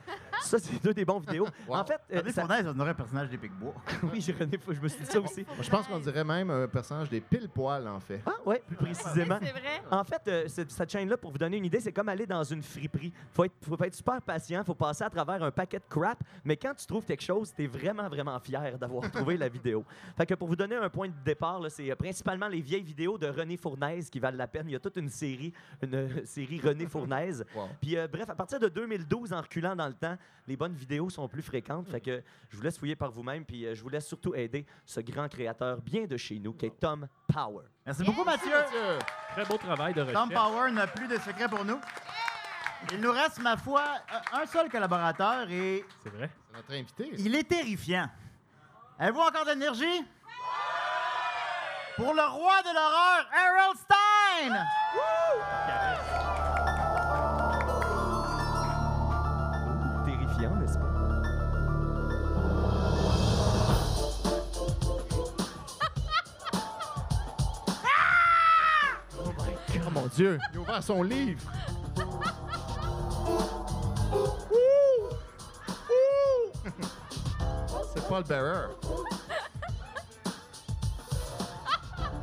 [0.42, 1.48] ça, c'est deux des bons vidéos.
[1.68, 3.74] En fait, euh, René ça- Fournaise, on aurait un personnage des Picbois.
[4.14, 5.46] oui, j'ai René, Fou- je me suis dit ça aussi.
[5.62, 8.22] Je pense qu'on dirait même un personnage des pile-poils, en fait.
[8.26, 9.38] Ah, ouais, plus précisément.
[9.42, 9.82] C'est vrai.
[9.92, 12.44] En fait, euh, cette, cette chaîne-là, pour vous donner une idée, c'est comme aller dans
[12.44, 13.12] une friperie.
[13.34, 16.56] Faut être, faut être super patient, faut passer à travers un paquet de crap, mais
[16.56, 19.84] quand tu trouves quelque chose, tu es vraiment, vraiment fier d'avoir trouvé la vidéo.
[20.16, 22.84] Fait que pour vous donner un point de départ, là, c'est euh, principalement les vieilles
[22.84, 24.68] vidéos de René Fournaise qui valent la peine.
[24.70, 27.44] Il y a toute une série, une euh, série René Fournaise.
[27.56, 27.70] Wow.
[27.82, 30.18] Puis euh, bref, à partir de 2012, en reculant dans le temps,
[30.48, 31.88] les bonnes vidéos sont plus fréquentes.
[31.88, 34.66] Fait que je vous laisse fouiller par vous-même, puis euh, je vous laisse surtout aider
[34.86, 37.66] ce grand créateur bien de chez nous, qui est Tom Power.
[37.86, 38.52] Merci beaucoup, Mathieu.
[39.32, 40.30] Très beau travail de recherche.
[40.30, 41.80] Tom Power n'a plus de secret pour nous.
[42.92, 43.84] Il nous reste, ma foi,
[44.34, 46.30] un- seul collaborateur et C'est vrai.
[46.50, 47.10] C'est notre invité.
[47.18, 48.10] il est terrifiant.
[49.00, 50.04] Avez-vous encore d'énergie?
[51.96, 54.66] Pour le roi de l'horreur, Errol Stein!
[70.04, 71.42] Mon Dieu, il a ouvert son livre.
[77.94, 78.68] C'est Paul Bearer.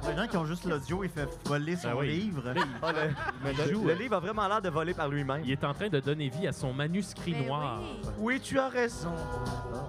[0.08, 2.08] Les gens qui ont juste l'audio, il fait voler son Ah oui.
[2.08, 2.42] livre.
[2.82, 5.42] Ah, le, le- le- le livre a vraiment l'air de voler par lui-même.
[5.44, 7.80] Il est en train de donner vie à son manuscrit Ben noir.
[7.80, 8.10] oui.
[8.18, 9.12] Oui, tu as raison.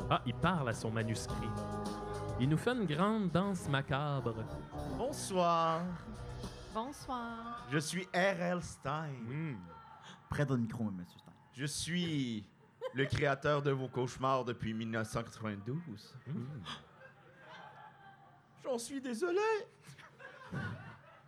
[0.10, 1.50] Ah, il parle à son manuscrit.
[2.40, 4.34] Il nous fait une grande danse macabre.
[4.98, 5.80] Bonsoir.
[6.74, 7.68] Bonsoir.
[7.70, 8.62] Je suis R.L.
[8.62, 9.10] Stein.
[9.28, 9.58] Hmm.
[10.30, 11.32] Près de micro, monsieur Stein.
[11.54, 12.46] Je suis
[12.94, 16.16] le créateur de vos cauchemars depuis 1992.
[18.64, 19.40] J'en suis désolé.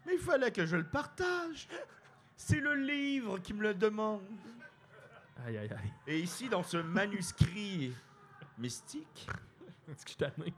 [0.06, 1.68] Mais il fallait que je le partage.
[2.38, 4.22] C'est le livre qui me le demande.
[5.46, 5.94] Aïe, aïe, aïe.
[6.08, 7.94] Et ici, dans ce manuscrit
[8.58, 9.28] mystique,
[9.92, 10.54] Est-ce que je tanné?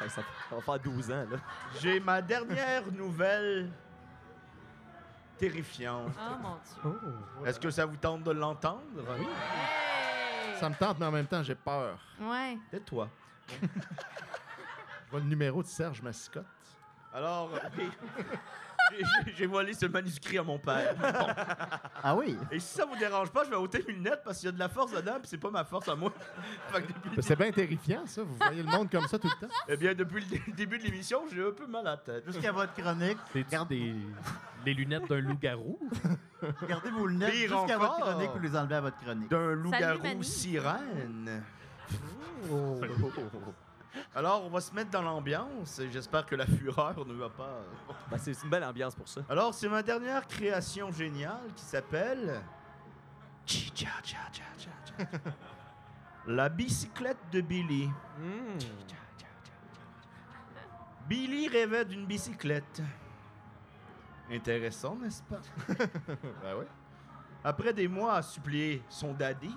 [0.00, 1.38] Ça, ça va faire 12 ans, là.
[1.80, 3.70] j'ai ma dernière nouvelle
[5.36, 6.12] terrifiante.
[6.18, 6.56] Oh mon
[6.92, 7.46] Dieu.
[7.46, 8.82] Est-ce que ça vous tente de l'entendre?
[8.96, 9.26] Oui.
[9.26, 10.56] Hey!
[10.58, 11.98] Ça me tente, mais en même temps, j'ai peur.
[12.20, 12.58] Ouais.
[12.70, 13.08] Tais-toi.
[13.60, 16.44] Je vois le numéro de Serge Mascotte.
[17.14, 17.88] Alors, oui.
[19.36, 20.94] J'ai- volé ce manuscrit à mon père.
[20.98, 21.26] Bon.
[22.02, 22.36] Ah oui?
[22.52, 24.52] Et si ça vous dérange pas, je vais ôter mes lunettes parce qu'il y a
[24.52, 26.12] de la force dedans, puis c'est pas ma force à moi.
[26.72, 28.22] Fait que depuis, Ben, C'est bien terrifiant, ça.
[28.22, 29.52] Vous voyez le monde comme ça tout le temps.
[29.68, 32.24] eh bien, depuis le dé- début de l'émission, j'ai un peu mal à la tête.
[32.26, 33.18] Jusqu'à votre chronique.
[33.32, 33.94] C'est des...
[34.64, 35.78] les lunettes d'un loup-garou?
[36.68, 39.30] Gardez vos lunettes Pire jusqu'à votre chronique ou les enlevez à votre chronique.
[39.30, 41.42] D'un loup-garou sirène.
[44.14, 47.60] Alors, on va se mettre dans l'ambiance et j'espère que la fureur ne va pas.
[48.10, 49.20] Ben, c'est une belle ambiance pour ça.
[49.28, 52.40] Alors, c'est ma dernière création géniale qui s'appelle.
[56.26, 57.88] La bicyclette de Billy.
[58.18, 58.58] Hmm.
[61.08, 62.82] Billy rêvait d'une bicyclette.
[64.30, 65.40] Intéressant, n'est-ce pas?
[66.42, 66.64] Ben oui.
[67.42, 69.56] Après des mois à supplier son daddy,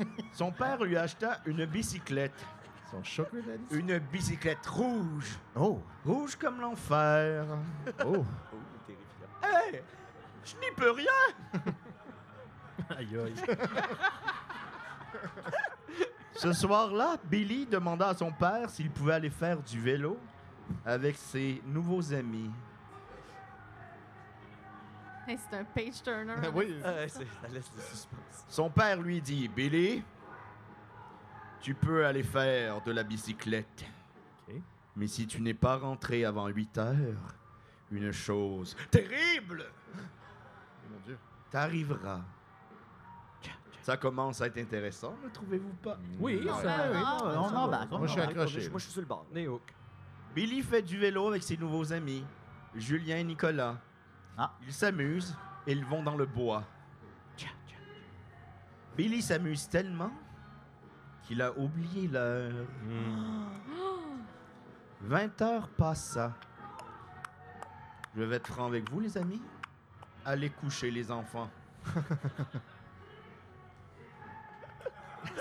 [0.32, 2.44] son père lui acheta une bicyclette.
[2.92, 3.64] Son sugar daddy.
[3.70, 5.36] Une bicyclette rouge.
[5.56, 5.80] Oh!
[6.04, 7.44] Rouge comme l'enfer.
[8.06, 8.24] Oh!
[9.42, 9.82] Hé!
[10.44, 11.06] Je n'y peux rien!
[12.96, 13.34] Aïe, aïe.
[16.34, 20.18] Ce soir-là, Billy demanda à son père s'il pouvait aller faire du vélo
[20.84, 22.50] avec ses nouveaux amis.
[25.28, 26.34] Hey, c'est un page turner.
[26.54, 26.74] oui.
[26.84, 28.44] Ouais, c'est- ça laisse le suspense.
[28.48, 30.02] Son père lui dit Billy,
[31.62, 33.86] tu peux aller faire de la bicyclette.
[34.94, 37.34] Mais si tu n'es pas rentré avant 8 heures,
[37.90, 39.64] une chose terrible
[40.90, 41.18] Mon Dieu.
[41.50, 42.20] t'arrivera.
[43.80, 45.98] Ça commence à être intéressant, ne trouvez-vous pas?
[46.20, 46.86] Oui, ça...
[47.34, 47.88] on embarque.
[47.90, 48.68] on Moi, je suis accroché.
[48.68, 49.26] Moi, je suis sur le bord.
[50.34, 52.24] Billy fait du vélo avec ses nouveaux amis,
[52.76, 53.76] Julien et Nicolas.
[54.38, 54.52] Ah.
[54.64, 55.36] Ils s'amusent
[55.66, 56.62] et ils vont dans le bois.
[58.96, 60.12] Billy s'amuse tellement
[61.32, 62.52] qu'il a oublié l'heure.
[62.84, 63.46] Hmm.
[65.00, 66.32] 20 heures passa.
[68.14, 69.40] Je vais être franc avec vous, les amis.
[70.26, 71.48] Allez coucher, les enfants.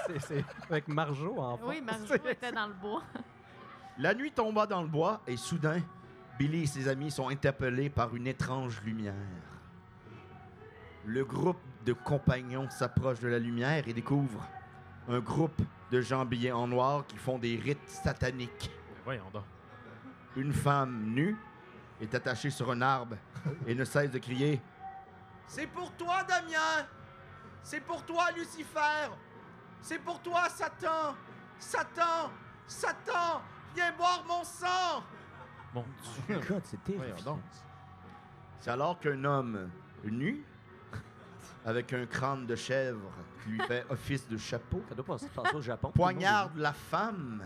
[0.08, 3.04] C'est- C'est avec Marjo en Oui, Marjo était dans le bois.
[3.98, 5.82] La nuit tomba dans le bois et soudain,
[6.40, 9.14] Billy et ses amis sont interpellés par une étrange lumière.
[11.06, 14.48] Le groupe de compagnons s'approche de la lumière et découvre
[15.08, 15.62] un groupe
[15.92, 18.72] de gens habillés en noir qui font des rites sataniques.
[19.04, 19.44] Voyons donc.
[20.36, 21.36] Une femme nue
[22.00, 23.18] est attachée sur un arbre
[23.68, 24.62] et ne cesse de crier
[25.48, 26.88] C'est pour toi, Damien
[27.64, 29.10] C'est pour toi, Lucifer
[29.82, 31.16] C'est pour toi, Satan
[31.60, 32.32] Satan
[32.66, 33.42] Satan
[33.76, 35.04] Viens boire mon sang
[35.74, 35.86] Mon
[36.28, 36.40] Dieu.
[36.50, 37.40] God, c'est terrifiant.
[38.60, 39.70] C'est alors qu'un homme
[40.04, 40.44] nu,
[41.66, 43.12] avec un crâne de chèvre
[43.48, 45.92] lui fait office de chapeau, Ça doit pas se passer au Japon.
[45.92, 47.44] poignarde la femme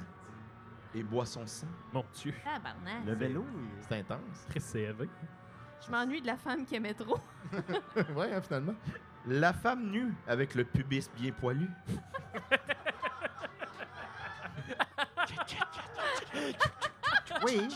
[0.93, 1.67] et boit son sang.
[1.93, 2.33] Mon Dieu.
[2.43, 3.05] Tabarnak.
[3.05, 3.45] Le vélo,
[3.87, 4.45] C'est intense.
[4.49, 5.09] Très CV.
[5.85, 7.19] Je m'ennuie de la femme qui aimait trop.
[8.15, 8.75] ouais, hein, finalement.
[9.27, 11.69] La femme nue, avec le pubis bien poilu,
[17.43, 17.67] Oui.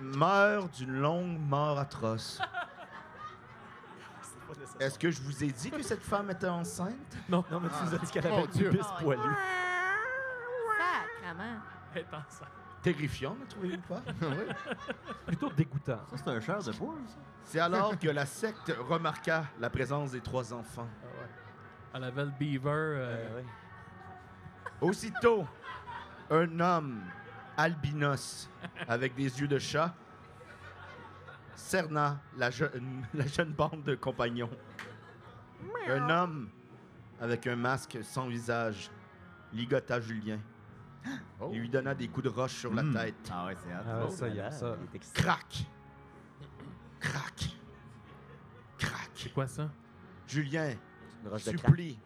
[0.00, 2.40] meurt d'une longue mort atroce.
[4.80, 6.94] Est-ce que je vous ai dit que cette femme était enceinte?
[7.28, 8.70] Non, Non, mais tu nous as dit qu'elle Mon avait Dieu.
[8.70, 9.20] pubis poilu.
[11.20, 11.58] Sacrement.
[11.94, 12.48] Elle est enceinte.
[12.82, 14.02] Terrifiant, ne trouvez-vous pas?
[15.26, 16.00] Plutôt dégoûtant.
[16.10, 17.16] Ça, c'est un char de bois, ça.
[17.44, 20.86] C'est alors que la secte remarqua la présence des trois enfants.
[21.94, 22.68] Elle avait le beaver.
[22.70, 22.96] euh,
[23.30, 23.44] Euh, ouais.
[24.80, 25.46] Aussitôt,
[26.30, 27.00] un homme
[27.56, 28.48] albinos
[28.86, 29.92] avec des yeux de chat
[31.58, 34.50] cerna la, jeune- la jeune bande de compagnons.
[35.88, 36.50] Un homme
[37.20, 38.90] avec un masque sans visage
[39.52, 40.38] ligota Julien
[41.40, 41.50] Oh.
[41.52, 42.92] et lui donna des coups de roche sur la Hmm.
[42.92, 43.30] tête.
[43.32, 43.72] Ah ouais, c'est.
[43.72, 44.76] Ah, ça, il y a malade, ça.
[44.78, 45.22] il est excitant.
[45.22, 45.66] Crac!
[47.00, 47.56] Crac!
[48.78, 49.10] Crac!
[49.14, 49.70] C'est quoi ça?
[50.26, 50.74] Julien
[51.38, 51.98] supplie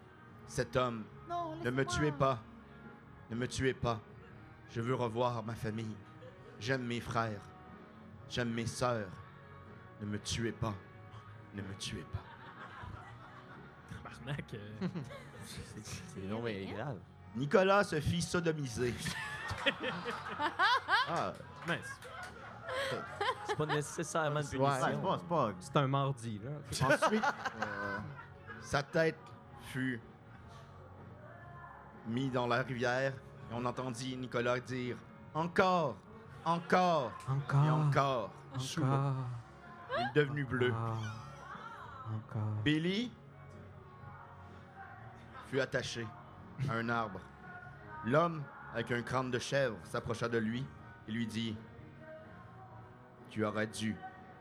[0.46, 2.42] cet homme Non, Ne me tuez pas.
[3.30, 4.00] Ne me tuez pas.
[4.70, 5.96] Je veux revoir ma famille.
[6.60, 7.40] J'aime mes frères.
[8.28, 9.08] J'aime mes sœurs.
[10.02, 10.74] Ne me tuez pas.
[11.54, 12.18] Ne me tuez pas.
[13.90, 14.54] Tabarnak.
[14.54, 14.88] euh,
[15.44, 16.98] C'est non, mais grave.
[17.36, 18.94] Nicolas se fit sodomiser.
[21.08, 21.32] Ah,
[21.66, 22.00] mince.
[23.46, 24.60] C'est pas nécessairement une.
[24.60, 25.50] Ouais, c'est pas, c'est pas.
[25.60, 26.50] C'est un mardi, là.
[26.86, 27.24] Ensuite,
[28.62, 29.18] Sa tête
[29.64, 30.00] fut
[32.06, 33.12] mise dans la rivière
[33.50, 34.96] et on entendit Nicolas dire
[35.34, 35.96] encore,
[36.44, 37.64] encore et Encore.
[37.66, 38.30] encore.
[38.58, 38.82] Sous.
[38.82, 39.14] Encore.
[39.98, 40.73] Il est devenu bleu.
[40.73, 42.43] Encore.
[42.64, 43.10] Billy
[45.48, 46.06] fut attaché
[46.69, 47.20] à un arbre.
[48.05, 48.43] L'homme,
[48.74, 50.64] avec un crâne de chèvre, s'approcha de lui
[51.09, 51.56] et lui dit
[53.31, 53.97] Tu aurais dû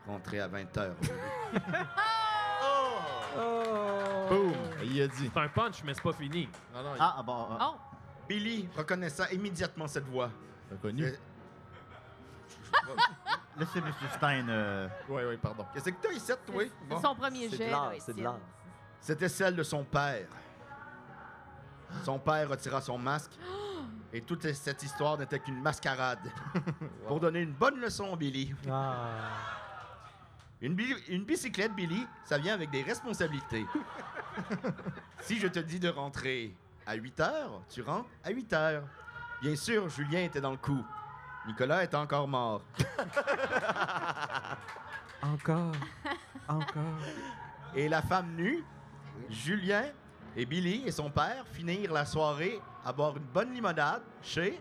[0.06, 0.96] rentrer à 20 heures.
[4.28, 4.52] boum,
[4.82, 5.30] il a dit.
[5.32, 6.48] C'est un punch, mais c'est pas fini.
[6.74, 7.46] Non, non, Ah, ah, bon.
[7.58, 7.72] ah.
[7.74, 7.78] Oh,
[8.28, 10.30] Billy reconnaissa immédiatement cette voix.
[10.72, 11.04] a connu.
[11.04, 11.16] Euh,
[13.58, 13.84] Laissez M.
[14.16, 14.48] Stein.
[14.48, 15.66] euh, Oui, oui, pardon.
[15.74, 16.62] Qu'est-ce que t'as ici, toi?
[16.64, 17.00] c'est Bon.
[17.00, 17.66] son premier C'est jet.
[17.66, 18.24] de là, l'art, c'est de Étienne.
[18.24, 18.38] l'art.
[19.00, 20.26] C'était celle de son père.
[22.04, 23.32] Son père retira son masque
[24.12, 26.20] et toute cette histoire n'était qu'une mascarade
[27.06, 28.54] pour donner une bonne leçon à Billy.
[28.70, 29.28] Ah.
[30.62, 33.66] Une, bi- une bicyclette, Billy, ça vient avec des responsabilités.
[35.20, 36.54] si je te dis de rentrer
[36.86, 38.84] à 8 heures, tu rentres à 8 heures.
[39.42, 40.84] Bien sûr, Julien était dans le coup.
[41.46, 42.62] Nicolas est encore mort.
[45.22, 45.72] Encore.
[46.48, 46.98] Encore.
[47.74, 48.64] Et la femme nue,
[49.28, 49.84] Julien
[50.36, 54.60] et Billy et son père finirent la soirée à boire une bonne limonade chez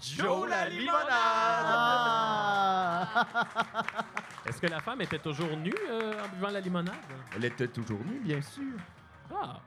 [0.00, 1.06] Joe la limonade.
[1.10, 3.06] Ah!
[4.46, 6.96] Est-ce que la femme était toujours nue euh, en buvant la limonade?
[7.36, 8.74] Elle était toujours nue, bien sûr.
[9.32, 9.60] Ah!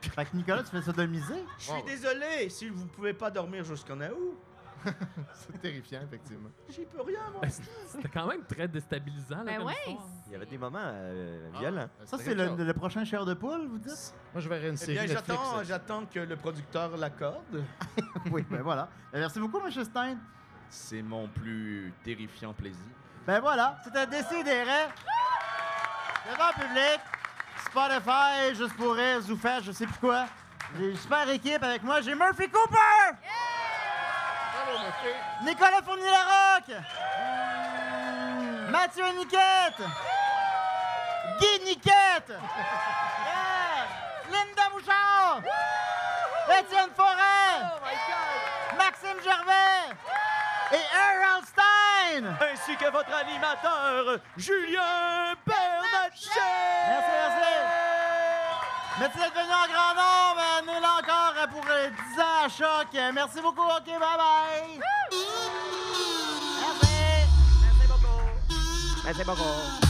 [0.00, 1.44] Fait que Nicolas, tu fais sodomiser?
[1.58, 4.38] Je suis désolé si vous pouvez pas dormir jusqu'en août.
[5.34, 6.48] C'est terrifiant, effectivement.
[6.68, 7.42] J'y peux rien, moi.
[7.86, 9.38] C'était quand même très déstabilisant.
[9.38, 9.74] Là, Ben comme ouais.
[9.86, 10.06] histoire.
[10.26, 11.88] Il y avait des moments euh, violents.
[12.04, 14.14] Ça, c'est le, le prochain chair de poule, vous dites?
[14.32, 15.24] Moi, je verrais une Eh série bien, Netflix.
[15.28, 17.64] j'attends, j'attends que le producteur l'accorde.
[18.30, 18.88] oui, ben voilà.
[19.12, 19.70] Ben, merci beaucoup, M.
[19.84, 20.16] Stein.
[20.68, 22.80] C'est mon plus terrifiant plaisir.
[23.26, 24.88] Ben voilà, c'était Décideret.
[26.30, 27.00] Devant le public,
[27.66, 30.26] Spotify, Juste pour rire, Zoufest, je sais plus quoi.
[30.78, 32.00] J'ai une super équipe avec moi.
[32.00, 33.16] J'ai Murphy Cooper!
[35.44, 36.76] Nicolas Fournier-Larocque!
[38.70, 39.82] Mathieu Niquette!
[41.40, 42.30] Guy Niquette!
[42.30, 43.86] Yeah!
[44.30, 45.42] Linda Bouchard!
[46.58, 47.62] Étienne Forêt!
[48.76, 49.94] Maxime Gervais!
[50.72, 52.24] Et Earl Stein!
[52.40, 56.30] Ainsi que votre animateur, Julien Bernatchez!
[56.88, 57.71] Merci, merci!
[59.02, 60.42] Merci d'être venu en grand nombre.
[60.62, 62.86] On est là encore pour euh, 10 ans à choc.
[63.12, 63.62] Merci beaucoup.
[63.62, 64.78] OK, bye bye.
[66.60, 66.86] Merci.
[69.04, 69.81] Merci beaucoup.